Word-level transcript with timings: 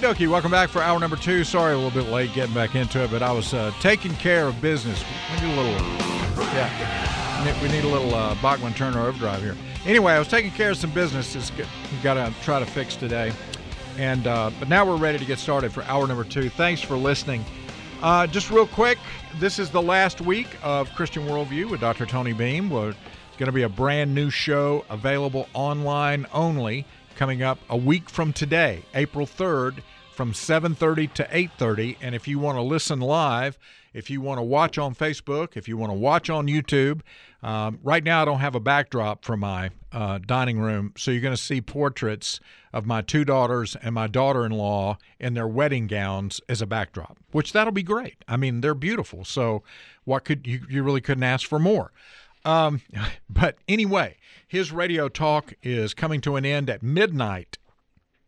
Okie 0.00 0.14
dokie, 0.14 0.30
welcome 0.30 0.50
back 0.50 0.70
for 0.70 0.80
hour 0.80 0.98
number 0.98 1.16
two. 1.16 1.44
Sorry, 1.44 1.74
a 1.74 1.76
little 1.76 1.90
bit 1.90 2.10
late 2.10 2.32
getting 2.32 2.54
back 2.54 2.74
into 2.74 3.04
it, 3.04 3.10
but 3.10 3.22
I 3.22 3.32
was 3.32 3.52
uh, 3.52 3.70
taking 3.80 4.14
care 4.14 4.46
of 4.46 4.58
business. 4.62 5.04
We 5.28 5.46
need 5.46 5.52
a 5.52 5.62
little, 5.62 5.86
yeah, 6.54 7.62
we 7.62 7.68
need 7.68 7.84
a 7.84 7.88
little 7.88 8.14
uh, 8.14 8.34
Bachman 8.40 8.72
Turner 8.72 9.00
overdrive 9.00 9.42
here. 9.42 9.54
Anyway, 9.84 10.14
I 10.14 10.18
was 10.18 10.28
taking 10.28 10.52
care 10.52 10.70
of 10.70 10.78
some 10.78 10.90
business. 10.92 11.36
It's 11.36 11.52
got 12.02 12.14
to 12.14 12.32
try 12.40 12.60
to 12.60 12.64
fix 12.64 12.96
today, 12.96 13.30
and 13.98 14.26
uh, 14.26 14.50
but 14.58 14.70
now 14.70 14.86
we're 14.86 14.96
ready 14.96 15.18
to 15.18 15.24
get 15.26 15.38
started 15.38 15.70
for 15.70 15.82
hour 15.82 16.06
number 16.06 16.24
two. 16.24 16.48
Thanks 16.48 16.80
for 16.80 16.96
listening. 16.96 17.44
Uh, 18.02 18.26
just 18.26 18.50
real 18.50 18.66
quick, 18.66 18.96
this 19.38 19.58
is 19.58 19.68
the 19.68 19.82
last 19.82 20.22
week 20.22 20.48
of 20.62 20.90
Christian 20.94 21.26
Worldview 21.26 21.68
with 21.68 21.80
Dr. 21.80 22.06
Tony 22.06 22.32
Beam. 22.32 22.70
Well, 22.70 22.88
it's 22.88 23.36
going 23.36 23.48
to 23.48 23.52
be 23.52 23.64
a 23.64 23.68
brand 23.68 24.14
new 24.14 24.30
show 24.30 24.82
available 24.88 25.46
online 25.52 26.24
only 26.32 26.86
coming 27.20 27.42
up 27.42 27.58
a 27.68 27.76
week 27.76 28.08
from 28.08 28.32
today, 28.32 28.82
April 28.94 29.26
3rd, 29.26 29.82
from 30.14 30.32
7:30 30.32 31.06
to 31.08 31.28
8:30. 31.30 31.98
And 32.00 32.14
if 32.14 32.26
you 32.26 32.38
want 32.38 32.56
to 32.56 32.62
listen 32.62 32.98
live, 32.98 33.58
if 33.92 34.08
you 34.08 34.22
want 34.22 34.38
to 34.38 34.42
watch 34.42 34.78
on 34.78 34.94
Facebook, 34.94 35.54
if 35.54 35.68
you 35.68 35.76
want 35.76 35.90
to 35.90 35.98
watch 35.98 36.30
on 36.30 36.46
YouTube, 36.46 37.02
um, 37.42 37.78
right 37.82 38.02
now 38.02 38.22
I 38.22 38.24
don't 38.24 38.40
have 38.40 38.54
a 38.54 38.60
backdrop 38.60 39.22
for 39.22 39.36
my 39.36 39.68
uh, 39.92 40.18
dining 40.24 40.60
room, 40.60 40.94
so 40.96 41.10
you're 41.10 41.20
going 41.20 41.36
to 41.36 41.42
see 41.42 41.60
portraits 41.60 42.40
of 42.72 42.86
my 42.86 43.02
two 43.02 43.26
daughters 43.26 43.76
and 43.82 43.94
my 43.94 44.06
daughter-in-law 44.06 44.96
in 45.18 45.34
their 45.34 45.46
wedding 45.46 45.88
gowns 45.88 46.40
as 46.48 46.62
a 46.62 46.66
backdrop, 46.66 47.18
which 47.32 47.52
that'll 47.52 47.70
be 47.70 47.82
great. 47.82 48.16
I 48.28 48.38
mean, 48.38 48.62
they're 48.62 48.72
beautiful. 48.72 49.26
So 49.26 49.62
what 50.04 50.24
could 50.24 50.46
you 50.46 50.62
you 50.70 50.82
really 50.82 51.02
couldn't 51.02 51.24
ask 51.24 51.46
for 51.46 51.58
more? 51.58 51.92
Um, 52.46 52.80
but 53.28 53.58
anyway, 53.68 54.16
his 54.50 54.72
radio 54.72 55.08
talk 55.08 55.54
is 55.62 55.94
coming 55.94 56.20
to 56.20 56.34
an 56.34 56.44
end 56.44 56.68
at 56.68 56.82
midnight 56.82 57.56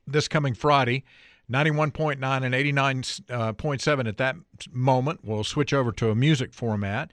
this 0.06 0.28
coming 0.28 0.54
Friday. 0.54 1.02
91.9 1.50 2.14
and 2.44 2.54
89.7 2.54 4.06
uh, 4.06 4.08
at 4.08 4.16
that 4.18 4.36
moment. 4.70 5.20
We'll 5.24 5.42
switch 5.42 5.74
over 5.74 5.90
to 5.90 6.10
a 6.10 6.14
music 6.14 6.54
format. 6.54 7.10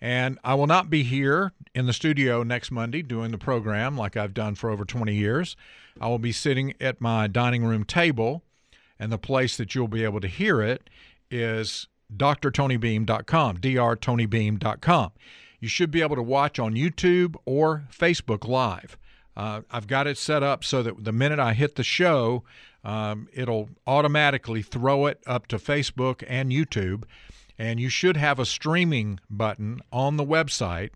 And 0.00 0.38
I 0.42 0.54
will 0.54 0.66
not 0.66 0.88
be 0.88 1.02
here 1.02 1.52
in 1.74 1.84
the 1.84 1.92
studio 1.92 2.42
next 2.42 2.70
Monday 2.70 3.02
doing 3.02 3.30
the 3.30 3.36
program 3.36 3.94
like 3.94 4.16
I've 4.16 4.32
done 4.32 4.54
for 4.54 4.70
over 4.70 4.86
20 4.86 5.14
years. 5.14 5.54
I 6.00 6.08
will 6.08 6.18
be 6.18 6.32
sitting 6.32 6.72
at 6.80 6.98
my 6.98 7.26
dining 7.26 7.62
room 7.62 7.84
table, 7.84 8.42
and 8.98 9.12
the 9.12 9.18
place 9.18 9.58
that 9.58 9.74
you'll 9.74 9.86
be 9.86 10.02
able 10.02 10.20
to 10.20 10.28
hear 10.28 10.62
it 10.62 10.88
is 11.30 11.88
drtonybeam.com, 12.16 13.58
drtonybeam.com 13.58 15.12
you 15.60 15.68
should 15.68 15.90
be 15.90 16.02
able 16.02 16.16
to 16.16 16.22
watch 16.22 16.58
on 16.58 16.74
YouTube 16.74 17.36
or 17.44 17.84
Facebook 17.92 18.46
Live. 18.46 18.96
Uh, 19.36 19.62
I've 19.70 19.86
got 19.86 20.06
it 20.06 20.16
set 20.16 20.42
up 20.42 20.64
so 20.64 20.82
that 20.82 21.04
the 21.04 21.12
minute 21.12 21.38
I 21.38 21.52
hit 21.52 21.76
the 21.76 21.84
show, 21.84 22.44
um, 22.84 23.28
it'll 23.32 23.68
automatically 23.86 24.62
throw 24.62 25.06
it 25.06 25.20
up 25.26 25.46
to 25.48 25.58
Facebook 25.58 26.24
and 26.26 26.50
YouTube. 26.50 27.04
And 27.58 27.80
you 27.80 27.88
should 27.88 28.16
have 28.16 28.38
a 28.38 28.46
streaming 28.46 29.20
button 29.30 29.80
on 29.92 30.16
the 30.16 30.24
website 30.24 30.90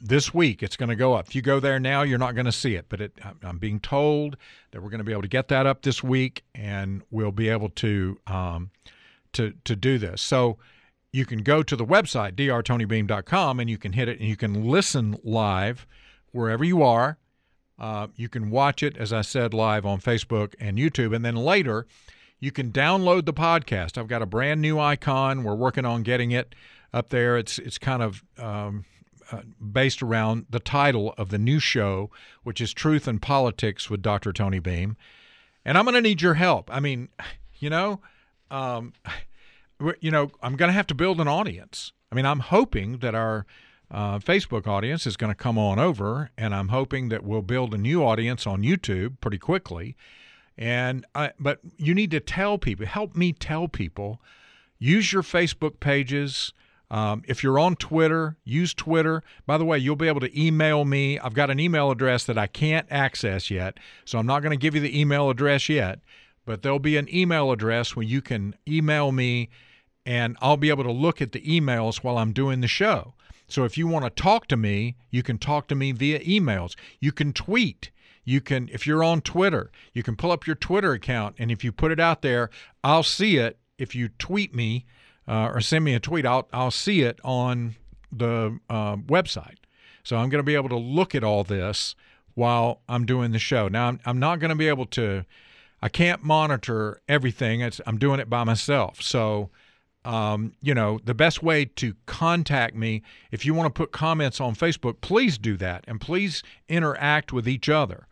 this 0.00 0.34
week. 0.34 0.62
It's 0.62 0.76
going 0.76 0.88
to 0.88 0.96
go 0.96 1.14
up. 1.14 1.28
If 1.28 1.34
you 1.34 1.42
go 1.42 1.60
there 1.60 1.78
now, 1.78 2.02
you're 2.02 2.18
not 2.18 2.34
going 2.34 2.46
to 2.46 2.52
see 2.52 2.74
it. 2.74 2.86
But 2.88 3.00
it, 3.00 3.12
I'm 3.42 3.58
being 3.58 3.80
told 3.80 4.36
that 4.70 4.82
we're 4.82 4.90
going 4.90 4.98
to 4.98 5.04
be 5.04 5.12
able 5.12 5.22
to 5.22 5.28
get 5.28 5.48
that 5.48 5.66
up 5.66 5.82
this 5.82 6.02
week, 6.02 6.44
and 6.54 7.02
we'll 7.10 7.32
be 7.32 7.48
able 7.48 7.70
to 7.70 8.18
um, 8.26 8.70
to 9.32 9.54
to 9.64 9.76
do 9.76 9.98
this. 9.98 10.20
So 10.20 10.58
you 11.12 11.24
can 11.24 11.42
go 11.42 11.62
to 11.62 11.76
the 11.76 11.84
website 11.84 12.34
drtonybeam.com 12.34 13.60
and 13.60 13.70
you 13.70 13.78
can 13.78 13.92
hit 13.92 14.08
it 14.08 14.18
and 14.20 14.28
you 14.28 14.36
can 14.36 14.64
listen 14.64 15.16
live 15.24 15.86
wherever 16.32 16.64
you 16.64 16.82
are. 16.82 17.18
Uh, 17.78 18.08
you 18.16 18.28
can 18.28 18.50
watch 18.50 18.82
it, 18.82 18.96
as 18.96 19.12
I 19.12 19.22
said, 19.22 19.54
live 19.54 19.86
on 19.86 20.00
Facebook 20.00 20.54
and 20.58 20.78
YouTube, 20.78 21.14
and 21.14 21.24
then 21.24 21.36
later 21.36 21.86
you 22.40 22.50
can 22.50 22.72
download 22.72 23.24
the 23.24 23.32
podcast. 23.32 23.96
I've 23.96 24.08
got 24.08 24.22
a 24.22 24.26
brand 24.26 24.60
new 24.60 24.78
icon. 24.78 25.44
We're 25.44 25.54
working 25.54 25.84
on 25.84 26.02
getting 26.02 26.32
it 26.32 26.54
up 26.92 27.10
there. 27.10 27.36
It's 27.38 27.58
it's 27.58 27.78
kind 27.78 28.02
of 28.02 28.24
um, 28.36 28.84
uh, 29.30 29.42
based 29.72 30.02
around 30.02 30.46
the 30.50 30.60
title 30.60 31.14
of 31.16 31.30
the 31.30 31.38
new 31.38 31.60
show, 31.60 32.10
which 32.42 32.60
is 32.60 32.72
Truth 32.72 33.06
and 33.06 33.22
Politics 33.22 33.88
with 33.88 34.02
Dr. 34.02 34.32
Tony 34.32 34.58
Beam. 34.58 34.96
And 35.64 35.78
I'm 35.78 35.84
going 35.84 35.94
to 35.94 36.00
need 36.00 36.22
your 36.22 36.34
help. 36.34 36.70
I 36.72 36.80
mean, 36.80 37.08
you 37.58 37.70
know. 37.70 38.00
Um, 38.50 38.94
you 40.00 40.10
know, 40.10 40.30
I'm 40.42 40.56
going 40.56 40.68
to 40.68 40.74
have 40.74 40.86
to 40.88 40.94
build 40.94 41.20
an 41.20 41.28
audience. 41.28 41.92
I 42.10 42.14
mean, 42.14 42.26
I'm 42.26 42.40
hoping 42.40 42.98
that 42.98 43.14
our 43.14 43.46
uh, 43.90 44.18
Facebook 44.18 44.66
audience 44.66 45.06
is 45.06 45.16
going 45.16 45.30
to 45.30 45.36
come 45.36 45.58
on 45.58 45.78
over, 45.78 46.30
and 46.36 46.54
I'm 46.54 46.68
hoping 46.68 47.08
that 47.08 47.24
we'll 47.24 47.42
build 47.42 47.74
a 47.74 47.78
new 47.78 48.04
audience 48.04 48.46
on 48.46 48.62
YouTube 48.62 49.20
pretty 49.20 49.38
quickly. 49.38 49.96
And 50.56 51.06
I, 51.14 51.32
but 51.38 51.60
you 51.76 51.94
need 51.94 52.10
to 52.10 52.20
tell 52.20 52.58
people, 52.58 52.86
help 52.86 53.14
me 53.16 53.32
tell 53.32 53.68
people, 53.68 54.20
use 54.78 55.12
your 55.12 55.22
Facebook 55.22 55.80
pages. 55.80 56.52
Um, 56.90 57.22
if 57.28 57.42
you're 57.42 57.58
on 57.58 57.76
Twitter, 57.76 58.36
use 58.44 58.74
Twitter. 58.74 59.22
By 59.46 59.58
the 59.58 59.64
way, 59.64 59.78
you'll 59.78 59.96
be 59.96 60.08
able 60.08 60.20
to 60.20 60.40
email 60.40 60.84
me. 60.84 61.18
I've 61.18 61.34
got 61.34 61.50
an 61.50 61.60
email 61.60 61.90
address 61.90 62.24
that 62.24 62.38
I 62.38 62.46
can't 62.46 62.86
access 62.90 63.50
yet, 63.50 63.78
so 64.04 64.18
I'm 64.18 64.26
not 64.26 64.40
going 64.40 64.58
to 64.58 64.60
give 64.60 64.74
you 64.74 64.80
the 64.80 64.98
email 64.98 65.30
address 65.30 65.68
yet. 65.68 66.00
But 66.44 66.62
there'll 66.62 66.78
be 66.78 66.96
an 66.96 67.14
email 67.14 67.52
address 67.52 67.94
where 67.94 68.06
you 68.06 68.22
can 68.22 68.54
email 68.66 69.12
me 69.12 69.50
and 70.08 70.38
I'll 70.40 70.56
be 70.56 70.70
able 70.70 70.84
to 70.84 70.90
look 70.90 71.20
at 71.20 71.32
the 71.32 71.42
emails 71.42 71.98
while 71.98 72.16
I'm 72.16 72.32
doing 72.32 72.62
the 72.62 72.66
show. 72.66 73.12
So 73.46 73.64
if 73.64 73.76
you 73.76 73.86
want 73.86 74.06
to 74.06 74.22
talk 74.22 74.46
to 74.48 74.56
me, 74.56 74.96
you 75.10 75.22
can 75.22 75.36
talk 75.36 75.68
to 75.68 75.74
me 75.74 75.92
via 75.92 76.20
emails. 76.20 76.76
You 76.98 77.12
can 77.12 77.34
tweet. 77.34 77.90
You 78.24 78.40
can, 78.40 78.70
if 78.72 78.86
you're 78.86 79.04
on 79.04 79.20
Twitter, 79.20 79.70
you 79.92 80.02
can 80.02 80.16
pull 80.16 80.30
up 80.32 80.46
your 80.46 80.56
Twitter 80.56 80.92
account, 80.92 81.36
and 81.38 81.50
if 81.50 81.62
you 81.62 81.72
put 81.72 81.92
it 81.92 82.00
out 82.00 82.22
there, 82.22 82.48
I'll 82.82 83.02
see 83.02 83.36
it. 83.36 83.58
If 83.76 83.94
you 83.94 84.08
tweet 84.08 84.54
me 84.54 84.86
uh, 85.26 85.50
or 85.52 85.60
send 85.60 85.84
me 85.84 85.94
a 85.94 86.00
tweet, 86.00 86.24
I'll 86.24 86.48
I'll 86.54 86.70
see 86.70 87.02
it 87.02 87.20
on 87.22 87.76
the 88.10 88.58
uh, 88.70 88.96
website. 88.96 89.58
So 90.04 90.16
I'm 90.16 90.30
going 90.30 90.40
to 90.40 90.46
be 90.52 90.54
able 90.54 90.70
to 90.70 90.76
look 90.76 91.14
at 91.14 91.22
all 91.22 91.44
this 91.44 91.94
while 92.34 92.80
I'm 92.88 93.04
doing 93.04 93.32
the 93.32 93.38
show. 93.38 93.68
Now 93.68 93.88
I'm 93.88 94.00
I'm 94.06 94.18
not 94.18 94.40
going 94.40 94.50
to 94.50 94.56
be 94.56 94.68
able 94.68 94.86
to. 94.86 95.26
I 95.80 95.88
can't 95.88 96.24
monitor 96.24 97.00
everything. 97.08 97.60
It's, 97.60 97.80
I'm 97.86 97.98
doing 97.98 98.20
it 98.20 98.28
by 98.28 98.42
myself. 98.44 99.00
So 99.00 99.50
um, 100.08 100.54
you 100.62 100.74
know, 100.74 100.98
the 101.04 101.12
best 101.12 101.42
way 101.42 101.66
to 101.66 101.94
contact 102.06 102.74
me, 102.74 103.02
if 103.30 103.44
you 103.44 103.52
want 103.52 103.66
to 103.66 103.78
put 103.78 103.92
comments 103.92 104.40
on 104.40 104.54
Facebook, 104.54 105.02
please 105.02 105.36
do 105.36 105.54
that 105.58 105.84
and 105.86 106.00
please 106.00 106.42
interact 106.66 107.30
with 107.30 107.46
each 107.46 107.68
other. 107.68 108.06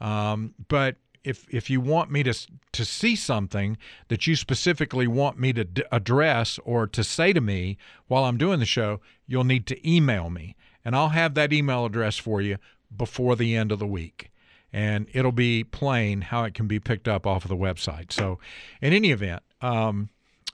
Um, 0.00 0.54
but 0.68 0.96
if 1.24 1.46
if 1.50 1.68
you 1.68 1.78
want 1.82 2.10
me 2.10 2.22
to 2.22 2.34
to 2.72 2.84
see 2.86 3.14
something 3.14 3.76
that 4.08 4.26
you 4.26 4.34
specifically 4.34 5.06
want 5.06 5.38
me 5.38 5.52
to 5.52 5.64
d- 5.64 5.84
address 5.92 6.58
or 6.64 6.86
to 6.86 7.04
say 7.04 7.34
to 7.34 7.40
me 7.42 7.76
while 8.06 8.24
I'm 8.24 8.38
doing 8.38 8.58
the 8.58 8.64
show, 8.64 9.02
you'll 9.26 9.44
need 9.44 9.66
to 9.66 9.88
email 9.88 10.30
me, 10.30 10.56
and 10.86 10.96
I'll 10.96 11.10
have 11.10 11.34
that 11.34 11.52
email 11.52 11.84
address 11.84 12.16
for 12.16 12.40
you 12.40 12.56
before 12.96 13.36
the 13.36 13.54
end 13.54 13.70
of 13.70 13.78
the 13.78 13.86
week. 13.86 14.30
And 14.72 15.06
it'll 15.12 15.32
be 15.32 15.64
plain 15.64 16.22
how 16.22 16.44
it 16.44 16.54
can 16.54 16.66
be 16.66 16.80
picked 16.80 17.06
up 17.06 17.26
off 17.26 17.44
of 17.44 17.50
the 17.50 17.56
website. 17.56 18.10
So, 18.10 18.38
in 18.80 18.94
any 18.94 19.10
event, 19.10 19.42
um, 19.60 20.08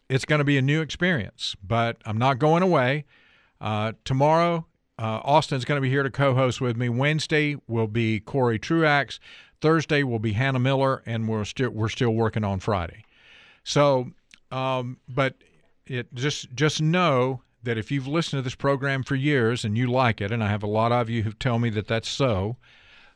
it's 0.09 0.25
going 0.25 0.39
to 0.39 0.45
be 0.45 0.57
a 0.57 0.63
new 0.63 0.81
experience, 0.81 1.55
but 1.63 1.99
I'm 2.05 2.19
not 2.19 2.39
going 2.39 2.63
away. 2.63 3.05
Uh, 3.61 3.93
tomorrow, 4.05 4.67
uh, 4.99 5.21
Austin's 5.23 5.65
going 5.65 5.77
to 5.77 5.83
be 5.83 5.91
here 5.91 6.03
to 6.03 6.11
co 6.11 6.35
host 6.35 6.61
with 6.61 6.77
me. 6.77 6.89
Wednesday 6.89 7.57
will 7.67 7.87
be 7.87 8.21
Corey 8.21 8.59
Truax. 8.59 9.21
Thursday 9.61 10.03
will 10.03 10.19
be 10.19 10.33
Hannah 10.33 10.59
Miller, 10.59 11.03
and 11.07 11.29
we're 11.29 11.45
still 11.45 11.71
we're 11.71 11.89
still 11.89 12.11
working 12.11 12.45
on 12.45 12.61
Friday. 12.61 13.05
So, 13.65 14.13
um, 14.51 14.99
but 15.09 15.35
it 15.87 16.13
just 16.15 16.55
just 16.55 16.81
know 16.81 17.43
that 17.63 17.77
if 17.77 17.91
you've 17.91 18.07
listened 18.07 18.39
to 18.39 18.43
this 18.43 18.55
program 18.55 19.03
for 19.03 19.15
years 19.15 19.65
and 19.65 19.77
you 19.77 19.89
like 19.89 20.21
it, 20.21 20.31
and 20.31 20.43
I 20.43 20.49
have 20.49 20.63
a 20.63 20.69
lot 20.69 20.93
of 20.93 21.11
you 21.11 21.23
who 21.25 21.33
tell 21.33 21.59
me 21.59 21.71
that 21.71 21.89
that's 21.89 22.09
so, 22.09 22.57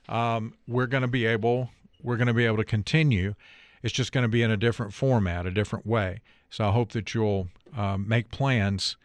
um, 0.09 0.55
we're 0.67 0.87
going 0.87 1.03
to 1.03 1.09
be 1.09 1.27
able 1.27 1.71
we're 2.03 2.17
going 2.17 2.27
to 2.27 2.35
be 2.35 2.47
able 2.47 2.57
to 2.57 2.65
continue. 2.65 3.35
It's 3.83 3.93
just 3.93 4.13
going 4.13 4.23
to 4.23 4.29
be 4.29 4.43
in 4.43 4.51
a 4.51 4.57
different 4.57 4.93
format, 4.93 5.47
a 5.47 5.50
different 5.50 5.87
way. 5.87 6.21
So 6.52 6.69
I 6.69 6.70
hope 6.70 6.93
that 6.93 7.14
you'll 7.14 7.49
um, 7.75 8.06
make 8.06 8.31
plans 8.31 8.99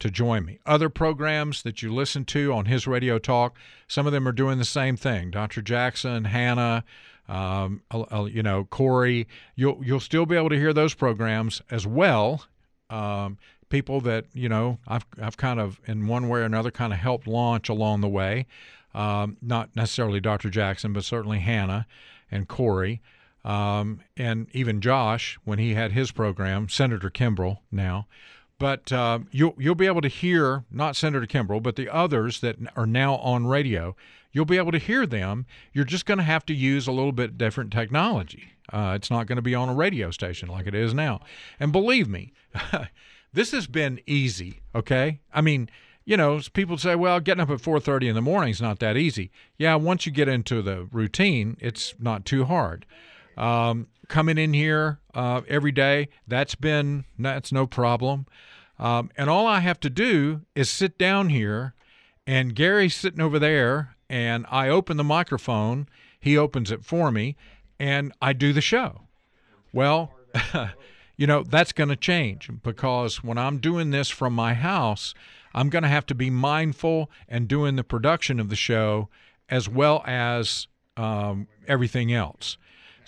to 0.00 0.10
join 0.10 0.44
me. 0.44 0.58
Other 0.66 0.88
programs 0.88 1.62
that 1.62 1.80
you 1.80 1.94
listen 1.94 2.24
to 2.26 2.52
on 2.52 2.64
his 2.64 2.88
radio 2.88 3.20
talk, 3.20 3.56
some 3.86 4.04
of 4.06 4.12
them 4.12 4.26
are 4.26 4.32
doing 4.32 4.58
the 4.58 4.64
same 4.64 4.96
thing. 4.96 5.30
Dr. 5.30 5.62
Jackson, 5.62 6.24
Hannah, 6.24 6.82
um, 7.28 7.82
you 8.32 8.42
know, 8.42 8.64
Corey, 8.64 9.28
you'll 9.54 9.80
you'll 9.84 10.00
still 10.00 10.26
be 10.26 10.34
able 10.34 10.48
to 10.48 10.58
hear 10.58 10.72
those 10.72 10.92
programs 10.92 11.62
as 11.70 11.86
well. 11.86 12.44
Um, 12.90 13.38
people 13.68 14.00
that 14.00 14.24
you 14.32 14.48
know 14.48 14.78
I've 14.88 15.06
I've 15.22 15.36
kind 15.36 15.60
of 15.60 15.80
in 15.86 16.08
one 16.08 16.28
way 16.28 16.40
or 16.40 16.44
another 16.44 16.72
kind 16.72 16.92
of 16.92 16.98
helped 16.98 17.28
launch 17.28 17.68
along 17.68 18.00
the 18.00 18.08
way. 18.08 18.46
Um, 18.92 19.36
not 19.40 19.76
necessarily 19.76 20.18
Dr. 20.18 20.50
Jackson, 20.50 20.92
but 20.92 21.04
certainly 21.04 21.38
Hannah 21.38 21.86
and 22.28 22.48
Corey. 22.48 23.00
Um, 23.44 24.00
and 24.16 24.48
even 24.52 24.80
Josh, 24.80 25.38
when 25.44 25.58
he 25.58 25.74
had 25.74 25.92
his 25.92 26.10
program, 26.10 26.68
Senator 26.68 27.10
Kimbrell 27.10 27.58
now. 27.70 28.06
but 28.58 28.90
uh, 28.92 29.20
you'll 29.30 29.54
you'll 29.58 29.74
be 29.76 29.86
able 29.86 30.00
to 30.00 30.08
hear 30.08 30.64
not 30.70 30.96
Senator 30.96 31.26
Kimbrell, 31.26 31.62
but 31.62 31.76
the 31.76 31.88
others 31.88 32.40
that 32.40 32.56
are 32.76 32.86
now 32.86 33.16
on 33.16 33.46
radio. 33.46 33.94
You'll 34.32 34.44
be 34.44 34.58
able 34.58 34.72
to 34.72 34.78
hear 34.78 35.06
them. 35.06 35.46
You're 35.72 35.84
just 35.86 36.04
going 36.04 36.18
to 36.18 36.24
have 36.24 36.44
to 36.46 36.54
use 36.54 36.86
a 36.86 36.92
little 36.92 37.12
bit 37.12 37.38
different 37.38 37.72
technology. 37.72 38.52
Uh, 38.70 38.92
it's 38.94 39.10
not 39.10 39.26
going 39.26 39.36
to 39.36 39.42
be 39.42 39.54
on 39.54 39.70
a 39.70 39.74
radio 39.74 40.10
station 40.10 40.48
like 40.48 40.66
it 40.66 40.74
is 40.74 40.92
now. 40.92 41.20
And 41.58 41.72
believe 41.72 42.08
me, 42.08 42.32
this 43.32 43.52
has 43.52 43.66
been 43.66 44.00
easy. 44.06 44.60
Okay, 44.74 45.20
I 45.32 45.40
mean, 45.40 45.70
you 46.04 46.16
know, 46.18 46.40
people 46.52 46.76
say, 46.76 46.94
well, 46.94 47.20
getting 47.20 47.40
up 47.40 47.50
at 47.50 47.60
4:30 47.62 48.08
in 48.08 48.14
the 48.14 48.20
morning 48.22 48.50
is 48.50 48.60
not 48.60 48.80
that 48.80 48.96
easy. 48.98 49.30
Yeah, 49.56 49.76
once 49.76 50.04
you 50.04 50.12
get 50.12 50.28
into 50.28 50.60
the 50.60 50.88
routine, 50.92 51.56
it's 51.60 51.94
not 51.98 52.24
too 52.26 52.44
hard. 52.44 52.84
Um, 53.38 53.86
coming 54.08 54.36
in 54.36 54.52
here 54.52 54.98
uh, 55.14 55.42
every 55.48 55.72
day, 55.72 56.08
that's 56.26 56.54
been 56.54 57.04
that's 57.18 57.52
no 57.52 57.66
problem. 57.66 58.26
Um, 58.78 59.10
and 59.16 59.30
all 59.30 59.46
I 59.46 59.60
have 59.60 59.80
to 59.80 59.90
do 59.90 60.42
is 60.54 60.68
sit 60.68 60.98
down 60.98 61.30
here, 61.30 61.74
and 62.26 62.54
Gary's 62.54 62.94
sitting 62.94 63.20
over 63.20 63.38
there, 63.38 63.96
and 64.10 64.44
I 64.50 64.68
open 64.68 64.96
the 64.96 65.04
microphone. 65.04 65.88
He 66.20 66.36
opens 66.36 66.70
it 66.70 66.84
for 66.84 67.10
me, 67.10 67.36
and 67.78 68.12
I 68.20 68.32
do 68.32 68.52
the 68.52 68.60
show. 68.60 69.02
Well, 69.72 70.12
you 71.16 71.26
know, 71.26 71.42
that's 71.42 71.72
going 71.72 71.88
to 71.88 71.96
change 71.96 72.50
because 72.62 73.22
when 73.22 73.38
I'm 73.38 73.58
doing 73.58 73.90
this 73.90 74.08
from 74.08 74.32
my 74.32 74.54
house, 74.54 75.14
I'm 75.54 75.70
going 75.70 75.82
to 75.82 75.88
have 75.88 76.06
to 76.06 76.14
be 76.14 76.30
mindful 76.30 77.10
and 77.28 77.48
doing 77.48 77.76
the 77.76 77.84
production 77.84 78.38
of 78.40 78.48
the 78.48 78.56
show 78.56 79.08
as 79.48 79.68
well 79.68 80.02
as 80.06 80.66
um, 80.96 81.48
everything 81.66 82.12
else. 82.12 82.58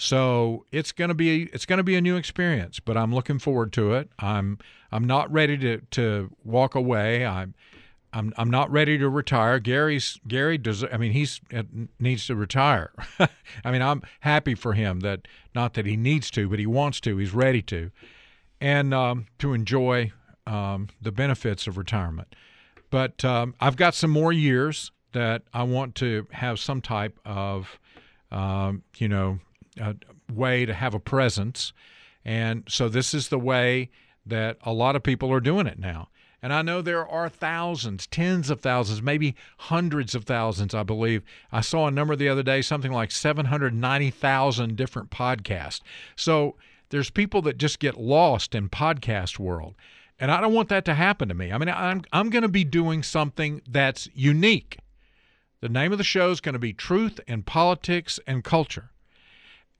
So 0.00 0.64
it's 0.72 0.92
to 1.10 1.14
be 1.14 1.42
it's 1.52 1.66
to 1.76 1.84
be 1.84 1.94
a 1.94 2.00
new 2.00 2.16
experience, 2.16 2.80
but 2.80 2.96
I'm 2.96 3.14
looking 3.14 3.38
forward 3.38 3.70
to 3.74 3.92
it. 3.92 4.08
I'm 4.18 4.56
I'm 4.90 5.04
not 5.04 5.30
ready 5.30 5.58
to, 5.58 5.82
to 5.90 6.30
walk 6.42 6.74
away. 6.74 7.26
I'm 7.26 7.52
I'm 8.14 8.32
I'm 8.38 8.48
not 8.48 8.70
ready 8.72 8.96
to 8.96 9.10
retire. 9.10 9.58
Gary's 9.58 10.18
Gary 10.26 10.56
does. 10.56 10.82
I 10.90 10.96
mean, 10.96 11.12
he's 11.12 11.42
uh, 11.54 11.64
needs 11.98 12.26
to 12.28 12.34
retire. 12.34 12.92
I 13.62 13.70
mean, 13.70 13.82
I'm 13.82 14.00
happy 14.20 14.54
for 14.54 14.72
him 14.72 15.00
that 15.00 15.28
not 15.54 15.74
that 15.74 15.84
he 15.84 15.98
needs 15.98 16.30
to, 16.30 16.48
but 16.48 16.58
he 16.58 16.66
wants 16.66 16.98
to. 17.02 17.18
He's 17.18 17.34
ready 17.34 17.60
to, 17.64 17.90
and 18.58 18.94
um, 18.94 19.26
to 19.38 19.52
enjoy 19.52 20.12
um, 20.46 20.88
the 21.02 21.12
benefits 21.12 21.66
of 21.66 21.76
retirement. 21.76 22.34
But 22.88 23.22
um, 23.22 23.54
I've 23.60 23.76
got 23.76 23.94
some 23.94 24.10
more 24.10 24.32
years 24.32 24.92
that 25.12 25.42
I 25.52 25.62
want 25.64 25.94
to 25.96 26.26
have 26.30 26.58
some 26.58 26.80
type 26.80 27.18
of, 27.26 27.78
um, 28.32 28.82
you 28.96 29.06
know, 29.06 29.40
way 30.32 30.66
to 30.66 30.74
have 30.74 30.94
a 30.94 31.00
presence, 31.00 31.72
and 32.24 32.64
so 32.68 32.88
this 32.88 33.14
is 33.14 33.28
the 33.28 33.38
way 33.38 33.90
that 34.26 34.58
a 34.62 34.72
lot 34.72 34.96
of 34.96 35.02
people 35.02 35.32
are 35.32 35.40
doing 35.40 35.66
it 35.66 35.78
now. 35.78 36.08
And 36.42 36.52
I 36.52 36.62
know 36.62 36.80
there 36.80 37.06
are 37.06 37.28
thousands, 37.28 38.06
tens 38.06 38.48
of 38.48 38.60
thousands, 38.60 39.02
maybe 39.02 39.34
hundreds 39.58 40.14
of 40.14 40.24
thousands, 40.24 40.74
I 40.74 40.82
believe. 40.82 41.22
I 41.52 41.60
saw 41.60 41.86
a 41.86 41.90
number 41.90 42.16
the 42.16 42.30
other 42.30 42.42
day, 42.42 42.62
something 42.62 42.92
like 42.92 43.10
790,000 43.10 44.76
different 44.76 45.10
podcasts. 45.10 45.80
So 46.16 46.56
there's 46.88 47.10
people 47.10 47.42
that 47.42 47.58
just 47.58 47.78
get 47.78 48.00
lost 48.00 48.54
in 48.54 48.70
podcast 48.70 49.38
world. 49.38 49.74
And 50.18 50.30
I 50.30 50.40
don't 50.40 50.54
want 50.54 50.68
that 50.70 50.84
to 50.86 50.94
happen 50.94 51.28
to 51.28 51.34
me. 51.34 51.52
I 51.52 51.58
mean, 51.58 51.68
I'm, 51.68 52.02
I'm 52.12 52.30
going 52.30 52.42
to 52.42 52.48
be 52.48 52.64
doing 52.64 53.02
something 53.02 53.62
that's 53.68 54.08
unique. 54.14 54.78
The 55.60 55.68
name 55.68 55.92
of 55.92 55.98
the 55.98 56.04
show 56.04 56.30
is 56.30 56.40
going 56.40 56.54
to 56.54 56.58
be 56.58 56.72
Truth 56.72 57.20
in 57.26 57.42
Politics 57.42 58.18
and 58.26 58.42
Culture. 58.42 58.90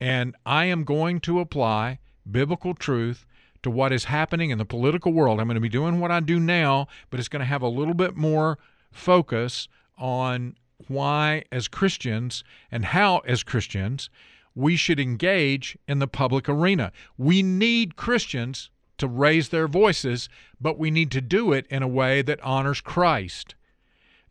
And 0.01 0.35
I 0.47 0.65
am 0.65 0.83
going 0.83 1.19
to 1.21 1.39
apply 1.39 1.99
biblical 2.29 2.73
truth 2.73 3.23
to 3.61 3.69
what 3.69 3.93
is 3.93 4.05
happening 4.05 4.49
in 4.49 4.57
the 4.57 4.65
political 4.65 5.13
world. 5.13 5.39
I'm 5.39 5.45
going 5.45 5.53
to 5.53 5.61
be 5.61 5.69
doing 5.69 5.99
what 5.99 6.09
I 6.09 6.19
do 6.19 6.39
now, 6.39 6.87
but 7.11 7.19
it's 7.19 7.29
going 7.29 7.41
to 7.41 7.45
have 7.45 7.61
a 7.61 7.67
little 7.67 7.93
bit 7.93 8.17
more 8.17 8.57
focus 8.91 9.67
on 9.99 10.55
why, 10.87 11.43
as 11.51 11.67
Christians, 11.67 12.43
and 12.71 12.85
how, 12.85 13.19
as 13.19 13.43
Christians, 13.43 14.09
we 14.55 14.75
should 14.75 14.99
engage 14.99 15.77
in 15.87 15.99
the 15.99 16.07
public 16.07 16.49
arena. 16.49 16.91
We 17.15 17.43
need 17.43 17.95
Christians 17.95 18.71
to 18.97 19.07
raise 19.07 19.49
their 19.49 19.67
voices, 19.67 20.29
but 20.59 20.79
we 20.79 20.89
need 20.89 21.11
to 21.11 21.21
do 21.21 21.53
it 21.53 21.67
in 21.69 21.83
a 21.83 21.87
way 21.87 22.23
that 22.23 22.41
honors 22.41 22.81
Christ. 22.81 23.53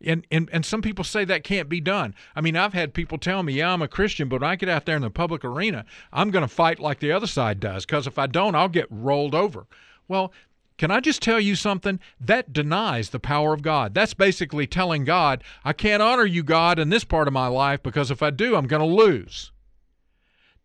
And, 0.05 0.25
and 0.31 0.49
and 0.51 0.65
some 0.65 0.81
people 0.81 1.03
say 1.03 1.25
that 1.25 1.43
can't 1.43 1.69
be 1.69 1.81
done. 1.81 2.15
I 2.35 2.41
mean, 2.41 2.55
I've 2.55 2.73
had 2.73 2.93
people 2.93 3.17
tell 3.17 3.43
me, 3.43 3.53
"Yeah, 3.53 3.73
I'm 3.73 3.81
a 3.81 3.87
Christian, 3.87 4.29
but 4.29 4.41
when 4.41 4.49
I 4.49 4.55
get 4.55 4.69
out 4.69 4.85
there 4.85 4.95
in 4.95 5.01
the 5.01 5.09
public 5.09 5.45
arena, 5.45 5.85
I'm 6.11 6.31
going 6.31 6.43
to 6.43 6.47
fight 6.47 6.79
like 6.79 6.99
the 6.99 7.11
other 7.11 7.27
side 7.27 7.59
does 7.59 7.85
because 7.85 8.07
if 8.07 8.17
I 8.17 8.27
don't, 8.27 8.55
I'll 8.55 8.69
get 8.69 8.87
rolled 8.89 9.35
over." 9.35 9.67
Well, 10.07 10.33
can 10.77 10.91
I 10.91 10.99
just 10.99 11.21
tell 11.21 11.39
you 11.39 11.55
something? 11.55 11.99
That 12.19 12.51
denies 12.51 13.11
the 13.11 13.19
power 13.19 13.53
of 13.53 13.61
God. 13.61 13.93
That's 13.93 14.13
basically 14.13 14.65
telling 14.67 15.05
God, 15.05 15.43
"I 15.63 15.73
can't 15.73 16.01
honor 16.01 16.25
you, 16.25 16.43
God, 16.43 16.79
in 16.79 16.89
this 16.89 17.03
part 17.03 17.27
of 17.27 17.33
my 17.33 17.47
life 17.47 17.83
because 17.83 18.09
if 18.11 18.23
I 18.23 18.29
do, 18.31 18.55
I'm 18.55 18.67
going 18.67 18.81
to 18.81 18.85
lose." 18.85 19.51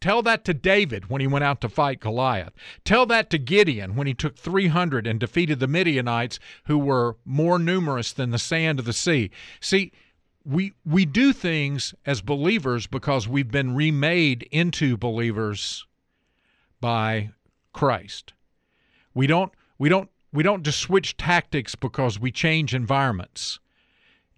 Tell 0.01 0.23
that 0.23 0.45
to 0.45 0.55
David 0.55 1.09
when 1.09 1.21
he 1.21 1.27
went 1.27 1.45
out 1.45 1.61
to 1.63 1.69
fight 1.69 2.01
Goliath. 2.01 2.53
Tell 2.85 3.07
that 3.07 3.31
to 3.31 3.39
Gideon 3.39 3.97
when 3.97 4.07
he 4.07 4.15
took 4.15 4.37
300 4.37 5.07
and 5.07 5.19
defeated 5.19 5.59
the 5.59 5.67
Midianites 5.67 6.39
who 6.65 6.79
were 6.79 7.17
more 7.25 7.59
numerous 7.59 8.13
than 8.13 8.31
the 8.31 8.39
sand 8.39 8.79
of 8.79 8.85
the 8.85 8.93
sea. 8.93 9.31
See, 9.61 9.93
we 10.45 10.75
we 10.85 11.05
do 11.05 11.33
things 11.33 11.95
as 12.05 12.21
believers 12.21 12.87
because 12.87 13.27
we've 13.27 13.51
been 13.51 13.75
remade 13.75 14.49
into 14.53 14.97
believers 14.97 15.87
by 16.81 17.31
Christ. 17.73 18.33
We 19.13 19.27
don't 19.27 19.53
we 19.79 19.89
don't 19.89 20.11
we 20.33 20.43
don't 20.43 20.63
just 20.63 20.79
switch 20.79 21.17
tactics 21.17 21.75
because 21.75 22.21
we 22.21 22.31
change 22.31 22.75
environments. 22.75 23.59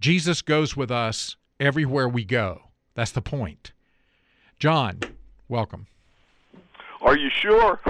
Jesus 0.01 0.41
goes 0.41 0.77
with 0.77 0.91
us 0.91 1.37
everywhere 1.59 2.09
we 2.09 2.25
go. 2.25 2.63
That's 2.95 3.11
the 3.11 3.21
point. 3.21 3.73
John, 4.59 5.01
Welcome. 5.49 5.87
Are 7.01 7.17
you 7.17 7.31
sure? 7.31 7.81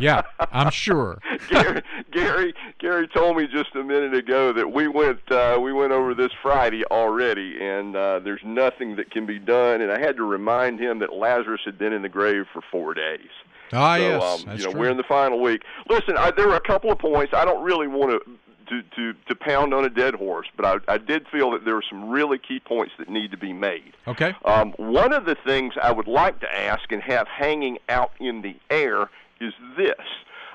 yeah, 0.00 0.22
I'm 0.52 0.70
sure. 0.70 1.18
Gary, 1.48 1.82
Gary, 2.10 2.54
Gary 2.78 3.06
told 3.08 3.36
me 3.36 3.46
just 3.46 3.74
a 3.74 3.84
minute 3.84 4.14
ago 4.14 4.52
that 4.52 4.72
we 4.72 4.88
went 4.88 5.20
uh, 5.30 5.58
we 5.60 5.72
went 5.72 5.92
over 5.92 6.14
this 6.14 6.32
Friday 6.42 6.84
already, 6.86 7.58
and 7.60 7.94
uh, 7.94 8.18
there's 8.20 8.40
nothing 8.44 8.96
that 8.96 9.10
can 9.10 9.26
be 9.26 9.38
done. 9.38 9.82
And 9.82 9.92
I 9.92 10.00
had 10.00 10.16
to 10.16 10.24
remind 10.24 10.80
him 10.80 11.00
that 11.00 11.12
Lazarus 11.12 11.60
had 11.64 11.78
been 11.78 11.92
in 11.92 12.02
the 12.02 12.08
grave 12.08 12.46
for 12.52 12.62
four 12.70 12.94
days. 12.94 13.28
Ah, 13.72 13.96
so, 13.96 14.00
yes, 14.00 14.22
um, 14.22 14.56
you 14.56 14.64
know, 14.64 14.70
true. 14.70 14.80
we're 14.80 14.90
in 14.90 14.96
the 14.96 15.02
final 15.02 15.40
week. 15.40 15.62
Listen, 15.90 16.16
I, 16.16 16.30
there 16.30 16.48
were 16.48 16.56
a 16.56 16.60
couple 16.60 16.90
of 16.90 16.98
points. 16.98 17.34
I 17.34 17.44
don't 17.44 17.62
really 17.62 17.88
want 17.88 18.10
to 18.10 18.30
to, 18.68 18.82
to, 18.82 19.14
to 19.28 19.34
pound 19.34 19.74
on 19.74 19.84
a 19.84 19.90
dead 19.90 20.14
horse, 20.14 20.46
but 20.56 20.64
I, 20.64 20.94
I 20.94 20.98
did 20.98 21.26
feel 21.28 21.50
that 21.52 21.64
there 21.64 21.74
were 21.74 21.84
some 21.88 22.08
really 22.08 22.38
key 22.38 22.60
points 22.60 22.92
that 22.98 23.08
need 23.08 23.30
to 23.30 23.36
be 23.36 23.52
made. 23.52 23.94
Okay. 24.06 24.34
Um, 24.44 24.72
one 24.76 25.12
of 25.12 25.24
the 25.24 25.36
things 25.46 25.74
I 25.80 25.92
would 25.92 26.08
like 26.08 26.40
to 26.40 26.58
ask 26.58 26.90
and 26.90 27.02
have 27.02 27.26
hanging 27.28 27.78
out 27.88 28.12
in 28.20 28.42
the 28.42 28.56
air 28.70 29.10
is 29.40 29.52
this. 29.76 29.94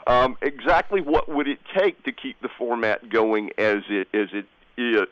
Um, 0.08 0.38
exactly 0.42 1.02
what 1.02 1.30
would 1.30 1.48
it 1.48 1.60
take 1.78 2.04
to 2.04 2.12
keep 2.12 2.42
the 2.42 2.50
format 2.58 3.10
going 3.10 3.52
as 3.58 3.84
it 3.90 4.08
as 4.14 4.30
it 4.34 4.46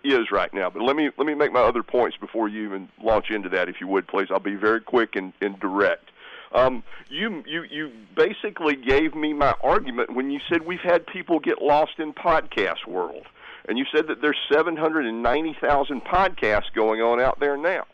is 0.04 0.32
right 0.32 0.52
now? 0.54 0.70
But 0.70 0.82
let 0.82 0.96
me 0.96 1.12
let 1.18 1.28
me 1.28 1.36
make 1.36 1.52
my 1.52 1.62
other 1.62 1.84
points 1.84 2.18
before 2.18 2.48
you 2.48 2.66
even 2.66 2.90
launch 3.02 3.30
into 3.30 3.50
that, 3.50 3.70
if 3.70 3.80
you 3.80 3.88
would, 3.88 4.08
please. 4.08 4.30
I'll 4.32 4.40
be 4.40 4.56
very 4.56 4.82
quick 4.82 5.16
and, 5.16 5.34
and 5.42 5.60
direct. 5.60 6.09
Um, 6.52 6.84
you 7.10 7.44
you 7.46 7.64
you 7.64 7.92
basically 8.16 8.76
gave 8.76 9.14
me 9.14 9.34
my 9.34 9.54
argument 9.64 10.16
when 10.16 10.32
you 10.32 10.40
said 10.52 10.66
we've 10.66 10.80
had 10.80 11.06
people 11.06 11.40
get 11.40 11.62
lost 11.62 12.00
in 12.00 12.14
podcast 12.14 12.88
world, 12.88 13.28
and 13.68 13.78
you 13.78 13.86
said 13.94 14.08
that 14.08 14.22
there's 14.22 14.38
790,000 14.52 16.02
podcasts 16.02 16.74
going 16.74 17.02
on 17.02 17.20
out 17.20 17.40
there 17.40 17.56
now. 17.56 17.86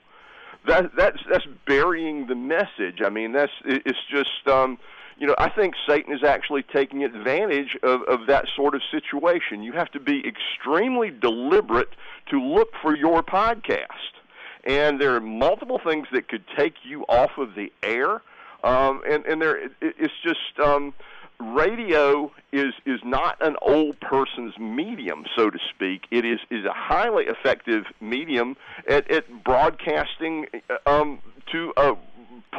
That 0.67 0.95
that's 0.95 1.19
that's 1.29 1.45
burying 1.67 2.27
the 2.27 2.35
message. 2.35 3.01
I 3.05 3.09
mean, 3.09 3.33
that's 3.33 3.51
it's 3.65 3.99
just. 4.09 4.47
Um, 4.47 4.77
you 5.17 5.27
know, 5.27 5.35
I 5.37 5.49
think 5.49 5.75
Satan 5.87 6.13
is 6.13 6.23
actually 6.25 6.63
taking 6.63 7.03
advantage 7.03 7.77
of, 7.83 8.01
of 8.03 8.27
that 8.27 8.45
sort 8.53 8.75
of 8.75 8.81
situation. 8.91 9.63
You 9.63 9.71
have 9.71 9.89
to 9.91 9.99
be 9.99 10.21
extremely 10.27 11.09
deliberate 11.09 11.87
to 12.31 12.41
look 12.41 12.69
for 12.81 12.97
your 12.97 13.23
podcast. 13.23 13.87
And 14.65 14.99
there 14.99 15.15
are 15.15 15.21
multiple 15.21 15.79
things 15.83 16.07
that 16.11 16.27
could 16.27 16.43
take 16.57 16.73
you 16.83 17.05
off 17.07 17.31
of 17.37 17.55
the 17.55 17.71
air. 17.83 18.21
Um, 18.63 19.01
and 19.07 19.25
and 19.25 19.41
there, 19.41 19.65
it, 19.65 19.71
it's 19.81 20.13
just 20.23 20.59
um, 20.63 20.93
radio 21.39 22.31
is 22.51 22.73
is 22.85 22.99
not 23.03 23.37
an 23.45 23.55
old 23.61 23.99
person's 23.99 24.57
medium, 24.59 25.25
so 25.35 25.49
to 25.49 25.59
speak. 25.73 26.03
It 26.11 26.25
is 26.25 26.39
is 26.49 26.65
a 26.65 26.73
highly 26.73 27.25
effective 27.25 27.85
medium 27.99 28.55
at, 28.89 29.09
at 29.11 29.43
broadcasting 29.43 30.47
um, 30.85 31.19
to 31.51 31.73
uh, 31.77 31.95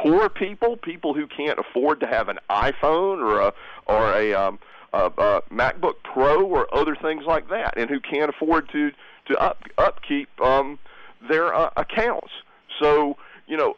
poor 0.01 0.29
people, 0.29 0.77
people 0.77 1.13
who 1.13 1.27
can't 1.27 1.59
afford 1.59 1.99
to 2.01 2.07
have 2.07 2.29
an 2.29 2.39
iPhone 2.49 3.21
or 3.23 3.39
a 3.41 3.53
or 3.87 4.13
a, 4.13 4.33
um, 4.33 4.59
a 4.93 5.41
MacBook 5.51 5.95
Pro 6.03 6.45
or 6.45 6.73
other 6.73 6.95
things 6.95 7.23
like 7.25 7.49
that, 7.49 7.77
and 7.77 7.89
who 7.89 7.99
can't 7.99 8.29
afford 8.29 8.69
to 8.71 8.91
to 9.27 9.37
up, 9.37 9.63
upkeep 9.77 10.29
um, 10.41 10.79
their 11.27 11.53
uh, 11.53 11.69
accounts. 11.75 12.31
So 12.79 13.17
you 13.47 13.57
know, 13.57 13.75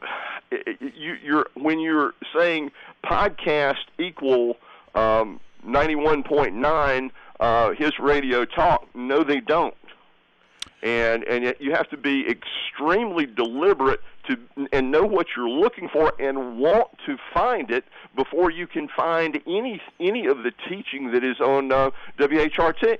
you, 0.51 1.15
you're 1.23 1.45
when 1.53 1.79
you're 1.79 2.13
saying 2.35 2.71
podcast 3.05 3.85
equal 3.97 4.57
um, 4.95 5.39
91.9, 5.65 7.11
uh, 7.39 7.71
his 7.77 7.91
radio 7.99 8.45
talk. 8.45 8.87
No, 8.95 9.23
they 9.23 9.39
don't. 9.39 9.75
And 10.81 11.23
and 11.25 11.43
yet 11.43 11.61
you 11.61 11.71
have 11.71 11.89
to 11.89 11.97
be 11.97 12.25
extremely 12.27 13.25
deliberate 13.25 13.99
to 14.27 14.37
and 14.71 14.91
know 14.91 15.03
what 15.03 15.27
you're 15.35 15.49
looking 15.49 15.89
for 15.89 16.13
and 16.19 16.57
want 16.57 16.87
to 17.05 17.17
find 17.33 17.69
it 17.69 17.83
before 18.15 18.49
you 18.49 18.65
can 18.65 18.87
find 18.87 19.41
any 19.45 19.81
any 19.99 20.25
of 20.25 20.43
the 20.43 20.51
teaching 20.69 21.11
that 21.11 21.23
is 21.23 21.39
on 21.41 21.71
uh, 21.71 21.91
WHRT. 22.17 22.97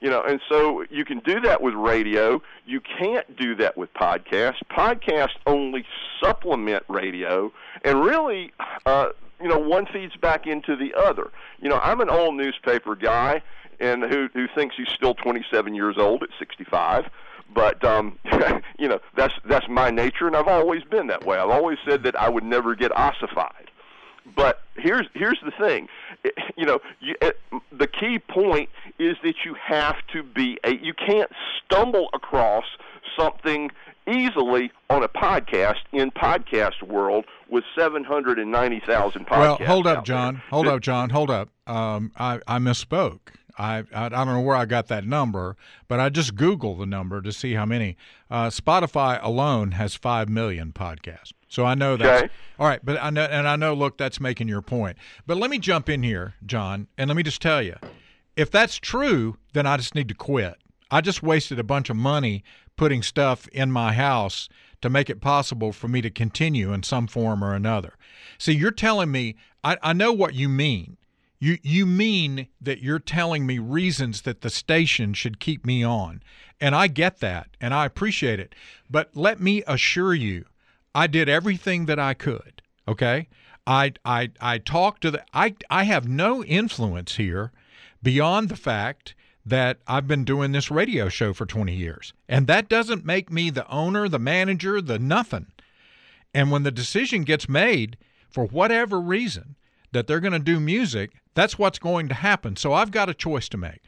You 0.00 0.10
know, 0.10 0.22
and 0.22 0.40
so 0.48 0.84
you 0.90 1.04
can 1.04 1.18
do 1.20 1.40
that 1.40 1.60
with 1.60 1.74
radio. 1.74 2.40
You 2.64 2.80
can't 2.80 3.36
do 3.36 3.56
that 3.56 3.76
with 3.76 3.92
podcasts. 3.94 4.60
Podcasts 4.70 5.36
only 5.44 5.84
supplement 6.22 6.84
radio, 6.88 7.52
and 7.84 8.00
really, 8.00 8.52
uh, 8.86 9.08
you 9.40 9.48
know, 9.48 9.58
one 9.58 9.86
feeds 9.86 10.14
back 10.16 10.46
into 10.46 10.76
the 10.76 10.94
other. 10.94 11.32
You 11.60 11.68
know, 11.68 11.80
I'm 11.82 12.00
an 12.00 12.10
old 12.10 12.36
newspaper 12.36 12.94
guy, 12.94 13.42
and 13.80 14.04
who 14.04 14.28
who 14.34 14.46
thinks 14.54 14.76
he's 14.76 14.88
still 14.94 15.14
27 15.14 15.74
years 15.74 15.96
old 15.98 16.22
at 16.22 16.28
65. 16.38 17.06
But 17.52 17.82
um, 17.84 18.18
you 18.78 18.86
know, 18.86 19.00
that's 19.16 19.34
that's 19.48 19.66
my 19.68 19.90
nature, 19.90 20.28
and 20.28 20.36
I've 20.36 20.48
always 20.48 20.84
been 20.84 21.08
that 21.08 21.26
way. 21.26 21.38
I've 21.38 21.50
always 21.50 21.78
said 21.88 22.04
that 22.04 22.14
I 22.14 22.28
would 22.28 22.44
never 22.44 22.76
get 22.76 22.96
ossified. 22.96 23.70
But 24.36 24.60
here's 24.76 25.06
here's 25.14 25.40
the 25.44 25.50
thing, 25.50 25.88
you 26.56 26.66
know, 26.66 26.80
you, 27.00 27.14
the 27.72 27.86
key 27.86 28.18
point 28.18 28.68
is 28.98 29.16
that 29.22 29.34
you 29.44 29.54
have 29.54 29.96
to 30.12 30.22
be 30.22 30.58
a 30.64 30.74
you 30.74 30.94
can't 30.94 31.30
stumble 31.64 32.08
across 32.12 32.64
something 33.18 33.70
easily 34.08 34.70
on 34.90 35.02
a 35.02 35.08
podcast 35.08 35.80
in 35.92 36.10
podcast 36.10 36.82
world 36.82 37.24
with 37.50 37.64
790,000 37.76 39.26
podcasts. 39.26 39.38
Well, 39.38 39.56
hold 39.56 39.86
up, 39.86 40.04
John. 40.04 40.34
There. 40.34 40.42
Hold 40.50 40.66
up, 40.68 40.80
John. 40.80 41.10
Hold 41.10 41.30
up. 41.30 41.50
Um, 41.66 42.12
I, 42.16 42.40
I 42.46 42.58
misspoke. 42.58 43.20
I, 43.58 43.78
I, 43.92 44.06
I 44.06 44.08
don't 44.08 44.28
know 44.28 44.40
where 44.40 44.56
I 44.56 44.64
got 44.66 44.86
that 44.88 45.04
number, 45.04 45.56
but 45.88 45.98
I 45.98 46.08
just 46.10 46.36
Googled 46.36 46.78
the 46.78 46.86
number 46.86 47.20
to 47.20 47.32
see 47.32 47.54
how 47.54 47.66
many. 47.66 47.96
Uh, 48.30 48.48
Spotify 48.48 49.18
alone 49.22 49.72
has 49.72 49.94
five 49.94 50.28
million 50.28 50.72
podcasts, 50.72 51.32
so 51.48 51.64
I 51.64 51.74
know 51.74 51.96
that. 51.96 52.24
okay. 52.24 52.32
all 52.58 52.68
right. 52.68 52.80
But 52.84 53.02
I 53.02 53.10
know, 53.10 53.24
and 53.24 53.48
I 53.48 53.56
know. 53.56 53.74
Look, 53.74 53.98
that's 53.98 54.20
making 54.20 54.46
your 54.46 54.62
point. 54.62 54.96
But 55.26 55.38
let 55.38 55.50
me 55.50 55.58
jump 55.58 55.88
in 55.88 56.04
here, 56.04 56.34
John, 56.46 56.86
and 56.96 57.08
let 57.08 57.16
me 57.16 57.24
just 57.24 57.42
tell 57.42 57.60
you, 57.60 57.74
if 58.38 58.52
that's 58.52 58.76
true, 58.76 59.36
then 59.52 59.66
I 59.66 59.76
just 59.76 59.96
need 59.96 60.08
to 60.08 60.14
quit. 60.14 60.54
I 60.92 61.00
just 61.00 61.24
wasted 61.24 61.58
a 61.58 61.64
bunch 61.64 61.90
of 61.90 61.96
money 61.96 62.44
putting 62.76 63.02
stuff 63.02 63.48
in 63.48 63.72
my 63.72 63.92
house 63.92 64.48
to 64.80 64.88
make 64.88 65.10
it 65.10 65.20
possible 65.20 65.72
for 65.72 65.88
me 65.88 66.00
to 66.02 66.08
continue 66.08 66.72
in 66.72 66.84
some 66.84 67.08
form 67.08 67.42
or 67.42 67.52
another. 67.52 67.94
See, 68.38 68.52
you're 68.54 68.70
telling 68.70 69.10
me 69.10 69.34
I, 69.64 69.76
I 69.82 69.92
know 69.92 70.12
what 70.12 70.34
you 70.34 70.48
mean. 70.48 70.98
You 71.40 71.58
you 71.62 71.84
mean 71.84 72.46
that 72.60 72.80
you're 72.80 73.00
telling 73.00 73.44
me 73.44 73.58
reasons 73.58 74.22
that 74.22 74.42
the 74.42 74.50
station 74.50 75.14
should 75.14 75.40
keep 75.40 75.66
me 75.66 75.82
on. 75.82 76.22
And 76.60 76.76
I 76.76 76.86
get 76.86 77.18
that 77.18 77.48
and 77.60 77.74
I 77.74 77.86
appreciate 77.86 78.38
it. 78.38 78.54
But 78.88 79.10
let 79.16 79.40
me 79.40 79.64
assure 79.66 80.14
you, 80.14 80.44
I 80.94 81.08
did 81.08 81.28
everything 81.28 81.86
that 81.86 81.98
I 81.98 82.14
could. 82.14 82.62
Okay? 82.86 83.28
I 83.66 83.94
I 84.04 84.30
I 84.40 84.58
talked 84.58 85.02
to 85.02 85.10
the 85.10 85.24
I 85.34 85.56
I 85.68 85.84
have 85.84 86.06
no 86.06 86.44
influence 86.44 87.16
here 87.16 87.50
beyond 88.02 88.48
the 88.48 88.56
fact 88.56 89.14
that 89.44 89.78
I've 89.86 90.06
been 90.06 90.24
doing 90.24 90.52
this 90.52 90.70
radio 90.70 91.08
show 91.08 91.32
for 91.32 91.46
20 91.46 91.74
years. 91.74 92.12
And 92.28 92.46
that 92.46 92.68
doesn't 92.68 93.06
make 93.06 93.30
me 93.30 93.50
the 93.50 93.66
owner, 93.68 94.08
the 94.08 94.18
manager, 94.18 94.80
the 94.80 94.98
nothing. 94.98 95.46
And 96.34 96.50
when 96.50 96.62
the 96.62 96.70
decision 96.70 97.22
gets 97.22 97.48
made 97.48 97.96
for 98.30 98.44
whatever 98.44 99.00
reason 99.00 99.56
that 99.92 100.06
they're 100.06 100.20
going 100.20 100.32
to 100.32 100.38
do 100.38 100.60
music, 100.60 101.12
that's 101.34 101.58
what's 101.58 101.78
going 101.78 102.08
to 102.08 102.14
happen. 102.14 102.56
So 102.56 102.72
I've 102.74 102.90
got 102.90 103.08
a 103.08 103.14
choice 103.14 103.48
to 103.50 103.56
make. 103.56 103.80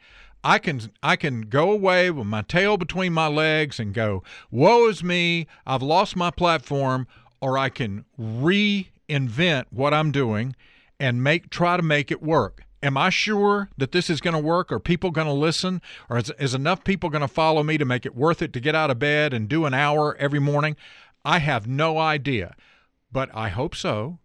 I 0.43 0.57
can 0.57 0.81
I 1.03 1.17
can 1.17 1.41
go 1.41 1.71
away 1.71 2.09
with 2.09 2.25
my 2.25 2.41
tail 2.41 2.75
between 2.75 3.13
my 3.13 3.27
legs 3.27 3.79
and 3.79 3.93
go, 3.93 4.23
"Woe 4.49 4.87
is 4.87 5.03
me! 5.03 5.45
I've 5.67 5.83
lost 5.83 6.15
my 6.15 6.31
platform," 6.31 7.05
or 7.41 7.59
I 7.59 7.69
can 7.69 8.05
reinvent 8.19 9.65
what 9.69 9.93
I'm 9.93 10.11
doing 10.11 10.55
and 10.99 11.23
make 11.23 11.51
try 11.51 11.77
to 11.77 11.83
make 11.83 12.09
it 12.09 12.23
work. 12.23 12.63
Am 12.83 12.97
I 12.97 13.09
sure 13.09 13.69
that 13.77 13.91
this 13.91 14.09
is 14.09 14.21
going 14.21 14.33
to 14.33 14.39
work? 14.39 14.71
Are 14.71 14.79
people 14.79 15.11
going 15.11 15.27
to 15.27 15.33
listen? 15.33 15.81
Or 16.09 16.17
is, 16.17 16.31
is 16.39 16.53
enough 16.53 16.83
people 16.83 17.09
going 17.09 17.21
to 17.21 17.27
follow 17.27 17.63
me 17.63 17.77
to 17.77 17.85
make 17.85 18.05
it 18.05 18.15
worth 18.15 18.41
it 18.41 18.53
to 18.53 18.59
get 18.59 18.75
out 18.75 18.89
of 18.89 18.99
bed 18.99 19.33
and 19.33 19.47
do 19.47 19.65
an 19.65 19.73
hour 19.73 20.15
every 20.17 20.39
morning? 20.39 20.75
I 21.23 21.39
have 21.39 21.67
no 21.67 21.97
idea, 21.97 22.55
but 23.11 23.29
I 23.33 23.49
hope 23.49 23.75
so. 23.75 24.17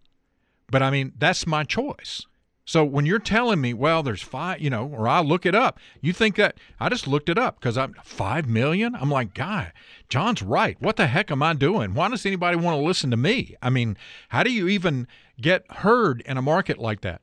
But 0.71 0.83
I 0.83 0.91
mean, 0.91 1.13
that's 1.19 1.47
my 1.47 1.65
choice. 1.65 2.27
So 2.69 2.85
when 2.85 3.07
you're 3.07 3.21
telling 3.21 3.61
me, 3.61 3.75
well, 3.75 4.03
there's 4.03 4.23
five, 4.23 4.61
you 4.61 4.71
know, 4.71 4.89
or 4.89 5.07
I'll 5.07 5.23
look 5.23 5.47
it 5.47 5.55
up, 5.55 5.79
you 6.01 6.13
think 6.13 6.35
that 6.35 6.59
I 6.81 6.89
just 6.89 7.07
looked 7.07 7.29
it 7.29 7.39
up 7.39 7.61
because 7.61 7.79
I'm 7.79 7.95
five 8.03 8.49
million. 8.49 8.97
I'm 8.97 9.11
like, 9.11 9.35
guy, 9.35 9.73
John's 10.09 10.43
right. 10.43 10.77
What 10.81 10.97
the 10.97 11.07
heck 11.07 11.31
am 11.31 11.45
I 11.45 11.53
doing? 11.53 11.95
Why 11.95 12.09
does 12.09 12.27
anybody 12.27 12.57
want 12.57 12.77
to 12.77 12.85
listen 12.85 13.13
to 13.13 13.17
me? 13.17 13.55
I 13.63 13.71
mean, 13.71 13.97
how 14.31 14.43
do 14.43 14.51
you 14.51 14.67
even 14.67 15.07
get 15.41 15.71
heard 15.71 16.23
in 16.23 16.37
a 16.37 16.43
market 16.43 16.79
like 16.79 17.03
that? 17.03 17.21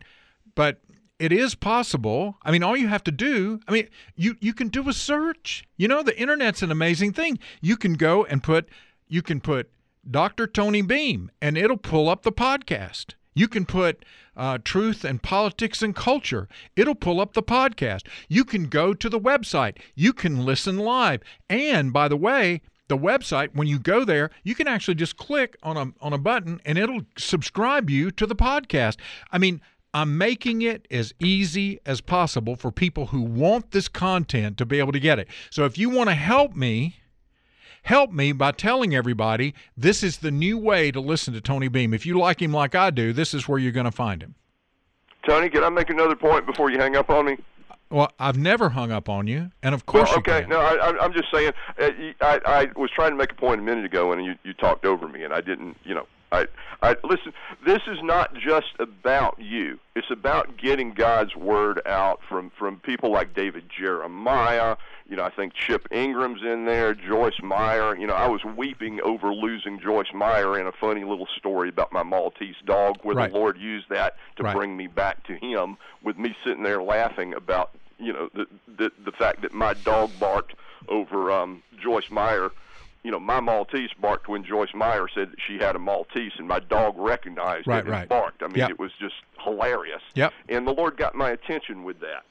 But 0.56 0.80
it 1.24 1.32
is 1.32 1.56
possible. 1.56 2.36
I 2.44 2.52
mean, 2.52 2.64
all 2.64 2.76
you 2.76 2.90
have 2.90 3.06
to 3.06 3.12
do, 3.12 3.62
I 3.66 3.72
mean, 3.72 3.88
you 4.18 4.36
you 4.42 4.54
can 4.54 4.68
do 4.68 4.90
a 4.90 4.94
search. 4.94 5.64
You 5.78 5.88
know, 5.88 6.04
the 6.04 6.20
internet's 6.20 6.62
an 6.62 6.70
amazing 6.70 7.14
thing. 7.14 7.40
You 7.62 7.78
can 7.78 7.94
go 7.94 8.26
and 8.26 8.44
put 8.44 8.68
you 9.08 9.22
can 9.22 9.40
put 9.40 9.72
Dr. 10.10 10.48
Tony 10.48 10.82
Beam 10.82 11.32
and 11.42 11.58
it'll 11.58 11.78
pull 11.78 12.10
up 12.10 12.24
the 12.24 12.34
podcast. 12.34 13.14
You 13.34 13.48
can 13.48 13.66
put 13.66 14.04
uh, 14.36 14.58
truth 14.66 15.06
and 15.06 15.24
politics 15.24 15.82
and 15.82 15.96
culture. 15.96 16.50
It'll 16.76 16.94
pull 16.94 17.22
up 17.22 17.36
the 17.36 17.42
podcast. 17.42 18.06
You 18.28 18.44
can 18.44 18.66
go 18.66 18.94
to 18.94 19.08
the 19.08 19.20
website. 19.20 19.78
You 19.96 20.12
can 20.12 20.44
listen 20.44 20.78
live. 20.78 21.22
And 21.50 21.94
by 21.94 22.10
the 22.10 22.18
way, 22.18 22.62
the 22.90 22.98
website, 22.98 23.56
when 23.56 23.68
you 23.68 23.80
go 23.80 24.04
there, 24.04 24.30
you 24.44 24.56
can 24.56 24.68
actually 24.68 24.96
just 24.96 25.16
click 25.16 25.56
on 25.64 25.78
a 25.78 25.94
on 26.02 26.12
a 26.12 26.18
button 26.18 26.60
and 26.66 26.78
it'll 26.78 27.04
subscribe 27.18 27.90
you 27.90 28.12
to 28.12 28.26
the 28.26 28.36
podcast. 28.36 28.98
I 29.32 29.38
mean, 29.38 29.62
I'm 29.94 30.18
making 30.18 30.64
it 30.64 30.88
as 30.90 31.14
easy 31.20 31.80
as 31.86 32.02
possible 32.02 32.56
for 32.56 32.72
people 32.72 33.08
who 33.08 33.22
want 33.22 33.72
this 33.72 33.88
content 33.88 34.58
to 34.58 34.66
be 34.66 34.80
able 34.80 34.92
to 34.92 35.00
get 35.00 35.20
it. 35.20 35.28
So 35.52 35.66
if 35.66 35.78
you 35.78 35.90
want 35.90 36.10
to 36.10 36.16
help 36.16 36.56
me, 36.56 36.96
help 37.84 38.12
me 38.12 38.32
by 38.32 38.54
telling 38.54 38.96
everybody 38.96 39.54
this 39.78 40.02
is 40.02 40.18
the 40.18 40.32
new 40.32 40.58
way 40.58 40.92
to 40.92 41.00
listen 41.00 41.34
to 41.36 41.42
Tony 41.42 41.68
Beam. 41.68 41.94
If 41.94 42.06
you 42.06 42.18
like 42.18 42.42
him 42.42 42.52
like 42.52 42.74
I 42.74 42.90
do, 42.90 43.14
this 43.14 43.34
is 43.34 43.48
where 43.48 43.60
you're 43.60 43.72
going 43.72 43.86
to 43.86 43.92
find 43.92 44.24
him. 44.24 44.36
Tony, 45.28 45.50
can 45.50 45.64
I 45.64 45.70
make 45.70 45.90
another 45.90 46.16
point 46.16 46.46
before 46.46 46.72
you 46.72 46.80
hang 46.80 46.96
up 46.96 47.10
on 47.10 47.26
me? 47.26 47.38
Well, 47.90 48.12
I've 48.20 48.38
never 48.38 48.70
hung 48.70 48.92
up 48.92 49.08
on 49.08 49.28
you, 49.28 49.52
and 49.62 49.76
of 49.76 49.86
course 49.86 50.10
well, 50.10 50.18
okay. 50.18 50.48
No, 50.50 50.60
I, 50.60 51.06
am 51.06 51.14
just 51.14 51.28
saying. 51.32 51.54
Uh, 51.80 51.92
I, 52.22 52.40
I 52.44 52.68
was 52.76 52.90
trying 52.90 53.12
to 53.12 53.16
make 53.16 53.34
a 53.34 53.36
point 53.36 53.62
a 53.62 53.64
minute 53.64 53.86
ago, 53.86 54.12
and 54.12 54.26
you, 54.26 54.34
you 54.44 54.54
talked 54.54 54.84
over 54.84 55.08
me, 55.08 55.24
and 55.24 55.32
I 55.32 55.42
didn't. 55.42 55.78
You 55.84 55.94
know, 55.94 56.08
I, 56.34 56.48
I 56.82 56.96
listen. 57.04 57.32
This 57.64 57.82
is 57.88 58.00
not 58.02 58.34
just 58.34 58.74
about 58.80 59.40
you. 59.40 59.80
It's 59.96 60.10
about 60.10 60.58
getting 60.58 60.94
God's 60.94 61.36
word 61.36 61.80
out 61.86 62.22
from 62.28 62.52
from 62.58 62.80
people 62.80 63.12
like 63.12 63.36
David 63.36 63.66
Jeremiah. 63.70 64.76
You 65.08 65.18
know, 65.18 65.24
I 65.24 65.30
think 65.30 65.54
Chip 65.54 65.88
Ingram's 65.92 66.42
in 66.42 66.66
there, 66.66 66.96
Joyce 66.96 67.40
Meyer. 67.44 67.96
You 67.96 68.08
know, 68.08 68.16
I 68.16 68.28
was 68.28 68.44
weeping 68.44 69.00
over 69.02 69.32
losing 69.32 69.80
Joyce 69.80 70.12
Meyer 70.14 70.60
in 70.60 70.66
a 70.66 70.72
funny 70.72 71.04
little 71.04 71.28
story 71.38 71.70
about 71.70 71.92
my 71.92 72.04
Maltese 72.04 72.56
dog, 72.66 72.98
where 73.04 73.16
right. 73.16 73.32
the 73.32 73.38
Lord 73.38 73.60
used 73.60 73.90
that 73.90 74.16
to 74.38 74.44
right. 74.44 74.56
bring 74.56 74.76
me 74.76 74.88
back 74.88 75.24
to 75.28 75.36
Him, 75.36 75.78
with 76.04 76.18
me 76.18 76.36
sitting 76.44 76.64
there 76.64 76.82
laughing 76.82 77.36
about 77.36 77.72
you 78.00 78.12
know 78.12 78.30
the 78.34 78.48
the, 78.78 78.92
the 79.06 79.12
fact 79.12 79.44
that 79.44 79.54
my 79.54 79.76
dog 79.76 80.10
barked 80.20 80.56
over 80.88 81.32
um, 81.32 81.62
Joyce 81.80 82.10
Meyer 82.10 82.50
you 83.04 83.12
know, 83.12 83.20
my 83.20 83.40
Maltese 83.40 83.90
barked 84.02 84.30
when 84.30 84.44
Joyce 84.46 84.74
Meyer 84.74 85.08
said 85.14 85.32
that 85.32 85.40
she 85.46 85.58
had 85.58 85.76
a 85.76 85.80
Maltese, 85.80 86.32
and 86.38 86.48
my 86.48 86.60
dog 86.60 86.96
recognized 86.98 87.68
right, 87.68 87.80
it 87.80 87.86
and 87.86 87.90
right. 87.90 88.10
barked. 88.10 88.42
I 88.42 88.48
mean, 88.48 88.58
yep. 88.58 88.72
it 88.72 88.80
was 88.80 88.92
just 89.00 89.16
hilarious. 89.44 90.02
Yep. 90.16 90.34
And 90.50 90.66
the 90.66 90.72
Lord 90.72 90.98
got 90.98 91.14
my 91.14 91.32
attention 91.32 91.84
with 91.84 92.00
that. 92.00 92.24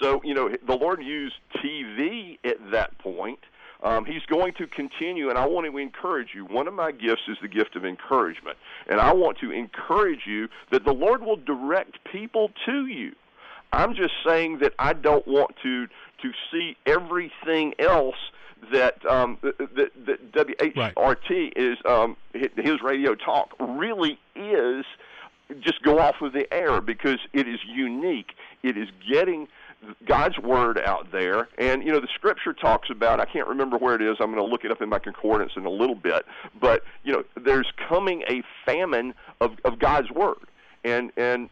So, 0.00 0.20
you 0.24 0.34
know, 0.34 0.48
the 0.66 0.76
Lord 0.76 1.02
used 1.02 1.34
TV 1.56 2.38
at 2.44 2.56
that 2.70 2.96
point. 2.98 3.40
Um, 3.82 4.04
he's 4.04 4.24
going 4.26 4.52
to 4.54 4.66
continue, 4.66 5.30
and 5.30 5.38
I 5.38 5.46
want 5.46 5.66
to 5.66 5.78
encourage 5.78 6.28
you. 6.34 6.44
One 6.44 6.68
of 6.68 6.74
my 6.74 6.92
gifts 6.92 7.22
is 7.28 7.38
the 7.40 7.48
gift 7.48 7.76
of 7.76 7.84
encouragement, 7.84 8.58
and 8.88 9.00
I 9.00 9.12
want 9.12 9.38
to 9.38 9.50
encourage 9.50 10.26
you 10.26 10.48
that 10.70 10.84
the 10.84 10.92
Lord 10.92 11.22
will 11.22 11.36
direct 11.36 11.98
people 12.12 12.50
to 12.66 12.86
you. 12.86 13.12
I'm 13.72 13.94
just 13.94 14.14
saying 14.26 14.58
that 14.58 14.74
I 14.78 14.92
don't 14.92 15.26
want 15.26 15.54
to 15.62 15.86
to 15.86 16.32
see 16.52 16.76
everything 16.86 17.74
else 17.78 18.16
that 18.72 19.04
um, 19.06 19.38
that, 19.42 19.90
that 20.06 20.32
WHRT 20.32 20.96
right. 20.96 21.52
is 21.56 21.78
um, 21.88 22.16
his 22.32 22.82
radio 22.82 23.14
talk 23.14 23.54
really 23.58 24.18
is 24.34 24.84
just 25.60 25.82
go 25.82 25.98
off 25.98 26.16
of 26.20 26.32
the 26.32 26.52
air 26.52 26.80
because 26.80 27.18
it 27.32 27.48
is 27.48 27.58
unique. 27.66 28.32
It 28.62 28.76
is 28.76 28.88
getting 29.10 29.48
God's 30.06 30.38
word 30.38 30.78
out 30.78 31.10
there, 31.10 31.48
and 31.58 31.82
you 31.82 31.90
know 31.90 32.00
the 32.00 32.08
Scripture 32.14 32.52
talks 32.52 32.90
about. 32.90 33.18
I 33.18 33.24
can't 33.24 33.48
remember 33.48 33.78
where 33.78 33.94
it 33.94 34.02
is. 34.02 34.16
I'm 34.20 34.32
going 34.32 34.44
to 34.44 34.50
look 34.50 34.64
it 34.64 34.70
up 34.70 34.82
in 34.82 34.88
my 34.88 34.98
concordance 34.98 35.52
in 35.56 35.64
a 35.64 35.70
little 35.70 35.94
bit. 35.94 36.26
But 36.60 36.82
you 37.02 37.12
know, 37.12 37.24
there's 37.42 37.70
coming 37.88 38.22
a 38.28 38.42
famine 38.66 39.14
of 39.40 39.52
of 39.64 39.78
God's 39.78 40.10
word, 40.10 40.46
and 40.84 41.10
and 41.16 41.48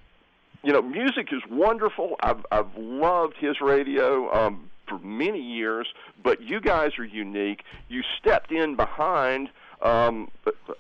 you 0.63 0.73
know, 0.73 0.83
music 0.83 1.29
is 1.33 1.43
wonderful. 1.51 2.17
I've 2.21 2.45
I've 2.51 2.77
loved 2.77 3.37
his 3.39 3.61
radio 3.61 4.33
um, 4.33 4.71
for 4.89 4.99
many 4.99 5.41
years, 5.41 5.87
but 6.23 6.43
you 6.43 6.61
guys 6.61 6.99
are 6.99 7.05
unique. 7.05 7.63
You 7.89 8.03
stepped 8.19 8.51
in 8.51 8.75
behind 8.75 9.51
um, 9.83 10.31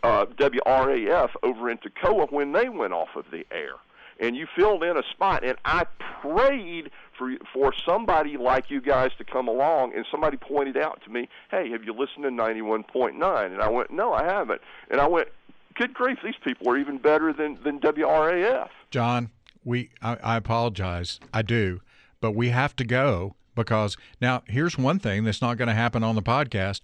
uh, 0.02 0.26
WRAF 0.26 1.30
over 1.42 1.70
in 1.70 1.78
Toccoa 1.78 2.30
when 2.32 2.52
they 2.52 2.68
went 2.68 2.92
off 2.92 3.14
of 3.14 3.26
the 3.30 3.46
air, 3.52 3.74
and 4.18 4.36
you 4.36 4.46
filled 4.56 4.82
in 4.82 4.96
a 4.96 5.02
spot. 5.10 5.44
And 5.44 5.56
I 5.64 5.86
prayed 6.22 6.90
for 7.16 7.36
for 7.52 7.72
somebody 7.86 8.36
like 8.36 8.70
you 8.70 8.80
guys 8.80 9.10
to 9.18 9.24
come 9.24 9.48
along, 9.48 9.94
and 9.94 10.04
somebody 10.10 10.36
pointed 10.36 10.76
out 10.76 11.02
to 11.04 11.10
me, 11.10 11.28
"Hey, 11.50 11.70
have 11.70 11.84
you 11.84 11.92
listened 11.92 12.24
to 12.24 12.30
91.9?" 12.30 13.52
And 13.52 13.62
I 13.62 13.68
went, 13.68 13.90
"No, 13.90 14.12
I 14.12 14.24
haven't." 14.24 14.60
And 14.90 15.00
I 15.00 15.06
went, 15.06 15.28
"Good 15.74 15.94
grief, 15.94 16.18
these 16.24 16.36
people 16.42 16.68
are 16.68 16.76
even 16.76 16.98
better 16.98 17.32
than 17.32 17.62
than 17.62 17.78
WRAF." 17.78 18.70
John, 18.90 19.30
we 19.68 19.90
I, 20.02 20.16
I 20.22 20.36
apologize. 20.36 21.20
I 21.32 21.42
do, 21.42 21.80
but 22.20 22.32
we 22.32 22.48
have 22.48 22.74
to 22.76 22.84
go 22.84 23.36
because 23.54 23.96
now 24.20 24.42
here's 24.46 24.78
one 24.78 24.98
thing 24.98 25.24
that's 25.24 25.42
not 25.42 25.58
going 25.58 25.68
to 25.68 25.74
happen 25.74 26.02
on 26.02 26.14
the 26.14 26.22
podcast. 26.22 26.80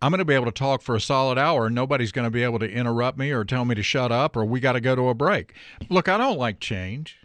I'm 0.00 0.12
going 0.12 0.18
to 0.18 0.24
be 0.24 0.34
able 0.34 0.44
to 0.44 0.52
talk 0.52 0.82
for 0.82 0.94
a 0.94 1.00
solid 1.00 1.38
hour 1.38 1.66
and 1.66 1.74
nobody's 1.74 2.12
going 2.12 2.26
to 2.26 2.30
be 2.30 2.44
able 2.44 2.60
to 2.60 2.70
interrupt 2.70 3.18
me 3.18 3.32
or 3.32 3.44
tell 3.44 3.64
me 3.64 3.74
to 3.74 3.82
shut 3.82 4.12
up 4.12 4.36
or 4.36 4.44
we 4.44 4.60
got 4.60 4.72
to 4.72 4.80
go 4.80 4.94
to 4.94 5.08
a 5.08 5.14
break. 5.14 5.54
Look, 5.88 6.08
I 6.08 6.16
don't 6.18 6.38
like 6.38 6.60
change. 6.60 7.16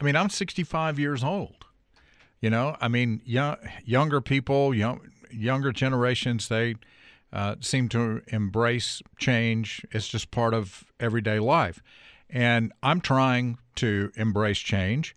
I 0.00 0.04
mean, 0.04 0.14
I'm 0.14 0.30
65 0.30 0.98
years 0.98 1.24
old. 1.24 1.64
You 2.40 2.50
know, 2.50 2.76
I 2.80 2.88
mean, 2.88 3.22
young, 3.24 3.56
younger 3.84 4.20
people, 4.20 4.74
young, 4.74 5.00
younger 5.30 5.72
generations, 5.72 6.48
they 6.48 6.74
uh, 7.32 7.56
seem 7.60 7.88
to 7.90 8.20
embrace 8.28 9.00
change. 9.18 9.84
It's 9.92 10.08
just 10.08 10.30
part 10.30 10.52
of 10.52 10.84
everyday 11.00 11.38
life. 11.38 11.82
And 12.32 12.72
I'm 12.82 13.00
trying 13.00 13.58
to 13.76 14.10
embrace 14.16 14.58
change, 14.58 15.14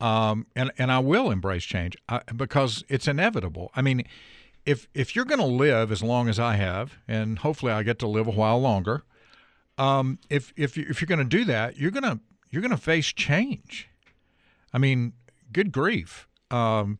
um, 0.00 0.46
and 0.56 0.72
and 0.78 0.90
I 0.90 0.98
will 0.98 1.30
embrace 1.30 1.64
change 1.64 1.96
I, 2.08 2.20
because 2.34 2.84
it's 2.88 3.06
inevitable. 3.06 3.70
I 3.74 3.82
mean, 3.82 4.04
if 4.64 4.88
if 4.92 5.14
you're 5.14 5.24
going 5.24 5.40
to 5.40 5.46
live 5.46 5.92
as 5.92 6.02
long 6.02 6.28
as 6.28 6.40
I 6.40 6.56
have, 6.56 6.98
and 7.06 7.38
hopefully 7.38 7.72
I 7.72 7.84
get 7.84 8.00
to 8.00 8.08
live 8.08 8.26
a 8.26 8.32
while 8.32 8.60
longer, 8.60 9.04
um, 9.78 10.18
if 10.28 10.52
if 10.56 10.76
you, 10.76 10.86
if 10.88 11.00
you're 11.00 11.06
going 11.06 11.18
to 11.18 11.24
do 11.24 11.44
that, 11.44 11.76
you're 11.76 11.92
gonna 11.92 12.20
you're 12.50 12.62
going 12.62 12.72
to 12.72 12.76
face 12.76 13.06
change. 13.06 13.88
I 14.72 14.78
mean, 14.78 15.12
good 15.52 15.72
grief. 15.72 16.28
Um, 16.50 16.98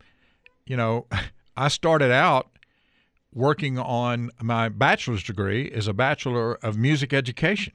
you 0.65 0.77
know, 0.77 1.07
I 1.57 1.69
started 1.69 2.13
out 2.13 2.51
working 3.33 3.79
on 3.79 4.31
my 4.41 4.69
bachelor's 4.69 5.23
degree 5.23 5.71
as 5.71 5.89
a 5.89 5.93
bachelor 5.93 6.55
of 6.57 6.77
music 6.79 7.13
education. 7.13 7.73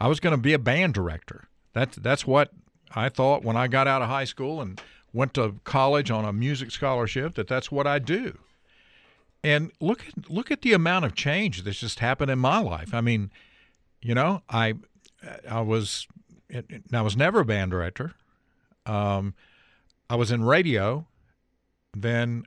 I 0.00 0.08
was 0.08 0.20
going 0.20 0.34
to 0.34 0.40
be 0.40 0.52
a 0.52 0.58
band 0.58 0.94
director. 0.94 1.48
That's 1.72 1.96
that's 1.96 2.26
what 2.26 2.50
I 2.94 3.08
thought 3.08 3.44
when 3.44 3.56
I 3.56 3.68
got 3.68 3.86
out 3.86 4.02
of 4.02 4.08
high 4.08 4.24
school 4.24 4.60
and 4.60 4.80
went 5.12 5.34
to 5.34 5.56
college 5.64 6.10
on 6.10 6.24
a 6.24 6.32
music 6.32 6.70
scholarship. 6.70 7.34
That 7.34 7.48
that's 7.48 7.70
what 7.70 7.86
I 7.86 7.98
do. 7.98 8.38
And 9.42 9.70
look 9.80 10.06
at 10.08 10.30
look 10.30 10.50
at 10.50 10.62
the 10.62 10.72
amount 10.72 11.04
of 11.04 11.14
change 11.14 11.62
that's 11.62 11.80
just 11.80 12.00
happened 12.00 12.30
in 12.30 12.38
my 12.38 12.58
life. 12.58 12.94
I 12.94 13.00
mean, 13.00 13.30
you 14.02 14.14
know, 14.14 14.42
I 14.48 14.74
I 15.48 15.60
was 15.60 16.06
I 16.92 17.02
was 17.02 17.16
never 17.16 17.40
a 17.40 17.44
band 17.44 17.70
director. 17.70 18.14
Um, 18.86 19.34
I 20.08 20.16
was 20.16 20.30
in 20.30 20.44
radio. 20.44 21.06
Then 21.96 22.44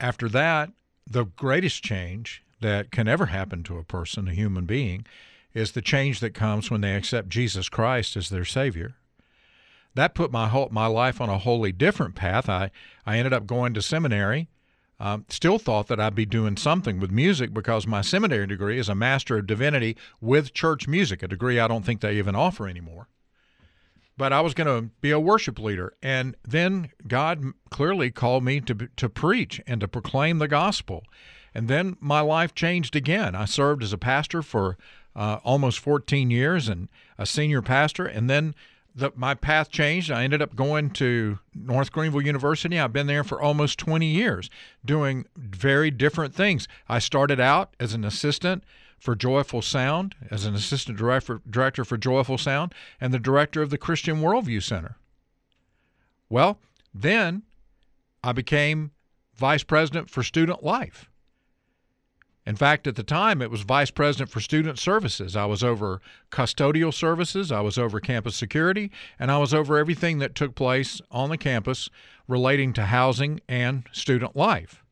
after 0.00 0.28
that, 0.28 0.70
the 1.06 1.24
greatest 1.24 1.82
change 1.82 2.42
that 2.60 2.90
can 2.90 3.08
ever 3.08 3.26
happen 3.26 3.62
to 3.64 3.78
a 3.78 3.84
person, 3.84 4.28
a 4.28 4.34
human 4.34 4.64
being, 4.64 5.06
is 5.54 5.72
the 5.72 5.82
change 5.82 6.20
that 6.20 6.34
comes 6.34 6.70
when 6.70 6.80
they 6.80 6.94
accept 6.94 7.28
Jesus 7.28 7.68
Christ 7.68 8.16
as 8.16 8.28
their 8.28 8.44
Savior. 8.44 8.96
That 9.94 10.14
put 10.14 10.32
my 10.32 10.48
whole 10.48 10.68
my 10.70 10.86
life 10.86 11.20
on 11.20 11.28
a 11.28 11.38
wholly 11.38 11.72
different 11.72 12.16
path. 12.16 12.48
I 12.48 12.70
I 13.06 13.18
ended 13.18 13.32
up 13.32 13.46
going 13.46 13.74
to 13.74 13.82
seminary. 13.82 14.48
Um, 15.00 15.24
still 15.28 15.58
thought 15.58 15.88
that 15.88 16.00
I'd 16.00 16.14
be 16.14 16.24
doing 16.24 16.56
something 16.56 17.00
with 17.00 17.10
music 17.10 17.52
because 17.52 17.86
my 17.86 18.00
seminary 18.00 18.46
degree 18.46 18.78
is 18.78 18.88
a 18.88 18.94
Master 18.94 19.38
of 19.38 19.46
Divinity 19.46 19.96
with 20.20 20.54
church 20.54 20.86
music, 20.86 21.22
a 21.22 21.28
degree 21.28 21.58
I 21.58 21.66
don't 21.66 21.84
think 21.84 22.00
they 22.00 22.16
even 22.16 22.36
offer 22.36 22.68
anymore. 22.68 23.08
But 24.16 24.32
I 24.32 24.40
was 24.40 24.54
going 24.54 24.68
to 24.68 24.90
be 25.00 25.10
a 25.10 25.18
worship 25.18 25.58
leader, 25.58 25.94
and 26.00 26.36
then 26.46 26.90
God 27.08 27.42
clearly 27.70 28.10
called 28.10 28.44
me 28.44 28.60
to 28.62 28.88
to 28.96 29.08
preach 29.08 29.60
and 29.66 29.80
to 29.80 29.88
proclaim 29.88 30.38
the 30.38 30.48
gospel. 30.48 31.04
And 31.54 31.68
then 31.68 31.96
my 32.00 32.20
life 32.20 32.54
changed 32.54 32.96
again. 32.96 33.34
I 33.36 33.44
served 33.44 33.82
as 33.82 33.92
a 33.92 33.98
pastor 33.98 34.42
for 34.42 34.76
uh, 35.16 35.38
almost 35.44 35.78
14 35.78 36.30
years 36.30 36.68
and 36.68 36.88
a 37.18 37.26
senior 37.26 37.62
pastor. 37.62 38.06
And 38.06 38.28
then 38.28 38.54
the, 38.94 39.12
my 39.16 39.34
path 39.34 39.70
changed. 39.70 40.10
I 40.10 40.24
ended 40.24 40.40
up 40.40 40.54
going 40.54 40.90
to 40.90 41.38
North 41.54 41.92
Greenville 41.92 42.22
University. 42.22 42.78
I've 42.78 42.92
been 42.92 43.06
there 43.06 43.24
for 43.24 43.40
almost 43.40 43.78
20 43.78 44.06
years 44.06 44.50
doing 44.84 45.26
very 45.36 45.90
different 45.90 46.34
things. 46.34 46.68
I 46.88 46.98
started 46.98 47.40
out 47.40 47.74
as 47.80 47.94
an 47.94 48.04
assistant 48.04 48.64
for 48.98 49.14
Joyful 49.14 49.62
Sound, 49.62 50.14
as 50.30 50.46
an 50.46 50.54
assistant 50.54 50.96
director, 50.96 51.42
director 51.48 51.84
for 51.84 51.96
Joyful 51.96 52.38
Sound, 52.38 52.72
and 53.00 53.12
the 53.12 53.18
director 53.18 53.60
of 53.60 53.70
the 53.70 53.78
Christian 53.78 54.20
Worldview 54.20 54.62
Center. 54.62 54.96
Well, 56.28 56.58
then 56.94 57.42
I 58.22 58.32
became 58.32 58.92
vice 59.36 59.64
president 59.64 60.08
for 60.08 60.22
student 60.22 60.62
life. 60.62 61.10
In 62.46 62.56
fact, 62.56 62.86
at 62.86 62.96
the 62.96 63.02
time, 63.02 63.40
it 63.40 63.50
was 63.50 63.62
vice 63.62 63.90
president 63.90 64.30
for 64.30 64.40
student 64.40 64.78
services. 64.78 65.34
I 65.34 65.46
was 65.46 65.64
over 65.64 66.02
custodial 66.30 66.92
services, 66.92 67.50
I 67.50 67.60
was 67.60 67.78
over 67.78 68.00
campus 68.00 68.36
security, 68.36 68.90
and 69.18 69.30
I 69.30 69.38
was 69.38 69.54
over 69.54 69.78
everything 69.78 70.18
that 70.18 70.34
took 70.34 70.54
place 70.54 71.00
on 71.10 71.30
the 71.30 71.38
campus 71.38 71.88
relating 72.28 72.74
to 72.74 72.86
housing 72.86 73.40
and 73.48 73.84
student 73.92 74.36
life. 74.36 74.84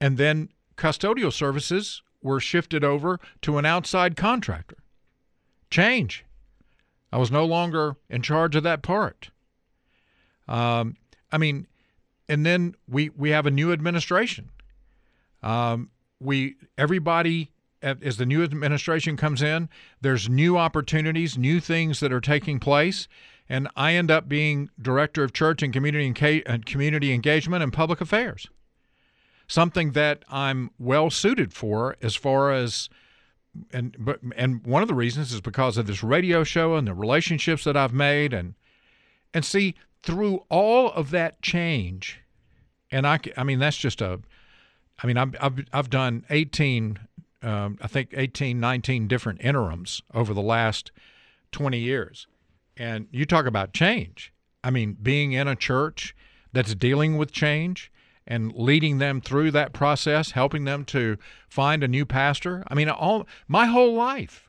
And 0.00 0.18
then 0.18 0.48
custodial 0.76 1.32
services 1.32 2.02
were 2.22 2.40
shifted 2.40 2.82
over 2.82 3.20
to 3.42 3.58
an 3.58 3.64
outside 3.64 4.16
contractor. 4.16 4.78
Change. 5.70 6.24
I 7.12 7.18
was 7.18 7.30
no 7.30 7.44
longer 7.44 7.96
in 8.10 8.22
charge 8.22 8.56
of 8.56 8.64
that 8.64 8.82
part. 8.82 9.30
Um, 10.48 10.96
I 11.30 11.38
mean, 11.38 11.68
and 12.28 12.44
then 12.44 12.74
we, 12.88 13.10
we 13.10 13.30
have 13.30 13.46
a 13.46 13.50
new 13.50 13.72
administration. 13.72 14.50
Um, 15.42 15.90
we 16.20 16.56
everybody 16.78 17.50
as 17.82 18.16
the 18.16 18.26
new 18.26 18.42
administration 18.42 19.16
comes 19.16 19.42
in, 19.42 19.68
there's 20.00 20.28
new 20.28 20.56
opportunities, 20.56 21.38
new 21.38 21.60
things 21.60 22.00
that 22.00 22.12
are 22.12 22.20
taking 22.20 22.58
place, 22.58 23.06
and 23.48 23.68
I 23.76 23.92
end 23.92 24.10
up 24.10 24.28
being 24.28 24.70
director 24.80 25.22
of 25.22 25.32
church 25.32 25.62
and 25.62 25.72
community 25.72 26.42
and 26.46 26.66
community 26.66 27.12
engagement 27.12 27.62
and 27.62 27.72
public 27.72 28.00
affairs. 28.00 28.48
Something 29.46 29.92
that 29.92 30.24
I'm 30.28 30.70
well 30.78 31.10
suited 31.10 31.52
for 31.52 31.96
as 32.02 32.16
far 32.16 32.50
as 32.50 32.88
and 33.72 33.96
but 33.98 34.20
and 34.34 34.66
one 34.66 34.82
of 34.82 34.88
the 34.88 34.94
reasons 34.94 35.32
is 35.32 35.40
because 35.40 35.78
of 35.78 35.86
this 35.86 36.02
radio 36.02 36.44
show 36.44 36.74
and 36.74 36.86
the 36.86 36.92
relationships 36.94 37.64
that 37.64 37.76
I've 37.76 37.92
made 37.92 38.34
and 38.34 38.54
and 39.32 39.44
see 39.44 39.76
through 40.02 40.44
all 40.50 40.90
of 40.90 41.10
that 41.10 41.40
change 41.40 42.20
and 42.90 43.06
I 43.06 43.20
I 43.36 43.44
mean 43.44 43.60
that's 43.60 43.76
just 43.76 44.02
a 44.02 44.20
I 45.02 45.06
mean, 45.06 45.16
I've, 45.16 45.34
I've, 45.40 45.64
I've 45.72 45.90
done 45.90 46.24
18, 46.30 46.98
um, 47.42 47.78
I 47.80 47.86
think 47.86 48.10
18, 48.16 48.58
19 48.58 49.08
different 49.08 49.40
interims 49.42 50.02
over 50.14 50.32
the 50.32 50.42
last 50.42 50.90
20 51.52 51.78
years. 51.78 52.26
And 52.76 53.08
you 53.10 53.24
talk 53.24 53.46
about 53.46 53.72
change. 53.72 54.32
I 54.64 54.70
mean, 54.70 54.96
being 55.00 55.32
in 55.32 55.48
a 55.48 55.56
church 55.56 56.14
that's 56.52 56.74
dealing 56.74 57.16
with 57.16 57.30
change 57.30 57.92
and 58.26 58.52
leading 58.54 58.98
them 58.98 59.20
through 59.20 59.52
that 59.52 59.72
process, 59.72 60.32
helping 60.32 60.64
them 60.64 60.84
to 60.86 61.16
find 61.48 61.84
a 61.84 61.88
new 61.88 62.04
pastor. 62.04 62.64
I 62.68 62.74
mean, 62.74 62.88
all 62.88 63.26
my 63.46 63.66
whole 63.66 63.94
life 63.94 64.48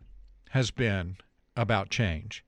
has 0.50 0.72
been 0.72 1.18
about 1.56 1.90
change. 1.90 2.44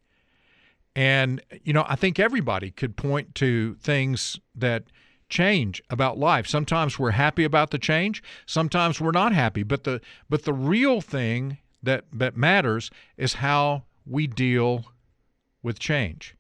And, 0.96 1.42
you 1.64 1.72
know, 1.72 1.86
I 1.88 1.96
think 1.96 2.18
everybody 2.18 2.72
could 2.72 2.98
point 2.98 3.36
to 3.36 3.76
things 3.76 4.40
that– 4.56 4.84
change 5.30 5.82
about 5.90 6.18
life. 6.18 6.48
Sometimes 6.48 7.00
we're 7.00 7.12
happy 7.12 7.44
about 7.44 7.72
the 7.72 7.80
change, 7.80 8.22
sometimes 8.46 9.00
we're 9.00 9.12
not 9.12 9.34
happy, 9.34 9.64
but 9.64 9.84
the 9.84 10.02
but 10.30 10.44
the 10.44 10.54
real 10.54 11.02
thing 11.02 11.58
that 11.82 12.06
that 12.12 12.36
matters 12.36 12.92
is 13.18 13.36
how 13.36 13.84
we 14.06 14.28
deal 14.28 14.86
with 15.62 15.80
change. 15.80 16.36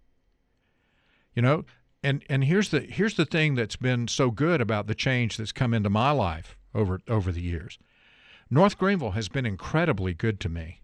You 1.36 1.42
know, 1.42 1.66
and 2.04 2.24
and 2.30 2.44
here's 2.44 2.70
the 2.70 2.82
here's 2.82 3.16
the 3.16 3.26
thing 3.26 3.56
that's 3.56 3.76
been 3.76 4.08
so 4.08 4.32
good 4.32 4.62
about 4.62 4.88
the 4.88 4.96
change 4.96 5.38
that's 5.38 5.52
come 5.52 5.74
into 5.74 5.90
my 5.90 6.12
life 6.12 6.58
over 6.74 7.02
over 7.08 7.32
the 7.32 7.42
years. 7.42 7.78
North 8.50 8.78
Greenville 8.78 9.12
has 9.12 9.30
been 9.30 9.46
incredibly 9.46 10.14
good 10.14 10.40
to 10.40 10.50
me. 10.50 10.82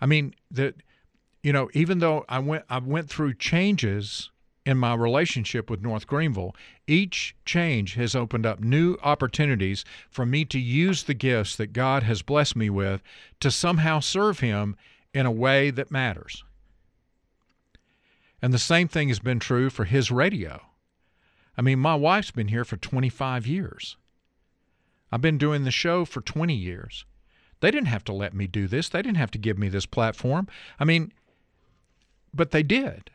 I 0.00 0.06
mean, 0.06 0.34
that 0.50 0.74
you 1.42 1.52
know, 1.52 1.70
even 1.74 1.98
though 1.98 2.24
I 2.28 2.38
went 2.40 2.64
I 2.68 2.78
went 2.78 3.08
through 3.08 3.34
changes 3.34 4.30
in 4.66 4.78
my 4.78 4.94
relationship 4.94 5.68
with 5.68 5.82
North 5.82 6.06
Greenville, 6.06 6.54
each 6.86 7.36
change 7.44 7.94
has 7.94 8.14
opened 8.14 8.46
up 8.46 8.60
new 8.60 8.96
opportunities 9.02 9.84
for 10.08 10.24
me 10.24 10.44
to 10.46 10.58
use 10.58 11.02
the 11.02 11.14
gifts 11.14 11.56
that 11.56 11.72
God 11.72 12.02
has 12.04 12.22
blessed 12.22 12.56
me 12.56 12.70
with 12.70 13.02
to 13.40 13.50
somehow 13.50 14.00
serve 14.00 14.40
Him 14.40 14.76
in 15.12 15.26
a 15.26 15.30
way 15.30 15.70
that 15.70 15.90
matters. 15.90 16.44
And 18.44 18.52
the 18.52 18.58
same 18.58 18.88
thing 18.88 19.08
has 19.08 19.20
been 19.20 19.38
true 19.38 19.70
for 19.70 19.84
his 19.84 20.10
radio. 20.10 20.60
I 21.56 21.62
mean, 21.62 21.78
my 21.78 21.94
wife's 21.94 22.32
been 22.32 22.48
here 22.48 22.64
for 22.66 22.76
25 22.76 23.46
years. 23.46 23.96
I've 25.10 25.22
been 25.22 25.38
doing 25.38 25.64
the 25.64 25.70
show 25.70 26.04
for 26.04 26.20
20 26.20 26.54
years. 26.54 27.06
They 27.60 27.70
didn't 27.70 27.86
have 27.86 28.04
to 28.04 28.12
let 28.12 28.34
me 28.34 28.46
do 28.46 28.66
this. 28.66 28.90
They 28.90 29.00
didn't 29.00 29.16
have 29.16 29.30
to 29.30 29.38
give 29.38 29.56
me 29.56 29.70
this 29.70 29.86
platform. 29.86 30.48
I 30.78 30.84
mean, 30.84 31.12
but 32.34 32.50
they 32.50 32.62
did. 32.62 33.10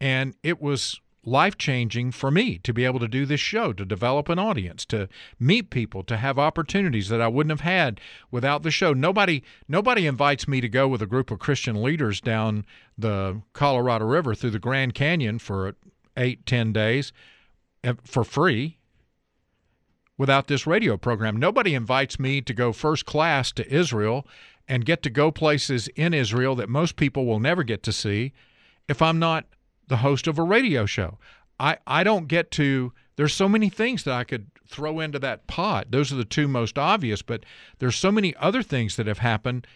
And 0.00 0.34
it 0.42 0.60
was 0.60 1.00
life 1.24 1.58
changing 1.58 2.10
for 2.12 2.30
me 2.30 2.58
to 2.58 2.72
be 2.72 2.84
able 2.84 3.00
to 3.00 3.08
do 3.08 3.26
this 3.26 3.40
show, 3.40 3.72
to 3.72 3.84
develop 3.84 4.28
an 4.28 4.38
audience, 4.38 4.84
to 4.86 5.08
meet 5.38 5.70
people, 5.70 6.02
to 6.04 6.16
have 6.16 6.38
opportunities 6.38 7.08
that 7.08 7.20
I 7.20 7.28
wouldn't 7.28 7.50
have 7.50 7.68
had 7.68 8.00
without 8.30 8.62
the 8.62 8.70
show. 8.70 8.92
Nobody 8.92 9.42
nobody 9.68 10.06
invites 10.06 10.48
me 10.48 10.60
to 10.60 10.68
go 10.68 10.88
with 10.88 11.02
a 11.02 11.06
group 11.06 11.30
of 11.30 11.38
Christian 11.38 11.82
leaders 11.82 12.20
down 12.20 12.64
the 12.96 13.42
Colorado 13.52 14.06
River 14.06 14.34
through 14.34 14.50
the 14.50 14.58
Grand 14.58 14.94
Canyon 14.94 15.38
for 15.38 15.76
eight, 16.16 16.46
ten 16.46 16.72
days 16.72 17.12
eh, 17.84 17.94
for 18.04 18.24
free 18.24 18.78
without 20.16 20.48
this 20.48 20.66
radio 20.66 20.96
program. 20.96 21.36
Nobody 21.36 21.74
invites 21.74 22.18
me 22.18 22.40
to 22.40 22.52
go 22.52 22.72
first 22.72 23.06
class 23.06 23.52
to 23.52 23.72
Israel 23.72 24.26
and 24.66 24.84
get 24.84 25.02
to 25.02 25.10
go 25.10 25.30
places 25.30 25.88
in 25.88 26.12
Israel 26.12 26.54
that 26.56 26.68
most 26.68 26.96
people 26.96 27.24
will 27.24 27.40
never 27.40 27.62
get 27.62 27.82
to 27.84 27.92
see 27.92 28.32
if 28.88 29.00
I'm 29.00 29.18
not 29.18 29.46
the 29.88 29.98
host 29.98 30.26
of 30.26 30.38
a 30.38 30.42
radio 30.42 30.86
show. 30.86 31.18
I, 31.58 31.78
I 31.86 32.04
don't 32.04 32.28
get 32.28 32.50
to, 32.52 32.92
there's 33.16 33.34
so 33.34 33.48
many 33.48 33.68
things 33.68 34.04
that 34.04 34.14
I 34.14 34.24
could 34.24 34.46
throw 34.68 35.00
into 35.00 35.18
that 35.18 35.46
pot. 35.46 35.90
Those 35.90 36.12
are 36.12 36.16
the 36.16 36.24
two 36.24 36.46
most 36.46 36.78
obvious, 36.78 37.22
but 37.22 37.44
there's 37.78 37.96
so 37.96 38.12
many 38.12 38.34
other 38.36 38.62
things 38.62 38.96
that 38.96 39.06
have 39.06 39.18
happened. 39.18 39.66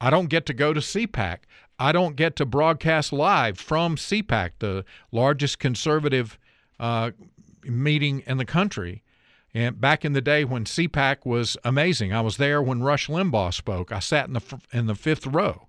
I 0.00 0.10
don't 0.10 0.28
get 0.28 0.46
to 0.46 0.54
go 0.54 0.72
to 0.72 0.80
CPAC. 0.80 1.38
I 1.78 1.90
don't 1.90 2.14
get 2.14 2.36
to 2.36 2.46
broadcast 2.46 3.12
live 3.12 3.58
from 3.58 3.96
CPAC, 3.96 4.50
the 4.60 4.84
largest 5.10 5.58
conservative 5.58 6.38
uh, 6.78 7.10
meeting 7.64 8.22
in 8.26 8.36
the 8.36 8.44
country. 8.44 9.02
And 9.52 9.80
back 9.80 10.04
in 10.04 10.12
the 10.12 10.20
day 10.20 10.44
when 10.44 10.64
CPAC 10.64 11.24
was 11.24 11.56
amazing, 11.64 12.12
I 12.12 12.20
was 12.20 12.36
there 12.36 12.60
when 12.60 12.82
Rush 12.82 13.08
Limbaugh 13.08 13.54
spoke. 13.54 13.92
I 13.92 14.00
sat 14.00 14.26
in 14.26 14.34
the 14.34 14.60
in 14.72 14.86
the 14.86 14.94
fifth 14.96 15.26
row. 15.26 15.68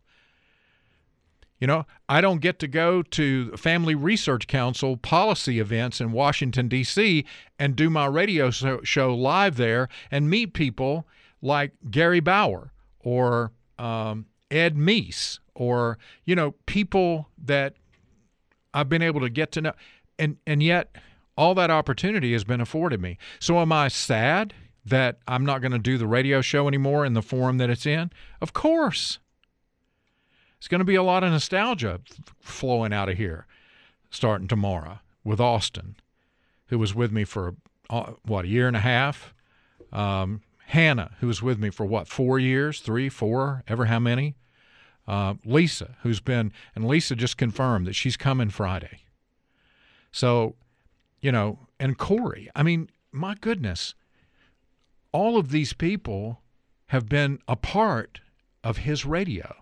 You 1.65 1.67
know, 1.67 1.88
I 2.08 2.21
don't 2.21 2.41
get 2.41 2.60
to 2.60 2.67
go 2.67 3.01
to 3.01 3.58
Family 3.58 3.95
Research 3.95 4.45
Council 4.45 4.97
policy 4.97 5.60
events 5.60 5.99
in 5.99 6.12
Washington, 6.12 6.67
D.C., 6.67 7.25
and 7.58 7.75
do 7.75 7.89
my 7.89 8.06
radio 8.06 8.51
show 8.51 9.15
live 9.15 9.58
there 9.58 9.89
and 10.12 10.30
meet 10.30 10.54
people 10.54 11.08
like 11.41 11.71
Gary 11.89 12.19
Bauer 12.19 12.71
or 12.99 13.51
um, 13.80 14.28
Ed 14.51 14.75
Meese 14.75 15.39
or, 15.56 15.97
you 16.23 16.36
know, 16.36 16.54
people 16.67 17.30
that 17.43 17.73
I've 18.71 18.88
been 18.88 19.01
able 19.01 19.21
to 19.21 19.30
get 19.32 19.51
to 19.54 19.62
know. 19.62 19.73
And, 20.19 20.38
and 20.45 20.62
yet, 20.62 20.95
all 21.36 21.56
that 21.56 21.71
opportunity 21.71 22.34
has 22.34 22.43
been 22.43 22.62
afforded 22.62 23.01
me. 23.01 23.17
So, 23.39 23.58
am 23.58 23.71
I 23.71 23.88
sad 23.88 24.54
that 24.86 25.17
I'm 25.28 25.43
not 25.43 25.62
going 25.62 25.71
to 25.71 25.80
do 25.80 25.97
the 25.97 26.06
radio 26.06 26.41
show 26.41 26.67
anymore 26.67 27.08
in 27.08 27.13
the 27.13 27.23
form 27.23 27.58
that 27.58 27.71
it's 27.71 27.88
in? 27.88 28.12
Of 28.39 28.54
course. 28.54 29.17
It's 30.58 30.68
going 30.68 30.80
to 30.80 30.86
be 30.86 30.96
a 30.96 31.04
lot 31.04 31.24
of 31.24 31.32
nostalgia 31.32 32.00
f- 32.10 32.36
flowing 32.39 32.94
out 32.94 33.10
of 33.10 33.18
here 33.18 33.46
starting 34.10 34.48
tomorrow 34.48 35.00
with 35.24 35.39
Austin, 35.39 35.96
who 36.68 36.80
was 36.80 36.96
with 36.96 37.12
me 37.12 37.24
for 37.24 37.56
uh, 37.89 38.13
what 38.24 38.46
a 38.46 38.48
year 38.48 38.68
and 38.68 38.78
a 38.78 38.82
half. 38.82 39.34
Um, 39.91 40.41
Hannah, 40.68 41.12
who 41.20 41.28
was 41.28 41.41
with 41.41 41.60
me 41.60 41.70
for 41.70 41.86
what 41.86 42.08
four 42.08 42.39
years, 42.39 42.80
three, 42.80 43.10
four, 43.10 43.63
ever 43.68 43.86
how 43.86 44.00
many. 44.00 44.36
Uh, 45.08 45.36
Lisa, 45.46 45.96
who's 46.02 46.20
been, 46.20 46.52
and 46.74 46.88
Lisa 46.88 47.15
just 47.15 47.38
confirmed 47.38 47.86
that 47.86 47.94
she's 47.94 48.18
coming 48.18 48.50
Friday. 48.50 49.02
So, 50.12 50.56
you 51.22 51.32
know, 51.32 51.60
and 51.80 51.98
Corey. 51.98 52.50
I 52.56 52.63
mean, 52.63 52.89
my 53.12 53.36
goodness, 53.36 53.94
all 55.12 55.38
of 55.38 55.52
these 55.52 55.74
people 55.74 56.41
have 56.88 57.08
been 57.08 57.39
a 57.48 57.56
part 57.56 58.22
of 58.63 58.78
his 58.78 59.06
radio 59.06 59.56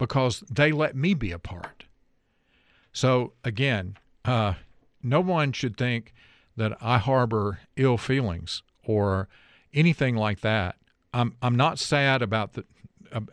because 0.00 0.42
they 0.50 0.72
let 0.72 0.96
me 0.96 1.12
be 1.12 1.30
a 1.30 1.38
part. 1.38 1.84
So 2.90 3.34
again, 3.44 3.98
uh, 4.24 4.54
no 5.02 5.20
one 5.20 5.52
should 5.52 5.76
think 5.76 6.14
that 6.56 6.72
I 6.80 6.96
harbor 6.96 7.60
ill 7.76 7.98
feelings 7.98 8.62
or 8.82 9.28
anything 9.74 10.16
like 10.16 10.40
that. 10.40 10.76
I'm 11.12 11.36
I'm 11.42 11.54
not 11.54 11.78
sad 11.78 12.22
about 12.22 12.54
the. 12.54 12.64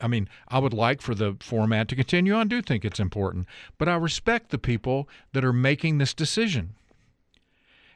I 0.01 0.07
mean, 0.07 0.27
I 0.47 0.59
would 0.59 0.73
like 0.73 1.01
for 1.01 1.13
the 1.13 1.37
format 1.39 1.87
to 1.89 1.95
continue. 1.95 2.35
I 2.35 2.43
do 2.43 2.63
think 2.63 2.83
it's 2.83 2.99
important, 2.99 3.45
but 3.77 3.87
I 3.87 3.95
respect 3.95 4.49
the 4.49 4.57
people 4.57 5.07
that 5.33 5.45
are 5.45 5.53
making 5.53 5.99
this 5.99 6.15
decision 6.15 6.73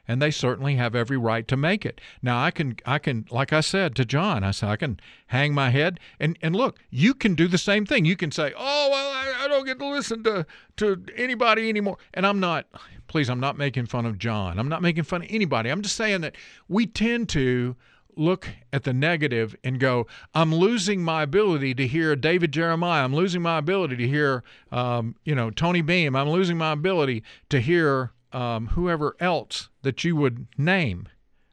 and 0.06 0.20
they 0.20 0.30
certainly 0.30 0.76
have 0.76 0.94
every 0.94 1.16
right 1.16 1.46
to 1.48 1.56
make 1.56 1.86
it. 1.86 2.00
Now 2.22 2.42
I 2.42 2.50
can 2.50 2.76
I 2.84 2.98
can 2.98 3.26
like 3.30 3.52
I 3.52 3.60
said 3.60 3.94
to 3.96 4.04
John, 4.04 4.44
I 4.44 4.50
said 4.50 4.68
I 4.68 4.76
can 4.76 5.00
hang 5.28 5.54
my 5.54 5.70
head 5.70 6.00
and 6.18 6.38
and 6.42 6.54
look, 6.56 6.78
you 6.90 7.14
can 7.14 7.34
do 7.34 7.48
the 7.48 7.58
same 7.58 7.86
thing. 7.86 8.04
You 8.04 8.16
can 8.16 8.30
say, 8.30 8.52
"Oh, 8.56 8.88
well, 8.90 9.10
I, 9.10 9.44
I 9.44 9.48
don't 9.48 9.64
get 9.64 9.78
to 9.78 9.86
listen 9.86 10.24
to 10.24 10.46
to 10.76 11.04
anybody 11.16 11.68
anymore." 11.68 11.98
And 12.14 12.26
I'm 12.26 12.40
not 12.40 12.66
please, 13.06 13.28
I'm 13.28 13.40
not 13.40 13.58
making 13.58 13.86
fun 13.86 14.06
of 14.06 14.18
John. 14.18 14.58
I'm 14.58 14.68
not 14.68 14.80
making 14.80 15.04
fun 15.04 15.22
of 15.22 15.28
anybody. 15.30 15.68
I'm 15.68 15.82
just 15.82 15.96
saying 15.96 16.22
that 16.22 16.34
we 16.66 16.86
tend 16.86 17.28
to 17.30 17.76
look 18.16 18.48
at 18.72 18.84
the 18.84 18.92
negative 18.92 19.54
and 19.64 19.78
go, 19.78 20.06
I'm 20.34 20.54
losing 20.54 21.02
my 21.02 21.22
ability 21.22 21.74
to 21.74 21.86
hear 21.86 22.14
David 22.16 22.52
Jeremiah. 22.52 23.04
I'm 23.04 23.14
losing 23.14 23.42
my 23.42 23.58
ability 23.58 23.96
to 23.96 24.08
hear, 24.08 24.42
um, 24.70 25.16
you 25.24 25.34
know, 25.34 25.50
Tony 25.50 25.82
Beam. 25.82 26.16
I'm 26.16 26.30
losing 26.30 26.58
my 26.58 26.72
ability 26.72 27.22
to 27.50 27.60
hear 27.60 28.12
um, 28.32 28.68
whoever 28.68 29.16
else 29.20 29.68
that 29.82 30.04
you 30.04 30.16
would 30.16 30.46
name. 30.56 31.08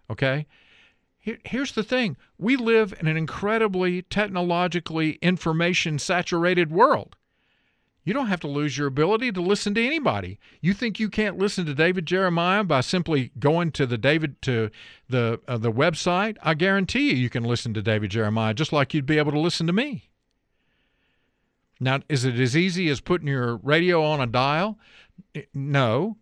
Okay? 0.10 0.46
Here, 1.18 1.38
here's 1.44 1.74
the 1.74 1.84
thing 1.84 2.18
we 2.38 2.56
live 2.56 2.94
in 3.00 3.08
an 3.08 3.18
incredibly 3.18 4.02
technologically 4.04 5.14
information 5.22 6.00
saturated 6.00 6.72
world. 6.72 7.16
You 8.06 8.14
don't 8.14 8.28
have 8.28 8.40
to 8.40 8.48
lose 8.48 8.78
your 8.78 8.88
ability 8.88 9.32
to 9.34 9.42
listen 9.42 9.76
to 9.76 9.86
anybody. 9.86 10.40
You 10.62 10.74
think 10.74 11.00
you 11.00 11.10
can't 11.10 11.38
listen 11.38 11.66
to 11.66 11.76
David 11.76 12.06
Jeremiah 12.06 12.64
by 12.64 12.82
simply 12.82 13.32
going 13.38 13.72
to 13.74 13.86
the 13.86 13.98
David 13.98 14.42
to 14.44 14.72
the 15.10 15.40
uh, 15.48 15.58
the 15.58 15.72
website? 15.72 16.38
I 16.42 16.54
guarantee 16.54 17.12
you, 17.12 17.18
you 17.18 17.30
can 17.30 17.44
listen 17.44 17.74
to 17.76 17.82
David 17.82 18.10
Jeremiah 18.10 18.54
just 18.54 18.74
like 18.74 18.94
you'd 18.94 19.06
be 19.06 19.20
able 19.20 19.34
to 19.34 19.40
listen 19.40 19.68
to 19.68 19.74
me. 19.74 20.10
Now, 21.80 22.00
is 22.10 22.26
it 22.26 22.40
as 22.40 22.58
easy 22.58 22.90
as 22.90 23.00
putting 23.00 23.28
your 23.28 23.58
radio 23.58 24.04
on 24.04 24.22
a 24.22 24.28
dial? 24.28 24.80
No, 25.54 26.18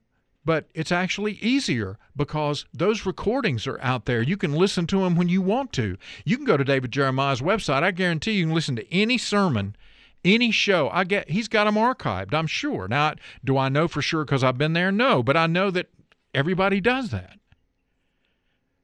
but 0.47 0.69
it's 0.73 0.93
actually 0.93 1.33
easier 1.33 1.99
because 2.15 2.63
those 2.73 3.05
recordings 3.05 3.67
are 3.67 3.81
out 3.81 4.05
there. 4.05 4.21
You 4.21 4.37
can 4.37 4.53
listen 4.53 4.87
to 4.87 5.01
them 5.01 5.17
when 5.17 5.27
you 5.27 5.41
want 5.41 5.73
to. 5.73 5.97
You 6.23 6.37
can 6.37 6.45
go 6.45 6.55
to 6.55 6.63
David 6.63 6.89
Jeremiah's 6.89 7.41
website. 7.41 7.83
I 7.83 7.91
guarantee 7.91 8.31
you 8.31 8.45
can 8.45 8.55
listen 8.55 8.77
to 8.77 8.89
any 8.93 9.17
sermon, 9.17 9.75
any 10.23 10.51
show. 10.51 10.89
I 10.89 11.03
get 11.03 11.29
he's 11.29 11.49
got 11.49 11.65
them 11.65 11.75
archived. 11.75 12.33
I'm 12.33 12.47
sure. 12.47 12.87
Now, 12.87 13.15
do 13.43 13.57
I 13.57 13.67
know 13.67 13.89
for 13.89 14.01
sure 14.01 14.23
because 14.23 14.41
I've 14.41 14.57
been 14.57 14.71
there? 14.71 14.89
No, 14.89 15.21
but 15.21 15.35
I 15.35 15.47
know 15.47 15.69
that 15.69 15.89
everybody 16.33 16.79
does 16.79 17.09
that. 17.09 17.39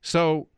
So 0.02 0.50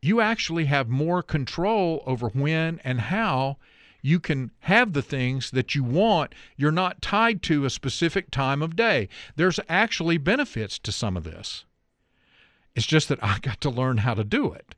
you 0.00 0.22
actually 0.22 0.64
have 0.64 0.88
more 0.88 1.22
control 1.22 2.02
over 2.06 2.28
when 2.30 2.80
and 2.84 3.02
how 3.02 3.58
you 4.02 4.18
can 4.20 4.50
have 4.60 4.92
the 4.92 5.02
things 5.02 5.52
that 5.52 5.74
you 5.74 5.84
want. 5.84 6.34
You're 6.56 6.72
not 6.72 7.00
tied 7.00 7.42
to 7.44 7.64
a 7.64 7.70
specific 7.70 8.30
time 8.30 8.60
of 8.60 8.76
day. 8.76 9.08
There's 9.36 9.60
actually 9.68 10.18
benefits 10.18 10.78
to 10.80 10.92
some 10.92 11.16
of 11.16 11.24
this. 11.24 11.64
It's 12.74 12.86
just 12.86 13.08
that 13.08 13.22
I 13.22 13.38
got 13.42 13.60
to 13.62 13.70
learn 13.70 13.98
how 13.98 14.14
to 14.14 14.24
do 14.24 14.52
it. 14.52 14.74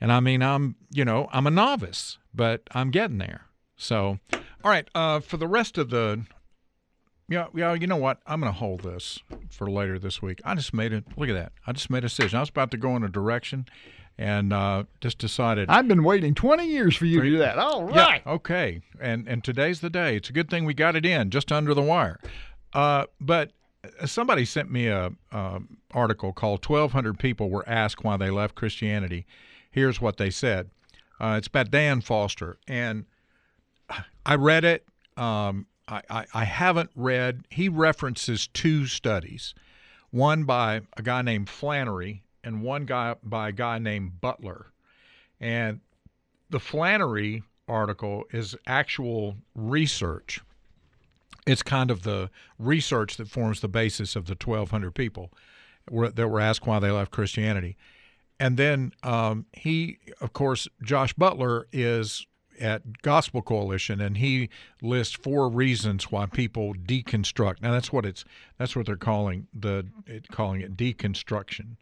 And 0.00 0.10
I 0.10 0.20
mean, 0.20 0.42
I'm, 0.42 0.74
you 0.90 1.04
know, 1.04 1.28
I'm 1.32 1.46
a 1.46 1.50
novice, 1.50 2.18
but 2.34 2.62
I'm 2.72 2.90
getting 2.90 3.18
there. 3.18 3.42
So, 3.76 4.18
all 4.32 4.70
right, 4.70 4.88
uh, 4.94 5.20
for 5.20 5.36
the 5.36 5.46
rest 5.46 5.78
of 5.78 5.90
the 5.90 6.24
yeah, 7.28 7.46
yeah, 7.54 7.72
you 7.72 7.86
know 7.86 7.96
what? 7.96 8.18
I'm 8.26 8.40
going 8.40 8.52
to 8.52 8.58
hold 8.58 8.80
this 8.80 9.20
for 9.48 9.70
later 9.70 9.98
this 9.98 10.20
week. 10.20 10.40
I 10.44 10.54
just 10.54 10.74
made 10.74 10.92
it. 10.92 11.04
Look 11.16 11.30
at 11.30 11.34
that. 11.34 11.52
I 11.66 11.72
just 11.72 11.88
made 11.88 11.98
a 11.98 12.08
decision. 12.08 12.36
I 12.36 12.40
was 12.40 12.50
about 12.50 12.70
to 12.72 12.76
go 12.76 12.94
in 12.94 13.04
a 13.04 13.08
direction 13.08 13.66
and 14.18 14.52
uh, 14.52 14.84
just 15.00 15.18
decided. 15.18 15.68
I've 15.68 15.88
been 15.88 16.04
waiting 16.04 16.34
20 16.34 16.66
years 16.66 16.96
for 16.96 17.06
you 17.06 17.20
to 17.20 17.30
do 17.30 17.38
that. 17.38 17.58
All 17.58 17.84
right. 17.84 18.22
Yeah, 18.24 18.32
okay. 18.32 18.80
And 19.00 19.26
and 19.26 19.42
today's 19.42 19.80
the 19.80 19.90
day. 19.90 20.16
It's 20.16 20.30
a 20.30 20.32
good 20.32 20.50
thing 20.50 20.64
we 20.64 20.74
got 20.74 20.96
it 20.96 21.04
in 21.06 21.30
just 21.30 21.50
under 21.50 21.74
the 21.74 21.82
wire. 21.82 22.18
Uh, 22.72 23.06
but 23.20 23.52
somebody 24.04 24.44
sent 24.44 24.70
me 24.70 24.86
a, 24.88 25.12
a 25.32 25.60
article 25.92 26.32
called 26.32 26.64
"1,200 26.64 27.18
People 27.18 27.50
Were 27.50 27.68
Asked 27.68 28.04
Why 28.04 28.16
They 28.16 28.30
Left 28.30 28.54
Christianity." 28.54 29.26
Here's 29.70 30.00
what 30.00 30.18
they 30.18 30.30
said. 30.30 30.70
Uh, 31.18 31.36
it's 31.38 31.46
about 31.46 31.70
Dan 31.70 32.00
Foster, 32.00 32.58
and 32.68 33.06
I 34.26 34.34
read 34.34 34.64
it. 34.64 34.84
Um, 35.16 35.66
I, 35.88 36.02
I, 36.08 36.26
I 36.34 36.44
haven't 36.44 36.90
read. 36.94 37.44
He 37.50 37.68
references 37.68 38.48
two 38.48 38.86
studies, 38.86 39.54
one 40.10 40.44
by 40.44 40.82
a 40.96 41.02
guy 41.02 41.22
named 41.22 41.48
Flannery 41.48 42.22
and 42.44 42.62
one 42.62 42.86
guy 42.86 43.14
by 43.22 43.48
a 43.48 43.52
guy 43.52 43.78
named 43.78 44.20
Butler. 44.20 44.66
And 45.40 45.80
the 46.50 46.60
Flannery 46.60 47.42
article 47.68 48.24
is 48.32 48.56
actual 48.66 49.36
research 49.54 50.40
It's 51.46 51.62
kind 51.62 51.90
of 51.90 52.02
the 52.02 52.30
research 52.58 53.16
that 53.16 53.28
forms 53.28 53.60
the 53.60 53.68
basis 53.68 54.14
of 54.16 54.26
the 54.26 54.36
1,200 54.42 54.94
people 54.94 55.32
that 55.90 56.28
were 56.28 56.40
asked 56.40 56.66
why 56.66 56.78
they 56.78 56.90
left 56.90 57.10
Christianity. 57.10 57.76
And 58.38 58.56
then 58.56 58.92
um, 59.02 59.46
he, 59.52 59.98
of 60.20 60.32
course, 60.32 60.68
Josh 60.82 61.12
Butler 61.14 61.66
is 61.72 62.26
at 62.60 63.02
Gospel 63.02 63.42
Coalition, 63.42 64.00
and 64.00 64.18
he 64.18 64.48
lists 64.80 65.14
four 65.14 65.48
reasons 65.48 66.12
why 66.12 66.26
people 66.26 66.74
deconstruct. 66.74 67.62
Now 67.62 67.72
that's 67.72 67.92
what 67.92 68.06
it's 68.06 68.24
that's 68.58 68.76
what 68.76 68.86
they're 68.86 68.96
calling 68.96 69.48
the 69.52 69.86
it, 70.06 70.28
calling 70.28 70.60
it 70.60 70.76
deconstruction 70.76 71.76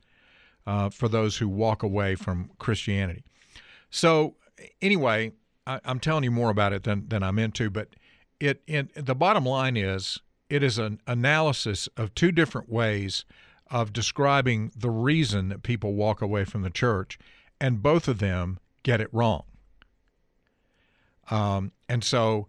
uh, 0.66 0.90
for 0.90 1.08
those 1.08 1.38
who 1.38 1.48
walk 1.48 1.82
away 1.82 2.14
from 2.14 2.50
Christianity. 2.58 3.24
So 3.90 4.36
anyway, 4.80 5.32
I, 5.66 5.80
am 5.84 6.00
telling 6.00 6.24
you 6.24 6.30
more 6.30 6.50
about 6.50 6.72
it 6.72 6.84
than 6.84 7.08
than 7.08 7.22
I'm 7.22 7.38
into, 7.38 7.70
but 7.70 7.88
it, 8.38 8.62
it 8.66 9.06
the 9.06 9.14
bottom 9.14 9.44
line 9.44 9.76
is 9.76 10.18
it 10.48 10.62
is 10.62 10.78
an 10.78 11.00
analysis 11.06 11.88
of 11.96 12.14
two 12.14 12.32
different 12.32 12.68
ways 12.68 13.24
of 13.70 13.92
describing 13.92 14.72
the 14.76 14.90
reason 14.90 15.48
that 15.48 15.62
people 15.62 15.94
walk 15.94 16.20
away 16.20 16.44
from 16.44 16.62
the 16.62 16.70
church, 16.70 17.18
and 17.60 17.82
both 17.82 18.08
of 18.08 18.18
them 18.18 18.58
get 18.82 19.00
it 19.00 19.08
wrong. 19.12 19.44
Um, 21.30 21.70
and 21.88 22.02
so 22.02 22.48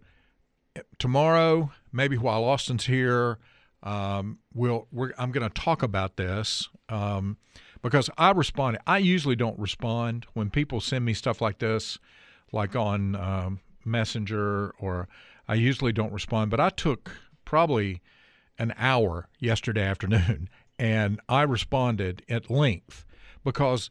tomorrow, 0.98 1.70
maybe 1.92 2.16
while 2.16 2.44
Austin's 2.44 2.86
here, 2.86 3.38
um, 3.82 4.38
we'll 4.52 4.86
I'm 5.18 5.32
going 5.32 5.48
to 5.48 5.60
talk 5.60 5.82
about 5.82 6.16
this 6.16 6.68
um, 6.88 7.36
because 7.82 8.08
I 8.16 8.30
respond. 8.30 8.78
I 8.86 8.98
usually 8.98 9.36
don't 9.36 9.58
respond 9.58 10.26
when 10.34 10.50
people 10.50 10.80
send 10.80 11.04
me 11.04 11.14
stuff 11.14 11.40
like 11.40 11.58
this, 11.58 11.98
like 12.52 12.76
on 12.76 13.16
um, 13.16 13.60
Messenger, 13.84 14.72
or 14.78 15.08
I 15.48 15.54
usually 15.54 15.92
don't 15.92 16.12
respond. 16.12 16.50
But 16.50 16.60
I 16.60 16.70
took 16.70 17.10
probably 17.44 18.00
an 18.58 18.72
hour 18.76 19.28
yesterday 19.38 19.82
afternoon 19.82 20.48
and 20.78 21.20
I 21.28 21.42
responded 21.42 22.22
at 22.28 22.50
length 22.50 23.04
because 23.44 23.90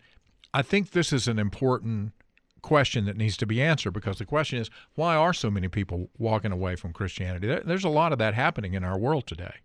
I 0.54 0.62
think 0.62 0.92
this 0.92 1.12
is 1.12 1.28
an 1.28 1.40
important 1.40 2.14
question 2.62 3.06
that 3.06 3.18
needs 3.18 3.36
to 3.38 3.46
be 3.46 3.62
answered 3.62 3.92
because 3.92 4.20
the 4.20 4.26
question 4.26 4.60
is 4.60 4.70
why 4.94 5.16
are 5.16 5.34
so 5.34 5.50
many 5.50 5.68
people 5.68 6.10
walking 6.18 6.52
away 6.52 6.76
from 6.76 6.94
Christianity? 6.94 7.60
There's 7.66 7.84
a 7.84 7.90
lot 7.90 8.12
of 8.12 8.20
that 8.20 8.34
happening 8.34 8.74
in 8.74 8.84
our 8.84 8.98
world 8.98 9.26
today. 9.28 9.56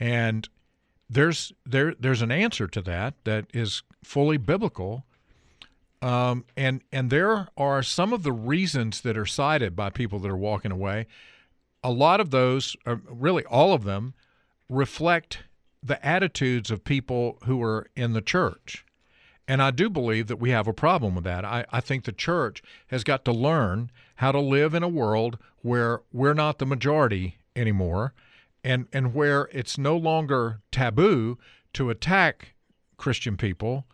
And 0.00 0.48
there's 1.08 1.52
there 1.64 1.94
there's 1.98 2.22
an 2.22 2.32
answer 2.32 2.66
to 2.66 2.80
that 2.82 3.14
that 3.24 3.46
is 3.52 3.82
fully 4.02 4.36
biblical. 4.36 5.04
Um, 6.02 6.44
and 6.56 6.82
and 6.92 7.10
there 7.10 7.48
are 7.56 7.82
some 7.82 8.12
of 8.12 8.22
the 8.22 8.32
reasons 8.32 9.00
that 9.02 9.16
are 9.16 9.26
cited 9.26 9.74
by 9.74 9.90
people 9.90 10.18
that 10.20 10.30
are 10.30 10.36
walking 10.36 10.72
away. 10.72 11.06
A 11.82 11.90
lot 11.90 12.20
of 12.20 12.30
those, 12.30 12.76
really 12.86 13.44
all 13.44 13.74
of 13.74 13.84
them, 13.84 14.14
reflect 14.68 15.44
the 15.82 16.04
attitudes 16.04 16.70
of 16.70 16.82
people 16.82 17.38
who 17.44 17.62
are 17.62 17.88
in 17.94 18.14
the 18.14 18.22
church. 18.22 18.84
And 19.46 19.60
I 19.60 19.70
do 19.70 19.90
believe 19.90 20.28
that 20.28 20.40
we 20.40 20.50
have 20.50 20.66
a 20.66 20.72
problem 20.72 21.14
with 21.14 21.24
that. 21.24 21.44
I, 21.44 21.66
I 21.70 21.80
think 21.80 22.04
the 22.04 22.12
church 22.12 22.62
has 22.86 23.04
got 23.04 23.26
to 23.26 23.32
learn 23.32 23.90
how 24.16 24.32
to 24.32 24.40
live 24.40 24.72
in 24.72 24.82
a 24.82 24.88
world 24.88 25.36
where 25.60 26.00
we're 26.12 26.32
not 26.32 26.58
the 26.58 26.64
majority 26.64 27.36
anymore 27.54 28.14
and, 28.64 28.88
and 28.92 29.14
where 29.14 29.48
it's 29.52 29.78
no 29.78 29.96
longer 29.96 30.60
taboo 30.72 31.38
to 31.74 31.90
attack 31.90 32.54
Christian 32.96 33.36
people, 33.36 33.86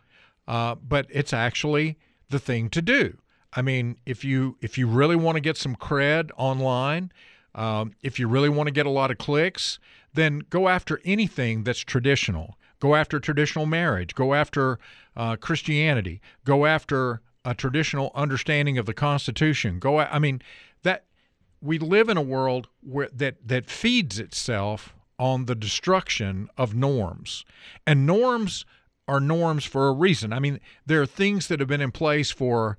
uh, 0.47 0.75
but 0.75 1.05
it's 1.09 1.33
actually 1.33 1.97
the 2.29 2.39
thing 2.39 2.69
to 2.69 2.81
do. 2.81 3.17
I 3.53 3.61
mean, 3.61 3.97
if 4.05 4.23
you 4.23 4.57
if 4.61 4.77
you 4.77 4.87
really 4.87 5.17
want 5.17 5.35
to 5.35 5.41
get 5.41 5.57
some 5.57 5.75
cred 5.75 6.31
online, 6.37 7.11
um, 7.53 7.93
if 8.01 8.17
you 8.17 8.29
really 8.29 8.47
want 8.47 8.67
to 8.67 8.71
get 8.71 8.85
a 8.85 8.89
lot 8.89 9.11
of 9.11 9.17
clicks, 9.17 9.77
then 10.13 10.43
go 10.49 10.69
after 10.69 11.01
anything 11.03 11.63
that's 11.63 11.81
traditional. 11.81 12.57
Go 12.79 12.95
after 12.95 13.19
traditional 13.19 13.65
marriage. 13.65 14.15
Go 14.15 14.33
after 14.33 14.79
uh, 15.15 15.35
Christianity. 15.35 16.21
Go 16.45 16.65
after 16.65 17.21
a 17.43 17.53
traditional 17.53 18.11
understanding 18.15 18.77
of 18.77 18.85
the 18.85 18.93
Constitution. 18.93 19.79
Go. 19.79 19.99
I 19.99 20.17
mean, 20.17 20.41
that 20.83 21.03
we 21.61 21.77
live 21.77 22.09
in 22.09 22.17
a 22.17 22.21
world 22.21 22.67
where 22.81 23.09
that 23.13 23.47
that 23.47 23.69
feeds 23.69 24.19
itself 24.19 24.93
on 25.19 25.45
the 25.45 25.55
destruction 25.55 26.49
of 26.57 26.73
norms, 26.73 27.45
and 27.85 28.05
norms 28.05 28.65
are 29.07 29.19
norms 29.19 29.65
for 29.65 29.87
a 29.87 29.93
reason. 29.93 30.33
I 30.33 30.39
mean, 30.39 30.59
there 30.85 31.01
are 31.01 31.05
things 31.05 31.47
that 31.47 31.59
have 31.59 31.69
been 31.69 31.81
in 31.81 31.91
place 31.91 32.31
for 32.31 32.77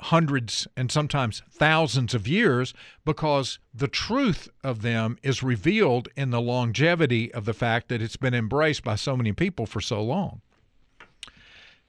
hundreds 0.00 0.66
and 0.76 0.90
sometimes 0.90 1.42
thousands 1.50 2.14
of 2.14 2.26
years 2.26 2.72
because 3.04 3.58
the 3.74 3.88
truth 3.88 4.48
of 4.64 4.80
them 4.80 5.18
is 5.22 5.42
revealed 5.42 6.08
in 6.16 6.30
the 6.30 6.40
longevity 6.40 7.32
of 7.34 7.44
the 7.44 7.52
fact 7.52 7.88
that 7.88 8.00
it's 8.00 8.16
been 8.16 8.32
embraced 8.32 8.82
by 8.82 8.94
so 8.94 9.14
many 9.14 9.32
people 9.32 9.66
for 9.66 9.80
so 9.80 10.02
long. 10.02 10.40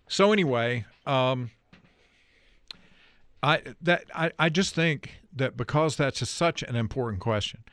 So 0.10 0.34
anyway, 0.34 0.86
um, 1.05 1.51
I 3.41 3.62
that 3.81 4.03
I, 4.13 4.31
I 4.38 4.49
just 4.49 4.75
think 4.75 5.20
that 5.34 5.58
because 5.58 5.96
that's 5.96 6.22
a, 6.22 6.26
such 6.26 6.63
an 6.63 6.76
important 6.76 7.22
question 7.22 7.63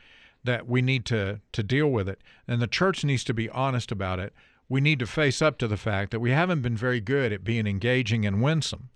that 0.45 0.69
we 0.69 0.83
need 0.83 1.05
to 1.07 1.41
to 1.53 1.63
deal 1.63 1.91
with 1.91 2.09
it, 2.09 2.21
and 2.47 2.63
the 2.63 2.67
church 2.67 3.05
needs 3.05 3.25
to 3.25 3.35
be 3.35 3.49
honest 3.51 3.91
about 3.93 4.19
it. 4.19 4.33
We 4.69 4.81
need 4.81 4.99
to 4.99 5.07
face 5.07 5.41
up 5.41 5.59
to 5.59 5.69
the 5.69 5.79
fact 5.79 6.11
that 6.11 6.21
we 6.21 6.31
haven't 6.31 6.61
been 6.61 6.77
very 6.77 7.01
good 7.01 7.33
at 7.33 7.43
being 7.43 7.67
engaging 7.67 8.27
and 8.27 8.43
winsome 8.43 8.91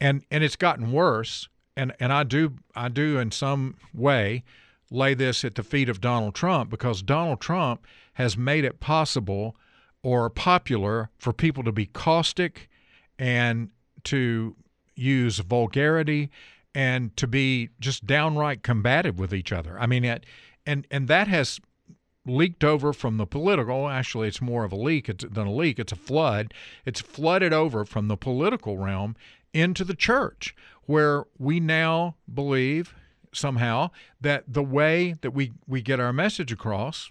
and 0.00 0.24
and 0.30 0.44
it's 0.44 0.56
gotten 0.56 0.92
worse. 0.92 1.48
And 1.76 1.92
and 2.00 2.12
I 2.12 2.24
do 2.24 2.54
I 2.74 2.88
do 2.88 3.18
in 3.18 3.30
some 3.30 3.76
way 3.94 4.44
lay 4.90 5.14
this 5.14 5.44
at 5.44 5.54
the 5.54 5.62
feet 5.62 5.88
of 5.88 6.00
Donald 6.00 6.34
Trump 6.34 6.70
because 6.70 7.02
Donald 7.02 7.40
Trump 7.40 7.84
has 8.14 8.36
made 8.36 8.64
it 8.64 8.80
possible 8.80 9.54
or 10.02 10.30
popular 10.30 11.10
for 11.18 11.32
people 11.32 11.62
to 11.62 11.72
be 11.72 11.86
caustic 11.86 12.68
and 13.18 13.68
to 14.04 14.56
use 14.94 15.38
vulgarity 15.40 16.30
and 16.74 17.16
to 17.16 17.26
be 17.26 17.70
just 17.80 18.06
downright 18.06 18.62
combative 18.62 19.18
with 19.18 19.34
each 19.34 19.52
other. 19.52 19.78
I 19.78 19.86
mean, 19.86 20.04
it, 20.04 20.24
and 20.66 20.86
and 20.90 21.08
that 21.08 21.28
has 21.28 21.60
leaked 22.26 22.62
over 22.62 22.92
from 22.92 23.16
the 23.16 23.26
political. 23.26 23.88
Actually, 23.88 24.28
it's 24.28 24.40
more 24.40 24.64
of 24.64 24.72
a 24.72 24.76
leak 24.76 25.06
than 25.06 25.46
a 25.46 25.52
leak. 25.52 25.78
It's 25.78 25.92
a 25.92 25.96
flood. 25.96 26.52
It's 26.84 27.00
flooded 27.00 27.52
over 27.52 27.84
from 27.84 28.08
the 28.08 28.16
political 28.16 28.78
realm 28.78 29.16
into 29.52 29.84
the 29.84 29.94
church, 29.94 30.54
where 30.84 31.24
we 31.38 31.58
now 31.58 32.16
believe 32.32 32.94
somehow 33.32 33.90
that 34.20 34.44
the 34.46 34.62
way 34.62 35.14
that 35.20 35.32
we, 35.32 35.52
we 35.66 35.82
get 35.82 36.00
our 36.00 36.12
message 36.12 36.52
across 36.52 37.10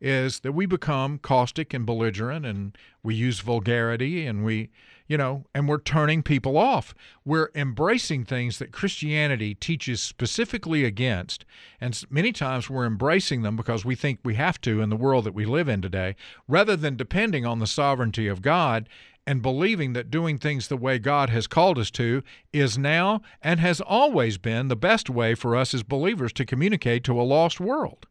is 0.00 0.40
that 0.40 0.52
we 0.52 0.66
become 0.66 1.18
caustic 1.18 1.74
and 1.74 1.84
belligerent 1.84 2.46
and 2.46 2.76
we 3.02 3.14
use 3.14 3.40
vulgarity 3.40 4.26
and 4.26 4.44
we 4.44 4.70
you 5.08 5.16
know 5.16 5.44
and 5.54 5.68
we're 5.68 5.80
turning 5.80 6.22
people 6.22 6.56
off 6.56 6.94
we're 7.24 7.50
embracing 7.54 8.24
things 8.24 8.58
that 8.58 8.70
christianity 8.70 9.54
teaches 9.54 10.00
specifically 10.00 10.84
against 10.84 11.44
and 11.80 12.04
many 12.10 12.30
times 12.30 12.70
we're 12.70 12.86
embracing 12.86 13.42
them 13.42 13.56
because 13.56 13.84
we 13.84 13.94
think 13.94 14.20
we 14.22 14.34
have 14.34 14.60
to 14.60 14.80
in 14.80 14.90
the 14.90 14.96
world 14.96 15.24
that 15.24 15.34
we 15.34 15.44
live 15.44 15.68
in 15.68 15.82
today 15.82 16.14
rather 16.46 16.76
than 16.76 16.96
depending 16.96 17.44
on 17.44 17.58
the 17.58 17.66
sovereignty 17.66 18.28
of 18.28 18.42
god 18.42 18.88
and 19.26 19.42
believing 19.42 19.92
that 19.92 20.10
doing 20.10 20.38
things 20.38 20.68
the 20.68 20.76
way 20.78 20.98
God 20.98 21.28
has 21.28 21.46
called 21.46 21.78
us 21.78 21.90
to 21.90 22.22
is 22.50 22.78
now 22.78 23.20
and 23.42 23.60
has 23.60 23.78
always 23.78 24.38
been 24.38 24.68
the 24.68 24.74
best 24.74 25.10
way 25.10 25.34
for 25.34 25.54
us 25.54 25.74
as 25.74 25.82
believers 25.82 26.32
to 26.32 26.46
communicate 26.46 27.04
to 27.04 27.20
a 27.20 27.24
lost 27.24 27.60
world. 27.60 28.06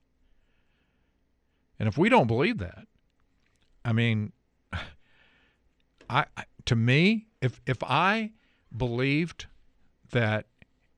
And 1.80 1.90
if 1.90 1.98
we 1.98 2.08
don't 2.08 2.28
believe 2.28 2.60
that, 2.60 2.86
I 3.84 3.94
mean, 3.94 4.32
I 6.10 6.26
to 6.68 6.76
me, 6.76 7.28
if 7.42 7.60
if 7.66 7.84
I 7.84 8.32
believed 8.76 9.48
that 10.12 10.46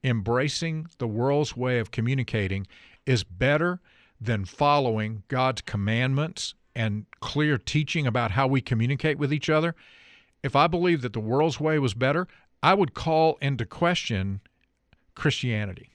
embracing 0.03 0.87
the 0.97 1.07
world's 1.07 1.55
way 1.55 1.79
of 1.79 1.91
communicating 1.91 2.67
is 3.05 3.23
better 3.23 3.79
than 4.19 4.45
following 4.45 5.23
God's 5.27 5.61
commandments 5.61 6.53
and 6.75 7.05
clear 7.19 7.57
teaching 7.57 8.05
about 8.05 8.31
how 8.31 8.47
we 8.47 8.61
communicate 8.61 9.17
with 9.17 9.31
each 9.31 9.49
other, 9.49 9.75
if 10.43 10.55
I 10.55 10.67
believed 10.67 11.03
that 11.03 11.13
the 11.13 11.19
world's 11.19 11.59
way 11.59 11.79
was 11.79 11.93
better, 11.93 12.27
I 12.61 12.73
would 12.73 12.93
call 12.93 13.37
into 13.41 13.65
question 13.65 14.41
Christianity. 15.15 15.91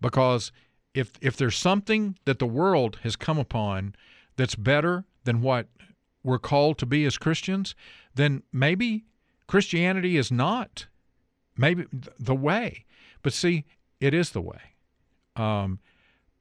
Because 0.00 0.52
if 0.92 1.12
if 1.22 1.36
there's 1.36 1.56
something 1.56 2.18
that 2.26 2.38
the 2.38 2.46
world 2.46 2.98
has 3.02 3.16
come 3.16 3.38
upon 3.38 3.94
that's 4.36 4.56
better 4.56 5.04
than 5.24 5.40
what 5.40 5.68
we're 6.24 6.38
called 6.38 6.78
to 6.78 6.86
be 6.86 7.04
as 7.04 7.18
Christians, 7.18 7.74
then 8.14 8.42
maybe 8.52 9.04
Christianity 9.46 10.16
is 10.16 10.32
not 10.32 10.86
maybe 11.56 11.84
the 12.18 12.34
way. 12.34 12.84
But 13.22 13.32
see, 13.32 13.64
it 14.00 14.12
is 14.14 14.30
the 14.30 14.40
way. 14.40 14.60
Um, 15.36 15.78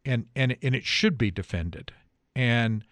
and 0.06 0.26
and 0.36 0.58
and 0.62 0.76
it 0.76 0.86
should 0.86 1.17
be 1.17 1.32
defended. 1.32 1.91
And 2.36 2.84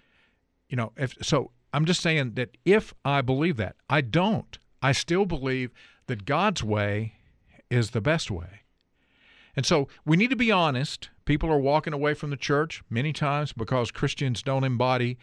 you 0.70 0.78
know, 0.78 0.92
if 0.96 1.16
so 1.22 1.52
I'm 1.74 1.86
just 1.86 2.02
saying 2.02 2.34
that 2.34 2.58
if 2.66 2.94
I 3.04 3.22
believe 3.22 3.58
that, 3.58 3.76
I 3.90 4.02
don't. 4.02 4.58
I 4.82 4.92
still 4.92 5.26
believe 5.26 5.72
that 6.08 6.26
God's 6.26 6.64
way 6.64 7.14
is 7.70 7.92
the 7.92 8.02
best 8.02 8.32
way. 8.32 8.62
And 9.56 9.66
so 9.66 9.88
we 10.06 10.18
need 10.18 10.30
to 10.30 10.36
be 10.36 10.52
honest. 10.52 11.10
people 11.26 11.50
are 11.50 11.60
walking 11.60 11.94
away 11.94 12.14
from 12.14 12.30
the 12.30 12.38
church 12.38 12.84
many 12.90 13.14
times 13.14 13.54
because 13.54 13.92
Christians 13.92 14.42
don't 14.42 14.64
embody 14.64 15.18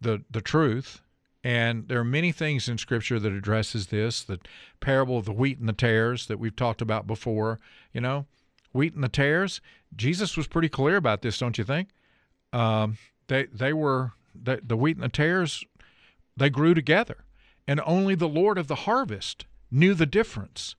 the 0.00 0.22
the 0.30 0.40
truth. 0.40 1.02
And 1.44 1.86
there 1.88 2.00
are 2.00 2.04
many 2.04 2.32
things 2.32 2.68
in 2.68 2.78
Scripture 2.78 3.20
that 3.20 3.32
addresses 3.32 3.88
this. 3.88 4.22
The 4.22 4.40
parable 4.80 5.18
of 5.18 5.24
the 5.24 5.32
wheat 5.32 5.58
and 5.58 5.68
the 5.68 5.72
tares 5.72 6.26
that 6.26 6.38
we've 6.38 6.56
talked 6.56 6.82
about 6.82 7.06
before. 7.06 7.58
You 7.92 8.00
know, 8.00 8.26
wheat 8.72 8.94
and 8.94 9.04
the 9.04 9.08
tares. 9.08 9.60
Jesus 9.94 10.36
was 10.36 10.46
pretty 10.46 10.68
clear 10.68 10.96
about 10.96 11.22
this, 11.22 11.38
don't 11.38 11.56
you 11.56 11.64
think? 11.64 11.88
Um, 12.52 12.98
they 13.28 13.46
they 13.46 13.72
were 13.72 14.12
the, 14.34 14.60
the 14.62 14.76
wheat 14.76 14.96
and 14.96 15.04
the 15.04 15.08
tares. 15.08 15.64
They 16.36 16.50
grew 16.50 16.74
together, 16.74 17.24
and 17.66 17.80
only 17.84 18.14
the 18.14 18.28
Lord 18.28 18.58
of 18.58 18.68
the 18.68 18.74
harvest 18.74 19.46
knew 19.70 19.94
the 19.94 20.06
difference. 20.06 20.76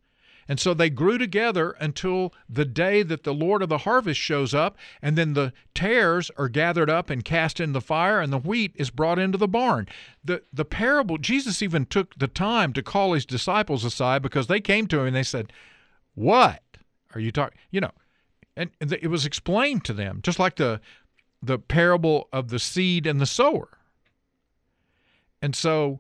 And 0.50 0.60
so 0.60 0.74
they 0.74 0.90
grew 0.90 1.20
together 1.20 1.76
until 1.80 2.34
the 2.50 2.66
day 2.66 3.04
that 3.04 3.24
the 3.24 3.36
Lord 3.36 3.62
of 3.62 3.70
the 3.70 3.80
harvest 3.80 4.20
shows 4.20 4.52
up, 4.52 4.80
and 5.00 5.16
then 5.16 5.34
the 5.34 5.54
tares 5.76 6.32
are 6.38 6.50
gathered 6.50 6.90
up 6.90 7.12
and 7.12 7.24
cast 7.24 7.60
in 7.60 7.72
the 7.74 7.80
fire, 7.80 8.20
and 8.20 8.34
the 8.34 8.40
wheat 8.40 8.72
is 8.74 8.90
brought 8.90 9.20
into 9.20 9.38
the 9.38 9.48
barn. 9.48 9.88
The 10.24 10.42
the 10.52 10.66
parable, 10.66 11.20
Jesus 11.20 11.62
even 11.62 11.86
took 11.86 12.18
the 12.18 12.28
time 12.28 12.74
to 12.74 12.82
call 12.82 13.14
his 13.14 13.28
disciples 13.28 13.86
aside 13.86 14.24
because 14.24 14.48
they 14.48 14.60
came 14.60 14.88
to 14.88 15.00
him 15.00 15.06
and 15.06 15.16
they 15.16 15.24
said, 15.24 15.54
What 16.16 16.64
are 17.14 17.22
you 17.22 17.32
talking? 17.32 17.60
You 17.70 17.82
know, 17.82 17.92
and 18.58 18.72
it 18.82 19.12
was 19.12 19.28
explained 19.28 19.86
to 19.86 19.94
them, 19.94 20.20
just 20.24 20.40
like 20.40 20.56
the 20.56 20.82
the 21.44 21.60
parable 21.60 22.28
of 22.34 22.50
the 22.50 22.60
seed 22.60 23.06
and 23.06 23.22
the 23.22 23.28
sower. 23.28 23.78
And 25.44 25.56
so 25.56 26.00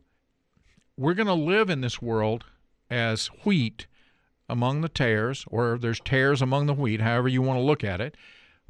we're 0.98 1.14
going 1.14 1.28
to 1.28 1.34
live 1.34 1.70
in 1.70 1.82
this 1.82 2.02
world 2.02 2.46
as 2.90 3.28
wheat 3.46 3.86
among 4.50 4.82
the 4.82 4.90
tares, 4.90 5.46
or 5.48 5.78
there's 5.78 6.00
tares 6.00 6.42
among 6.42 6.66
the 6.66 6.74
wheat, 6.74 7.02
however 7.02 7.28
you 7.28 7.42
want 7.42 7.58
to 7.58 7.64
look 7.64 7.84
at 7.84 8.02
it. 8.02 8.16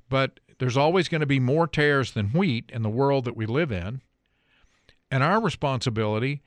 But 0.09 0.39
there's 0.59 0.77
always 0.77 1.07
going 1.07 1.21
to 1.21 1.27
be 1.27 1.39
more 1.39 1.67
tares 1.67 2.11
than 2.11 2.29
wheat 2.29 2.69
in 2.73 2.81
the 2.81 2.89
world 2.89 3.25
that 3.25 3.37
we 3.37 3.45
live 3.45 3.71
in. 3.71 4.01
And 5.11 5.23
our 5.23 5.41
responsibility 5.41 6.41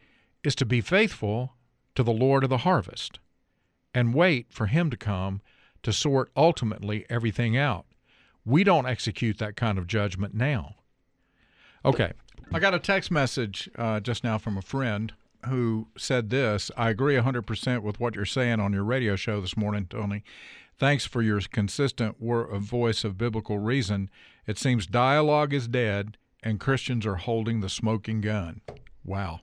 is 0.44 0.54
to 0.56 0.66
be 0.66 0.80
faithful 0.80 1.54
to 1.94 2.02
the 2.02 2.12
Lord 2.12 2.44
of 2.44 2.50
the 2.50 2.58
harvest 2.58 3.18
and 3.94 4.14
wait 4.14 4.46
for 4.50 4.66
Him 4.66 4.90
to 4.90 4.96
come 4.96 5.40
to 5.82 5.92
sort 5.92 6.30
ultimately 6.36 7.04
everything 7.08 7.56
out. 7.56 7.86
We 8.44 8.64
don't 8.64 8.86
execute 8.86 9.38
that 9.38 9.56
kind 9.56 9.78
of 9.78 9.86
judgment 9.86 10.34
now. 10.34 10.76
Okay. 11.84 12.12
I 12.52 12.58
got 12.58 12.74
a 12.74 12.78
text 12.78 13.10
message 13.10 13.68
uh, 13.76 14.00
just 14.00 14.24
now 14.24 14.38
from 14.38 14.56
a 14.56 14.62
friend 14.62 15.12
who 15.48 15.88
said 15.96 16.30
this. 16.30 16.70
I 16.76 16.90
agree 16.90 17.16
100% 17.16 17.82
with 17.82 18.00
what 18.00 18.14
you're 18.14 18.24
saying 18.24 18.60
on 18.60 18.72
your 18.72 18.84
radio 18.84 19.16
show 19.16 19.40
this 19.40 19.56
morning, 19.56 19.86
Tony. 19.88 20.22
Thanks 20.78 21.06
for 21.06 21.22
your 21.22 21.40
consistent 21.40 22.20
wor 22.20 22.42
of 22.42 22.62
voice 22.62 23.04
of 23.04 23.18
biblical 23.18 23.58
reason. 23.58 24.10
It 24.46 24.58
seems 24.58 24.86
dialogue 24.86 25.52
is 25.52 25.68
dead 25.68 26.16
and 26.42 26.58
Christians 26.58 27.06
are 27.06 27.16
holding 27.16 27.60
the 27.60 27.68
smoking 27.68 28.20
gun. 28.20 28.62
Wow. 29.04 29.40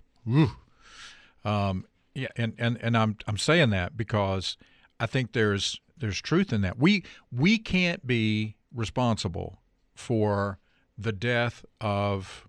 Um, 1.45 1.85
yeah, 2.13 2.27
and, 2.35 2.53
and, 2.57 2.77
and 2.81 2.97
I'm 2.97 3.17
I'm 3.27 3.37
saying 3.37 3.69
that 3.69 3.95
because 3.95 4.57
I 4.99 5.05
think 5.05 5.31
there's 5.31 5.79
there's 5.97 6.21
truth 6.21 6.51
in 6.51 6.61
that. 6.61 6.77
We 6.77 7.03
we 7.31 7.57
can't 7.57 8.05
be 8.05 8.55
responsible 8.73 9.61
for 9.95 10.59
the 10.97 11.11
death 11.11 11.63
of 11.79 12.47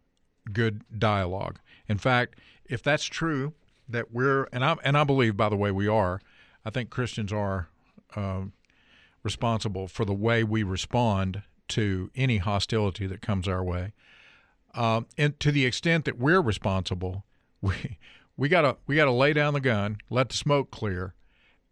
good 0.52 0.82
dialogue. 0.98 1.60
In 1.88 1.98
fact, 1.98 2.38
if 2.70 2.82
that's 2.82 3.04
true, 3.04 3.52
that 3.88 4.12
we're 4.12 4.48
and 4.52 4.64
I 4.64 4.76
and 4.84 4.96
I 4.96 5.04
believe, 5.04 5.36
by 5.36 5.48
the 5.48 5.56
way, 5.56 5.70
we 5.70 5.88
are. 5.88 6.20
I 6.64 6.70
think 6.70 6.90
Christians 6.90 7.32
are 7.32 7.68
uh, 8.14 8.42
responsible 9.22 9.88
for 9.88 10.04
the 10.04 10.14
way 10.14 10.44
we 10.44 10.62
respond 10.62 11.42
to 11.68 12.10
any 12.14 12.38
hostility 12.38 13.06
that 13.06 13.20
comes 13.20 13.48
our 13.48 13.62
way, 13.62 13.92
um, 14.74 15.06
and 15.18 15.38
to 15.40 15.52
the 15.52 15.66
extent 15.66 16.04
that 16.04 16.18
we're 16.18 16.40
responsible, 16.40 17.24
we 17.60 17.98
we 18.36 18.48
gotta 18.48 18.76
we 18.86 18.96
gotta 18.96 19.12
lay 19.12 19.32
down 19.32 19.52
the 19.54 19.60
gun, 19.60 19.98
let 20.08 20.28
the 20.28 20.36
smoke 20.36 20.70
clear, 20.70 21.14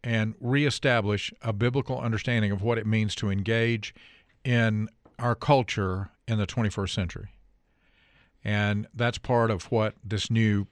and 0.02 0.34
reestablish 0.40 1.32
a 1.42 1.52
biblical 1.52 2.00
understanding 2.00 2.50
of 2.50 2.62
what 2.62 2.78
it 2.78 2.86
means 2.86 3.14
to 3.14 3.30
engage 3.30 3.94
in 4.44 4.88
our 5.18 5.34
culture 5.34 6.10
in 6.26 6.38
the 6.38 6.46
21st 6.46 6.90
century. 6.90 7.28
And 8.44 8.86
that's 8.94 9.18
part 9.18 9.50
of 9.50 9.64
what 9.64 9.94
this 10.04 10.30
new 10.30 10.66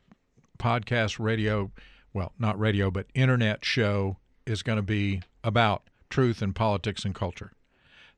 podcast 0.59 1.19
radio, 1.19 1.71
well, 2.13 2.33
not 2.39 2.59
radio, 2.59 2.91
but 2.91 3.07
internet 3.15 3.65
show 3.65 4.17
is 4.47 4.63
going 4.63 4.77
to 4.77 4.83
be 4.83 5.23
about 5.45 5.85
truth 6.11 6.43
and 6.43 6.55
politics 6.55 7.05
and 7.05 7.15
culture. 7.15 7.53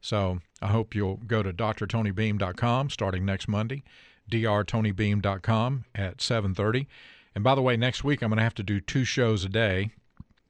So 0.00 0.40
I 0.62 0.68
hope 0.68 0.94
you'll 0.94 1.16
go 1.16 1.42
to 1.42 1.52
drtonybeam.com 1.52 2.90
starting 2.90 3.24
next 3.24 3.48
Monday, 3.48 3.82
drtonybeam.com 4.30 5.84
at 5.94 6.18
7:30. 6.18 6.86
And 7.34 7.44
by 7.44 7.54
the 7.54 7.62
way, 7.62 7.76
next 7.76 8.04
week 8.04 8.22
I'm 8.22 8.30
going 8.30 8.38
to 8.38 8.42
have 8.42 8.54
to 8.54 8.62
do 8.62 8.80
two 8.80 9.04
shows 9.04 9.44
a 9.44 9.48
day 9.48 9.90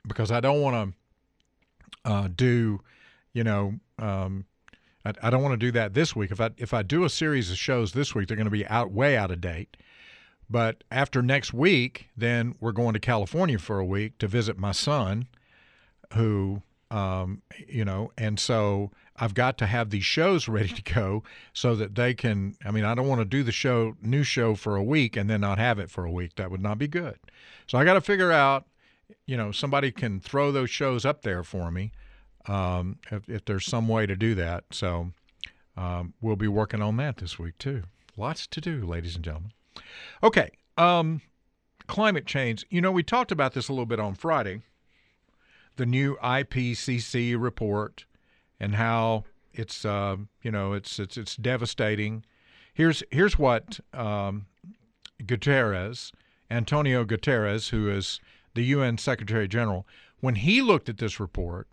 because 0.07 0.31
I 0.31 0.41
don't 0.41 0.61
want 0.61 0.95
to 2.05 2.11
uh, 2.11 2.29
do, 2.35 2.81
you 3.33 3.45
know, 3.45 3.75
um, 3.99 4.47
I, 5.05 5.13
I 5.23 5.31
don't 5.31 5.43
want 5.43 5.53
to 5.53 5.67
do 5.67 5.73
that 5.73 5.95
this 5.95 6.15
week. 6.15 6.31
If 6.31 6.41
I 6.41 6.51
if 6.57 6.75
I 6.75 6.83
do 6.83 7.05
a 7.05 7.11
series 7.11 7.51
of 7.51 7.59
shows 7.59 7.93
this 7.93 8.15
week, 8.15 8.29
they're 8.29 8.37
going 8.37 8.47
to 8.47 8.51
be 8.51 8.67
out 8.67 8.91
way 8.91 9.17
out 9.17 9.31
of 9.31 9.41
date. 9.41 9.77
But 10.51 10.85
after 10.91 11.23
next 11.23 11.53
week, 11.53 12.09
then 12.17 12.55
we're 12.61 12.73
going 12.73 12.95
to 12.95 13.01
California 13.01 13.59
for 13.59 13.79
a 13.79 13.85
week 13.85 14.19
to 14.19 14.27
visit 14.27 14.59
my 14.59 14.73
son, 14.73 15.29
who, 16.15 16.63
um, 16.91 17.43
you 17.69 17.85
know, 17.85 18.13
and 18.17 18.41
so 18.41 18.91
I've 19.17 19.35
got 19.35 19.59
to 19.59 19.67
have 19.67 19.91
these 19.91 20.05
shows 20.05 20.49
ready 20.49 20.69
to 20.69 20.83
go 20.83 21.23
so 21.53 21.75
that 21.77 21.95
they 21.95 22.15
can. 22.15 22.57
I 22.65 22.71
mean, 22.71 22.85
I 22.85 22.95
don't 22.95 23.09
want 23.09 23.21
to 23.21 23.27
do 23.27 23.43
the 23.43 23.53
show, 23.53 23.97
new 24.01 24.23
show 24.23 24.55
for 24.55 24.77
a 24.77 24.83
week 24.83 25.17
and 25.17 25.29
then 25.29 25.43
not 25.43 25.59
have 25.59 25.79
it 25.79 25.91
for 25.91 26.05
a 26.05 26.11
week. 26.11 26.37
That 26.37 26.51
would 26.51 26.63
not 26.63 26.79
be 26.79 26.89
good. 26.89 27.19
So 27.67 27.77
I 27.77 27.85
got 27.85 27.95
to 27.95 28.01
figure 28.01 28.33
out, 28.33 28.65
you 29.27 29.37
know, 29.37 29.53
somebody 29.53 29.91
can 29.91 30.21
throw 30.21 30.51
those 30.51 30.71
shows 30.71 31.05
up 31.05 31.23
there 31.23 31.43
for 31.43 31.71
me 31.71 31.93
um, 32.47 32.99
if, 33.11 33.29
if, 33.29 33.45
there's 33.45 33.67
some 33.67 33.89
way 33.89 34.07
to 34.07 34.17
do 34.17 34.35
that. 34.35 34.65
So 34.71 35.13
um, 35.77 36.15
we'll 36.21 36.37
be 36.37 36.49
working 36.49 36.81
on 36.81 36.97
that 36.97 37.19
this 37.19 37.39
week 37.39 37.59
too. 37.59 37.83
Lots 38.17 38.47
to 38.47 38.61
do, 38.61 38.85
ladies 38.87 39.15
and 39.15 39.25
gentlemen. 39.25 39.53
Okay, 40.23 40.51
um, 40.77 41.21
climate 41.87 42.27
change. 42.27 42.65
You 42.71 42.81
know, 42.81 42.93
we 42.93 43.03
talked 43.03 43.33
about 43.33 43.55
this 43.55 43.69
a 43.69 43.73
little 43.73 43.87
bit 43.87 44.01
on 44.01 44.15
Friday. 44.15 44.63
The 45.77 45.87
new 45.87 46.17
IPCC 46.17 47.41
report 47.41 48.05
and 48.59 48.75
how 48.75 49.25
it's 49.53 49.85
uh, 49.85 50.17
you 50.43 50.51
know 50.51 50.73
it's 50.73 50.99
it's 50.99 51.17
it's 51.17 51.37
devastating. 51.37 52.25
Here's 52.75 53.03
here's 53.11 53.39
what 53.39 53.81
um, 53.95 54.47
Guterres, 55.23 56.13
Antonio 56.51 57.05
Guterres, 57.05 57.71
who 57.71 57.89
is 57.89 58.21
the 58.55 58.63
UN 58.65 58.99
Secretary 58.99 59.49
General, 59.49 59.87
when 60.21 60.37
he 60.37 60.61
looked 60.61 60.89
at 60.89 60.99
this 60.99 61.21
report, 61.21 61.69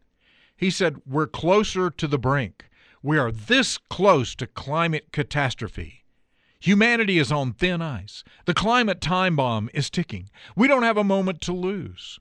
he 0.56 0.70
said, 0.70 1.02
We're 1.06 1.28
closer 1.28 1.90
to 1.90 2.08
the 2.08 2.20
brink. 2.20 2.70
We 3.02 3.18
are 3.18 3.32
this 3.32 3.78
close 3.78 4.36
to 4.36 4.48
climate 4.48 5.12
catastrophe. 5.12 6.05
Humanity 6.66 7.20
is 7.20 7.32
on 7.32 7.54
thin 7.54 7.80
ice. 7.80 8.24
The 8.46 8.56
climate 8.56 9.00
time 9.00 9.36
bomb 9.36 9.70
is 9.72 9.88
ticking. 9.88 10.32
We 10.56 10.68
don't 10.68 10.82
have 10.82 10.98
a 10.98 11.04
moment 11.04 11.40
to 11.42 11.54
lose. 11.54 12.20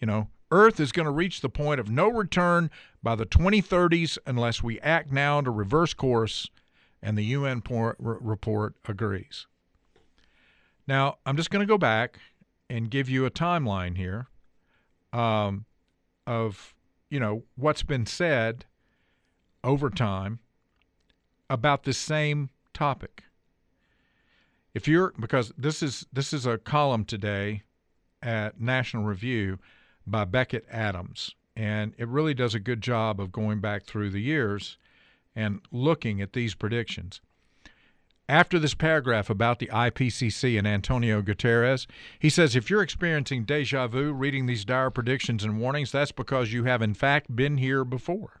You 0.00 0.08
know, 0.08 0.30
Earth 0.50 0.80
is 0.80 0.90
going 0.90 1.06
to 1.06 1.12
reach 1.12 1.40
the 1.40 1.48
point 1.48 1.78
of 1.78 1.88
no 1.88 2.08
return 2.08 2.72
by 3.04 3.14
the 3.14 3.24
2030s 3.24 4.18
unless 4.26 4.64
we 4.64 4.80
act 4.80 5.12
now 5.12 5.40
to 5.40 5.48
reverse 5.48 5.94
course, 5.94 6.50
and 7.00 7.16
the 7.16 7.22
UN 7.22 7.62
report 7.68 8.74
agrees. 8.88 9.46
Now, 10.88 11.18
I'm 11.24 11.36
just 11.36 11.50
going 11.50 11.64
to 11.64 11.72
go 11.72 11.78
back 11.78 12.18
and 12.68 12.90
give 12.90 13.08
you 13.08 13.26
a 13.26 13.30
timeline 13.30 13.96
here 13.96 14.26
um, 15.12 15.66
of 16.26 16.74
you 17.10 17.20
know, 17.20 17.44
what's 17.54 17.84
been 17.84 18.06
said 18.06 18.64
over 19.62 19.88
time 19.88 20.40
about 21.48 21.84
this 21.84 21.96
same 21.96 22.50
topic. 22.72 23.22
If 24.74 24.88
you're 24.88 25.12
because 25.18 25.52
this 25.56 25.82
is 25.82 26.04
this 26.12 26.32
is 26.32 26.46
a 26.46 26.58
column 26.58 27.04
today 27.04 27.62
at 28.20 28.60
National 28.60 29.04
Review 29.04 29.60
by 30.04 30.24
Becket 30.24 30.66
Adams, 30.68 31.36
and 31.56 31.94
it 31.96 32.08
really 32.08 32.34
does 32.34 32.54
a 32.54 32.60
good 32.60 32.80
job 32.80 33.20
of 33.20 33.30
going 33.30 33.60
back 33.60 33.84
through 33.84 34.10
the 34.10 34.20
years 34.20 34.76
and 35.36 35.60
looking 35.70 36.20
at 36.20 36.32
these 36.32 36.56
predictions. 36.56 37.20
After 38.28 38.58
this 38.58 38.74
paragraph 38.74 39.30
about 39.30 39.60
the 39.60 39.66
IPCC 39.66 40.58
and 40.58 40.66
Antonio 40.66 41.22
Guterres, 41.22 41.86
he 42.18 42.30
says 42.30 42.56
if 42.56 42.68
you're 42.68 42.82
experiencing 42.82 43.44
deja 43.44 43.86
vu 43.86 44.12
reading 44.12 44.46
these 44.46 44.64
dire 44.64 44.90
predictions 44.90 45.44
and 45.44 45.60
warnings, 45.60 45.92
that's 45.92 46.10
because 46.10 46.52
you 46.52 46.64
have 46.64 46.82
in 46.82 46.94
fact 46.94 47.36
been 47.36 47.58
here 47.58 47.84
before. 47.84 48.40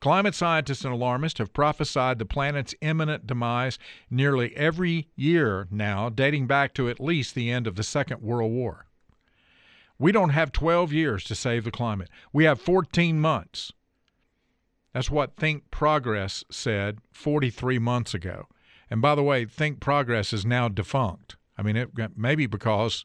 Climate 0.00 0.34
scientists 0.34 0.84
and 0.84 0.92
alarmists 0.92 1.38
have 1.38 1.52
prophesied 1.52 2.18
the 2.18 2.26
planet's 2.26 2.74
imminent 2.80 3.26
demise 3.26 3.78
nearly 4.10 4.54
every 4.56 5.08
year 5.16 5.66
now, 5.70 6.08
dating 6.08 6.46
back 6.46 6.74
to 6.74 6.88
at 6.88 7.00
least 7.00 7.34
the 7.34 7.50
end 7.50 7.66
of 7.66 7.76
the 7.76 7.82
Second 7.82 8.20
World 8.20 8.52
War. 8.52 8.86
We 9.98 10.12
don't 10.12 10.30
have 10.30 10.52
12 10.52 10.92
years 10.92 11.24
to 11.24 11.34
save 11.34 11.64
the 11.64 11.70
climate, 11.70 12.10
we 12.32 12.44
have 12.44 12.60
14 12.60 13.18
months. 13.18 13.72
That's 14.92 15.10
what 15.10 15.36
Think 15.36 15.70
Progress 15.70 16.44
said 16.50 17.00
43 17.12 17.78
months 17.78 18.14
ago. 18.14 18.46
And 18.90 19.02
by 19.02 19.14
the 19.14 19.22
way, 19.22 19.44
Think 19.44 19.80
Progress 19.80 20.32
is 20.32 20.46
now 20.46 20.68
defunct. 20.68 21.36
I 21.58 21.62
mean, 21.62 21.76
it 21.76 21.90
maybe 22.16 22.46
because 22.46 23.04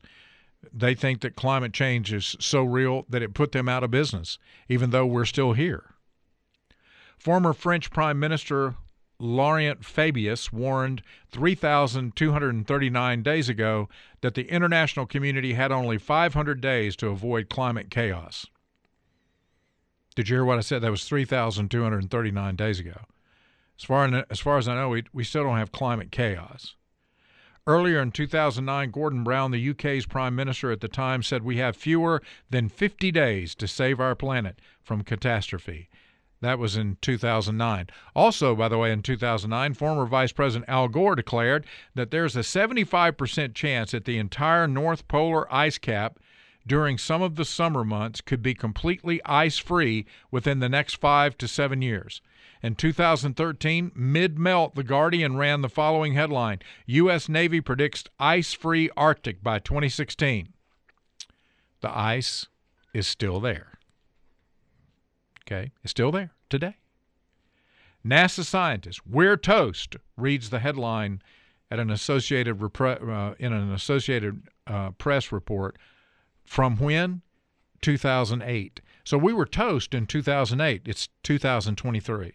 they 0.72 0.94
think 0.94 1.22
that 1.22 1.36
climate 1.36 1.74
change 1.74 2.14
is 2.14 2.36
so 2.40 2.64
real 2.64 3.06
that 3.10 3.22
it 3.22 3.34
put 3.34 3.52
them 3.52 3.68
out 3.68 3.84
of 3.84 3.92
business, 3.92 4.38
even 4.70 4.92
though 4.92 5.06
we're 5.06 5.26
still 5.26 5.54
here. 5.54 5.96
Former 7.22 7.54
French 7.54 7.92
Prime 7.92 8.20
Minister 8.20 8.74
Laurent 9.20 9.86
Fabius 9.86 10.52
warned 10.52 11.04
3,239 11.30 13.22
days 13.22 13.48
ago 13.48 13.88
that 14.22 14.34
the 14.34 14.50
international 14.50 15.06
community 15.06 15.54
had 15.54 15.72
only 15.72 16.00
500 16.00 16.60
days 16.60 16.96
to 16.96 17.10
avoid 17.10 17.48
climate 17.48 17.92
chaos. 17.92 18.48
Did 20.16 20.30
you 20.30 20.38
hear 20.38 20.46
what 20.46 20.58
I 20.58 20.62
said? 20.62 20.82
That 20.82 20.90
was 20.90 21.08
3,239 21.08 22.56
days 22.56 22.80
ago. 22.80 23.02
As 23.78 23.84
far, 23.84 24.26
as 24.32 24.40
far 24.40 24.58
as 24.58 24.68
I 24.68 24.74
know, 24.74 24.90
we, 24.90 25.04
we 25.14 25.24
still 25.24 25.44
don't 25.44 25.60
have 25.60 25.72
climate 25.72 26.12
chaos. 26.12 26.74
Earlier 27.68 28.02
in 28.02 28.10
2009, 28.10 28.90
Gordon 28.90 29.24
Brown, 29.24 29.52
the 29.52 29.70
UK's 29.70 30.08
prime 30.08 30.36
minister 30.36 30.72
at 30.72 30.82
the 30.82 30.88
time, 30.88 31.22
said 31.22 31.44
we 31.44 31.58
have 31.58 31.76
fewer 31.78 32.24
than 32.50 32.68
50 32.68 33.12
days 33.12 33.54
to 33.54 33.68
save 33.68 34.00
our 34.00 34.16
planet 34.16 34.58
from 34.82 35.04
catastrophe. 35.04 35.88
That 36.42 36.58
was 36.58 36.76
in 36.76 36.98
2009. 37.02 37.88
Also, 38.16 38.56
by 38.56 38.68
the 38.68 38.78
way, 38.78 38.92
in 38.92 39.04
2009, 39.04 39.76
former 39.76 40.06
Vice 40.08 40.32
President 40.32 40.68
Al 40.70 40.88
Gore 40.88 41.16
declared 41.16 41.66
that 41.94 42.10
there's 42.10 42.36
a 42.36 42.40
75% 42.40 43.54
chance 43.54 43.92
that 43.92 44.06
the 44.06 44.18
entire 44.18 44.68
North 44.68 45.08
Polar 45.08 45.52
ice 45.54 45.78
cap 45.78 46.20
during 46.66 46.98
some 46.98 47.22
of 47.22 47.36
the 47.36 47.46
summer 47.46 47.84
months 47.84 48.22
could 48.22 48.42
be 48.42 48.54
completely 48.54 49.22
ice 49.26 49.58
free 49.58 50.06
within 50.32 50.60
the 50.60 50.70
next 50.70 50.96
five 50.96 51.38
to 51.38 51.48
seven 51.48 51.82
years. 51.82 52.22
In 52.64 52.76
2013, 52.76 53.92
mid 53.96 54.38
melt, 54.38 54.76
The 54.76 54.84
Guardian 54.84 55.38
ran 55.38 55.62
the 55.62 55.70
following 55.70 56.14
headline 56.14 56.60
U.S. 56.86 57.28
Navy 57.28 57.62
predicts 57.62 58.04
ice 58.20 58.54
free 58.54 58.90
Arctic 58.96 59.44
by 59.44 59.60
2016. 59.60 60.54
The 61.82 61.98
ice 61.98 62.48
is 62.94 63.08
still 63.08 63.40
there. 63.40 63.71
Okay, 65.52 65.72
it's 65.84 65.92
still 65.92 66.12
there 66.12 66.32
today. 66.50 66.78
NASA 68.06 68.46
scientists, 68.46 69.02
we're 69.06 69.36
toast, 69.36 69.98
reads 70.16 70.50
the 70.50 70.60
headline 70.60 71.22
at 71.70 71.78
an 71.78 71.92
Associated 71.92 72.62
uh, 72.80 73.34
in 73.38 73.52
an 73.52 73.74
Associated 73.74 74.48
uh, 74.66 74.92
Press 74.92 75.32
report 75.32 75.78
from 76.46 76.78
when? 76.78 77.22
2008. 77.82 78.80
So 79.04 79.18
we 79.18 79.34
were 79.34 79.46
toast 79.46 79.94
in 79.94 80.06
2008. 80.06 80.84
It's 80.86 81.10
2023. 81.24 82.32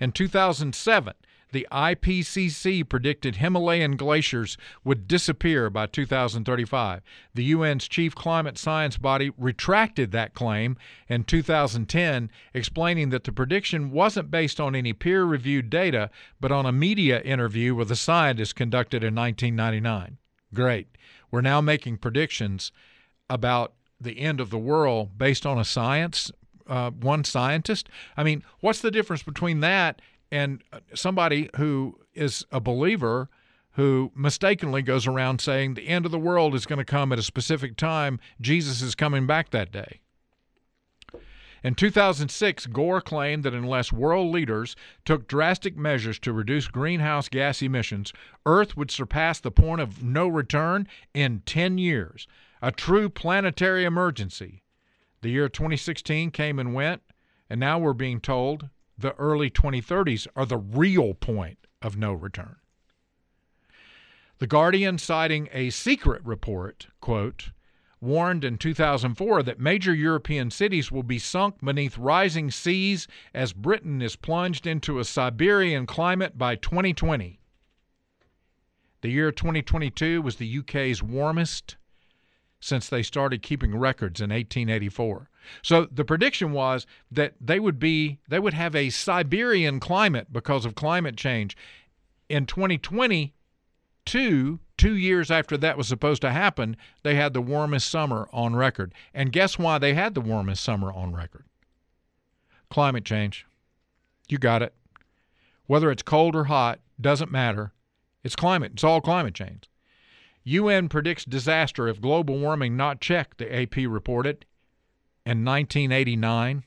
In 0.00 0.12
2007, 0.12 1.14
the 1.52 1.66
IPCC 1.72 2.88
predicted 2.88 3.36
Himalayan 3.36 3.96
glaciers 3.96 4.56
would 4.84 5.08
disappear 5.08 5.70
by 5.70 5.86
2035. 5.86 7.02
The 7.34 7.52
UN's 7.52 7.88
chief 7.88 8.14
climate 8.14 8.58
science 8.58 8.96
body 8.96 9.30
retracted 9.36 10.12
that 10.12 10.34
claim 10.34 10.76
in 11.08 11.24
2010, 11.24 12.30
explaining 12.54 13.10
that 13.10 13.24
the 13.24 13.32
prediction 13.32 13.90
wasn't 13.90 14.30
based 14.30 14.60
on 14.60 14.74
any 14.74 14.92
peer 14.92 15.24
reviewed 15.24 15.70
data, 15.70 16.10
but 16.40 16.52
on 16.52 16.66
a 16.66 16.72
media 16.72 17.20
interview 17.20 17.74
with 17.74 17.90
a 17.90 17.96
scientist 17.96 18.56
conducted 18.56 19.02
in 19.02 19.14
1999. 19.14 20.18
Great. 20.54 20.88
We're 21.30 21.40
now 21.40 21.60
making 21.60 21.98
predictions 21.98 22.72
about 23.28 23.74
the 24.00 24.18
end 24.18 24.40
of 24.40 24.50
the 24.50 24.58
world 24.58 25.16
based 25.18 25.46
on 25.46 25.58
a 25.58 25.64
science 25.64 26.32
uh, 26.70 26.90
one 26.90 27.24
scientist. 27.24 27.88
I 28.16 28.22
mean, 28.22 28.44
what's 28.60 28.80
the 28.80 28.92
difference 28.92 29.22
between 29.22 29.60
that 29.60 30.00
and 30.30 30.62
uh, 30.72 30.80
somebody 30.94 31.50
who 31.56 31.98
is 32.14 32.44
a 32.50 32.60
believer 32.60 33.28
who 33.72 34.10
mistakenly 34.14 34.82
goes 34.82 35.06
around 35.06 35.40
saying 35.40 35.74
the 35.74 35.88
end 35.88 36.04
of 36.04 36.12
the 36.12 36.18
world 36.18 36.54
is 36.54 36.66
going 36.66 36.78
to 36.78 36.84
come 36.84 37.12
at 37.12 37.18
a 37.18 37.22
specific 37.22 37.76
time? 37.76 38.18
Jesus 38.40 38.82
is 38.82 38.94
coming 38.94 39.26
back 39.26 39.50
that 39.50 39.70
day. 39.70 40.00
In 41.62 41.74
2006, 41.74 42.66
Gore 42.68 43.02
claimed 43.02 43.44
that 43.44 43.52
unless 43.52 43.92
world 43.92 44.32
leaders 44.32 44.76
took 45.04 45.28
drastic 45.28 45.76
measures 45.76 46.18
to 46.20 46.32
reduce 46.32 46.68
greenhouse 46.68 47.28
gas 47.28 47.60
emissions, 47.60 48.14
Earth 48.46 48.76
would 48.76 48.90
surpass 48.90 49.40
the 49.40 49.50
point 49.50 49.82
of 49.82 50.02
no 50.02 50.26
return 50.26 50.88
in 51.12 51.42
10 51.44 51.76
years, 51.76 52.26
a 52.62 52.72
true 52.72 53.10
planetary 53.10 53.84
emergency. 53.84 54.62
The 55.20 55.28
year 55.28 55.50
2016 55.50 56.30
came 56.30 56.58
and 56.58 56.72
went, 56.72 57.02
and 57.50 57.60
now 57.60 57.78
we're 57.78 57.92
being 57.92 58.20
told 58.20 58.70
the 59.00 59.14
early 59.14 59.50
2030s 59.50 60.26
are 60.36 60.46
the 60.46 60.58
real 60.58 61.14
point 61.14 61.58
of 61.82 61.96
no 61.96 62.12
return. 62.12 62.56
The 64.38 64.46
Guardian, 64.46 64.98
citing 64.98 65.48
a 65.52 65.70
secret 65.70 66.22
report, 66.24 66.88
quote, 67.00 67.50
warned 68.00 68.44
in 68.44 68.56
2004 68.56 69.42
that 69.42 69.60
major 69.60 69.94
European 69.94 70.50
cities 70.50 70.90
will 70.90 71.02
be 71.02 71.18
sunk 71.18 71.56
beneath 71.62 71.98
rising 71.98 72.50
seas 72.50 73.06
as 73.34 73.52
Britain 73.52 74.00
is 74.00 74.16
plunged 74.16 74.66
into 74.66 74.98
a 74.98 75.04
Siberian 75.04 75.86
climate 75.86 76.38
by 76.38 76.56
2020. 76.56 77.38
The 79.02 79.10
year 79.10 79.32
2022 79.32 80.22
was 80.22 80.36
the 80.36 80.58
UK's 80.58 81.02
warmest 81.02 81.76
since 82.60 82.88
they 82.88 83.02
started 83.02 83.42
keeping 83.42 83.76
records 83.76 84.20
in 84.20 84.30
1884. 84.30 85.29
So 85.62 85.86
the 85.90 86.04
prediction 86.04 86.52
was 86.52 86.86
that 87.10 87.34
they 87.40 87.58
would 87.58 87.78
be 87.78 88.18
they 88.28 88.38
would 88.38 88.54
have 88.54 88.76
a 88.76 88.90
Siberian 88.90 89.80
climate 89.80 90.32
because 90.32 90.64
of 90.64 90.74
climate 90.74 91.16
change. 91.16 91.56
In 92.28 92.46
2022, 92.46 94.60
2 94.76 94.94
years 94.94 95.30
after 95.30 95.56
that 95.58 95.76
was 95.76 95.88
supposed 95.88 96.22
to 96.22 96.30
happen, 96.30 96.76
they 97.02 97.14
had 97.14 97.34
the 97.34 97.42
warmest 97.42 97.90
summer 97.90 98.28
on 98.32 98.56
record. 98.56 98.94
And 99.12 99.32
guess 99.32 99.58
why 99.58 99.78
they 99.78 99.94
had 99.94 100.14
the 100.14 100.20
warmest 100.20 100.62
summer 100.62 100.92
on 100.92 101.14
record? 101.14 101.44
Climate 102.70 103.04
change. 103.04 103.46
You 104.28 104.38
got 104.38 104.62
it. 104.62 104.74
Whether 105.66 105.90
it's 105.90 106.02
cold 106.02 106.36
or 106.36 106.44
hot 106.44 106.80
doesn't 107.00 107.32
matter. 107.32 107.72
It's 108.22 108.36
climate. 108.36 108.72
It's 108.74 108.84
all 108.84 109.00
climate 109.00 109.34
change. 109.34 109.68
UN 110.44 110.88
predicts 110.88 111.24
disaster 111.24 111.88
if 111.88 112.00
global 112.00 112.38
warming 112.38 112.76
not 112.76 113.00
checked, 113.00 113.38
the 113.38 113.54
AP 113.54 113.76
reported. 113.88 114.46
In 115.30 115.44
1989, 115.44 116.64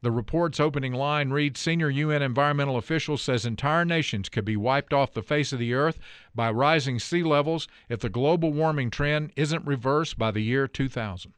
the 0.00 0.10
report's 0.10 0.58
opening 0.58 0.94
line 0.94 1.28
reads 1.28 1.60
Senior 1.60 1.90
UN 1.90 2.22
environmental 2.22 2.78
official 2.78 3.18
says 3.18 3.44
entire 3.44 3.84
nations 3.84 4.30
could 4.30 4.46
be 4.46 4.56
wiped 4.56 4.94
off 4.94 5.12
the 5.12 5.20
face 5.20 5.52
of 5.52 5.58
the 5.58 5.74
earth 5.74 5.98
by 6.34 6.50
rising 6.50 6.98
sea 6.98 7.22
levels 7.22 7.68
if 7.90 8.00
the 8.00 8.08
global 8.08 8.54
warming 8.54 8.90
trend 8.90 9.32
isn't 9.36 9.66
reversed 9.66 10.16
by 10.16 10.30
the 10.30 10.40
year 10.40 10.66
2000. 10.66 11.34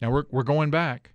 Now 0.00 0.10
we're, 0.10 0.24
we're 0.30 0.44
going 0.44 0.70
back. 0.70 1.12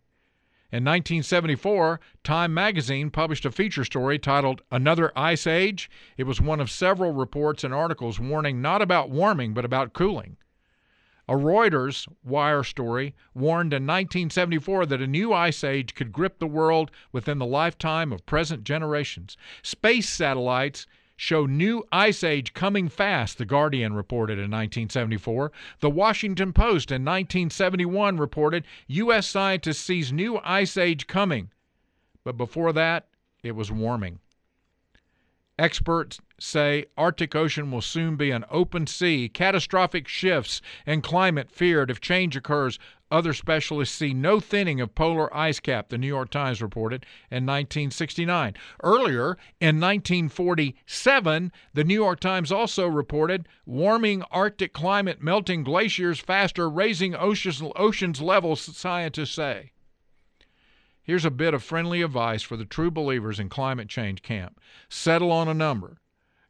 In 0.72 0.84
1974, 0.84 2.00
Time 2.24 2.54
magazine 2.54 3.10
published 3.10 3.46
a 3.46 3.52
feature 3.52 3.84
story 3.84 4.20
titled 4.20 4.62
Another 4.70 5.12
Ice 5.16 5.48
Age. 5.48 5.90
It 6.18 6.26
was 6.26 6.40
one 6.40 6.60
of 6.60 6.70
several 6.70 7.14
reports 7.14 7.64
and 7.64 7.74
articles 7.74 8.20
warning 8.20 8.62
not 8.62 8.84
about 8.84 9.10
warming, 9.10 9.56
but 9.56 9.66
about 9.66 9.94
cooling. 9.94 10.38
A 11.28 11.34
Reuters 11.34 12.08
wire 12.24 12.64
story 12.64 13.16
warned 13.34 13.74
in 13.74 13.84
1974 13.84 14.86
that 14.88 15.02
a 15.02 15.08
new 15.08 15.34
ice 15.34 15.64
age 15.64 15.94
could 15.94 16.12
grip 16.12 16.40
the 16.40 16.48
world 16.48 16.92
within 17.12 17.38
the 17.38 17.46
lifetime 17.46 18.12
of 18.12 18.26
present 18.26 18.64
generations. 18.64 19.38
Space 19.62 20.10
satellites 20.10 20.88
show 21.16 21.46
new 21.46 21.86
ice 21.92 22.24
age 22.24 22.54
coming 22.54 22.90
fast, 22.90 23.38
The 23.38 23.46
Guardian 23.46 23.94
reported 23.94 24.40
in 24.40 24.50
1974. 24.50 25.52
The 25.80 25.90
Washington 25.92 26.52
Post 26.52 26.90
in 26.90 27.06
1971 27.06 28.18
reported 28.18 28.66
U.S. 28.88 29.28
scientists 29.28 29.82
sees 29.82 30.12
new 30.12 30.40
ice 30.44 30.78
age 30.78 31.06
coming. 31.06 31.52
But 32.24 32.38
before 32.38 32.74
that, 32.74 33.08
it 33.44 33.52
was 33.52 33.72
warming. 33.72 34.20
Experts 35.62 36.20
say 36.40 36.86
Arctic 36.98 37.36
Ocean 37.36 37.70
will 37.70 37.82
soon 37.82 38.16
be 38.16 38.32
an 38.32 38.46
open 38.50 38.88
sea. 38.88 39.30
Catastrophic 39.30 40.08
shifts 40.08 40.60
in 40.88 41.04
climate 41.04 41.52
feared 41.52 41.92
if 41.92 42.02
change 42.02 42.36
occurs. 42.36 42.80
Other 43.12 43.32
specialists 43.32 43.96
see 43.96 44.12
no 44.12 44.40
thinning 44.40 44.82
of 44.82 44.96
polar 44.96 45.32
ice 45.38 45.60
cap, 45.60 45.90
the 45.90 46.00
New 46.00 46.08
York 46.08 46.32
Times 46.32 46.64
reported 46.64 47.06
in 47.30 47.46
1969. 47.46 48.56
Earlier, 48.82 49.38
in 49.60 49.80
1947, 49.80 51.52
the 51.76 51.84
New 51.84 51.94
York 51.94 52.20
Times 52.20 52.52
also 52.52 52.88
reported 52.88 53.48
warming 53.64 54.24
Arctic 54.32 54.74
climate 54.74 55.22
melting 55.22 55.62
glaciers 55.64 56.20
faster, 56.20 56.68
raising 56.68 57.14
oceans, 57.14 57.62
oceans 57.76 58.20
levels, 58.20 58.62
scientists 58.76 59.36
say. 59.36 59.71
Here's 61.04 61.26
a 61.26 61.32
bit 61.32 61.54
of 61.54 61.64
friendly 61.64 62.02
advice 62.02 62.42
for 62.42 62.58
the 62.58 62.66
true 62.66 62.92
believers 62.92 63.40
in 63.40 63.50
climate 63.50 63.90
change 63.90 64.22
camp 64.22 64.60
settle 64.90 65.32
on 65.32 65.48
a 65.48 65.54
number. 65.54 65.98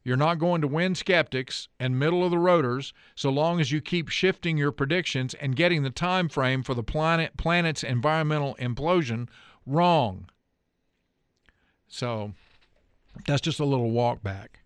You're 0.04 0.16
not 0.16 0.38
going 0.40 0.60
to 0.62 0.68
win 0.68 0.94
skeptics 0.94 1.68
and 1.78 1.98
middle 1.98 2.24
of 2.24 2.32
the 2.32 2.36
roaders 2.36 2.92
so 3.14 3.30
long 3.30 3.60
as 3.60 3.70
you 3.70 3.80
keep 3.80 4.08
shifting 4.08 4.58
your 4.58 4.72
predictions 4.72 5.32
and 5.34 5.54
getting 5.54 5.84
the 5.84 5.90
time 5.90 6.28
frame 6.28 6.62
for 6.62 6.74
the 6.74 6.82
planet 6.82 7.36
planet's 7.36 7.84
environmental 7.84 8.56
implosion 8.56 9.28
Wrong. 9.66 10.28
So 11.88 12.32
that's 13.26 13.40
just 13.40 13.60
a 13.60 13.64
little 13.64 13.90
walk 13.90 14.22
back. 14.22 14.60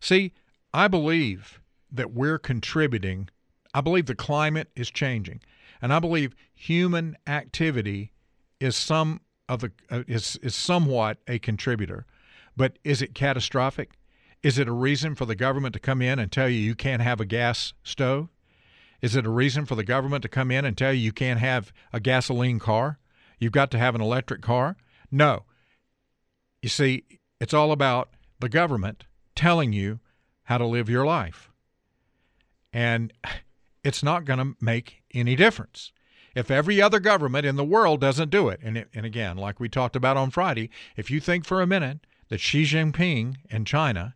See, 0.00 0.32
I 0.72 0.88
believe 0.88 1.60
that 1.90 2.12
we're 2.12 2.38
contributing. 2.38 3.28
I 3.74 3.80
believe 3.80 4.06
the 4.06 4.14
climate 4.14 4.70
is 4.74 4.90
changing, 4.90 5.40
and 5.82 5.92
I 5.92 5.98
believe 5.98 6.34
human 6.54 7.16
activity 7.26 8.12
is 8.60 8.76
some 8.76 9.20
of 9.48 9.60
the 9.60 9.72
uh, 9.90 10.02
is 10.06 10.36
is 10.42 10.54
somewhat 10.54 11.18
a 11.26 11.38
contributor. 11.38 12.06
But 12.56 12.78
is 12.84 13.02
it 13.02 13.14
catastrophic? 13.14 13.98
Is 14.42 14.58
it 14.58 14.68
a 14.68 14.72
reason 14.72 15.14
for 15.14 15.26
the 15.26 15.34
government 15.34 15.72
to 15.74 15.80
come 15.80 16.00
in 16.00 16.18
and 16.18 16.30
tell 16.30 16.48
you 16.48 16.58
you 16.58 16.74
can't 16.74 17.02
have 17.02 17.20
a 17.20 17.24
gas 17.24 17.74
stove? 17.82 18.28
Is 19.02 19.14
it 19.14 19.26
a 19.26 19.30
reason 19.30 19.66
for 19.66 19.74
the 19.74 19.84
government 19.84 20.22
to 20.22 20.28
come 20.28 20.50
in 20.50 20.64
and 20.64 20.76
tell 20.76 20.92
you 20.92 21.00
you 21.00 21.12
can't 21.12 21.40
have 21.40 21.72
a 21.92 22.00
gasoline 22.00 22.58
car? 22.58 22.98
You've 23.38 23.52
got 23.52 23.70
to 23.72 23.78
have 23.78 23.94
an 23.94 24.00
electric 24.00 24.40
car? 24.40 24.76
No. 25.10 25.44
You 26.62 26.68
see, 26.68 27.04
it's 27.40 27.52
all 27.54 27.72
about 27.72 28.10
the 28.40 28.48
government 28.48 29.04
telling 29.34 29.72
you 29.72 30.00
how 30.44 30.58
to 30.58 30.66
live 30.66 30.88
your 30.88 31.04
life. 31.04 31.50
And 32.72 33.12
it's 33.84 34.02
not 34.02 34.24
going 34.24 34.38
to 34.38 34.56
make 34.60 35.02
any 35.14 35.36
difference. 35.36 35.92
If 36.36 36.50
every 36.50 36.82
other 36.82 37.00
government 37.00 37.46
in 37.46 37.56
the 37.56 37.64
world 37.64 38.02
doesn't 38.02 38.28
do 38.28 38.50
it, 38.50 38.60
and, 38.62 38.84
and 38.94 39.06
again, 39.06 39.38
like 39.38 39.58
we 39.58 39.70
talked 39.70 39.96
about 39.96 40.18
on 40.18 40.30
Friday, 40.30 40.68
if 40.94 41.10
you 41.10 41.18
think 41.18 41.46
for 41.46 41.62
a 41.62 41.66
minute 41.66 42.00
that 42.28 42.40
Xi 42.40 42.64
Jinping 42.64 43.36
in 43.48 43.64
China 43.64 44.14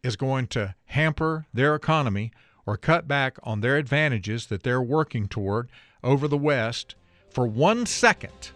is 0.00 0.14
going 0.14 0.46
to 0.46 0.76
hamper 0.84 1.46
their 1.52 1.74
economy 1.74 2.30
or 2.66 2.76
cut 2.76 3.08
back 3.08 3.36
on 3.42 3.62
their 3.62 3.78
advantages 3.78 4.46
that 4.46 4.62
they're 4.62 4.80
working 4.80 5.26
toward 5.26 5.68
over 6.04 6.28
the 6.28 6.38
West 6.38 6.94
for 7.30 7.48
one 7.48 7.84
second 7.84 8.52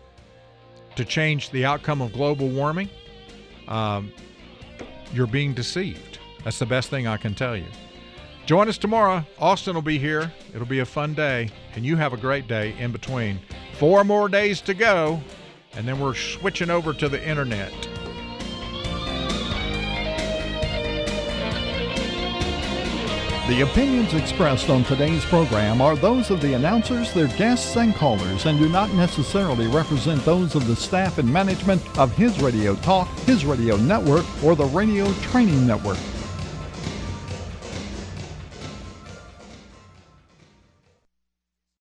to 0.95 1.05
change 1.05 1.51
the 1.51 1.65
outcome 1.65 2.01
of 2.01 2.13
global 2.13 2.49
warming, 2.49 2.89
um, 3.67 4.13
you're 5.13 5.27
being 5.27 5.53
deceived. 5.53 6.21
That's 6.45 6.61
the 6.61 6.67
best 6.67 6.91
thing 6.91 7.09
I 7.09 7.17
can 7.17 7.35
tell 7.35 7.57
you. 7.57 7.67
Join 8.51 8.69
us 8.69 8.79
tomorrow. 8.79 9.25
Austin 9.39 9.77
will 9.77 9.81
be 9.81 9.97
here. 9.97 10.33
It'll 10.53 10.67
be 10.67 10.81
a 10.81 10.85
fun 10.85 11.15
day, 11.15 11.51
and 11.77 11.87
you 11.87 11.95
have 11.95 12.13
a 12.13 12.17
great 12.17 12.49
day 12.49 12.75
in 12.81 12.91
between. 12.91 13.39
Four 13.79 14.03
more 14.03 14.29
days 14.29 14.61
to 14.63 14.75
go, 14.75 15.21
and 15.75 15.87
then 15.87 16.01
we're 16.01 16.17
switching 16.17 16.69
over 16.69 16.93
to 16.93 17.09
the 17.09 17.25
internet. 17.25 17.71
The 23.47 23.61
opinions 23.71 24.15
expressed 24.15 24.69
on 24.69 24.83
today's 24.83 25.25
program 25.27 25.81
are 25.81 25.95
those 25.95 26.31
of 26.31 26.41
the 26.41 26.55
announcers, 26.55 27.15
their 27.15 27.29
guests, 27.29 27.77
and 27.77 27.95
callers, 27.95 28.47
and 28.47 28.59
do 28.59 28.69
not 28.69 28.93
necessarily 28.95 29.69
represent 29.69 30.25
those 30.25 30.57
of 30.57 30.67
the 30.67 30.75
staff 30.75 31.19
and 31.19 31.33
management 31.33 31.81
of 31.97 32.11
His 32.17 32.43
Radio 32.43 32.75
Talk, 32.75 33.07
His 33.21 33.45
Radio 33.45 33.77
Network, 33.77 34.27
or 34.43 34.57
the 34.57 34.67
Radio 34.67 35.13
Training 35.31 35.69
Network. 35.69 35.99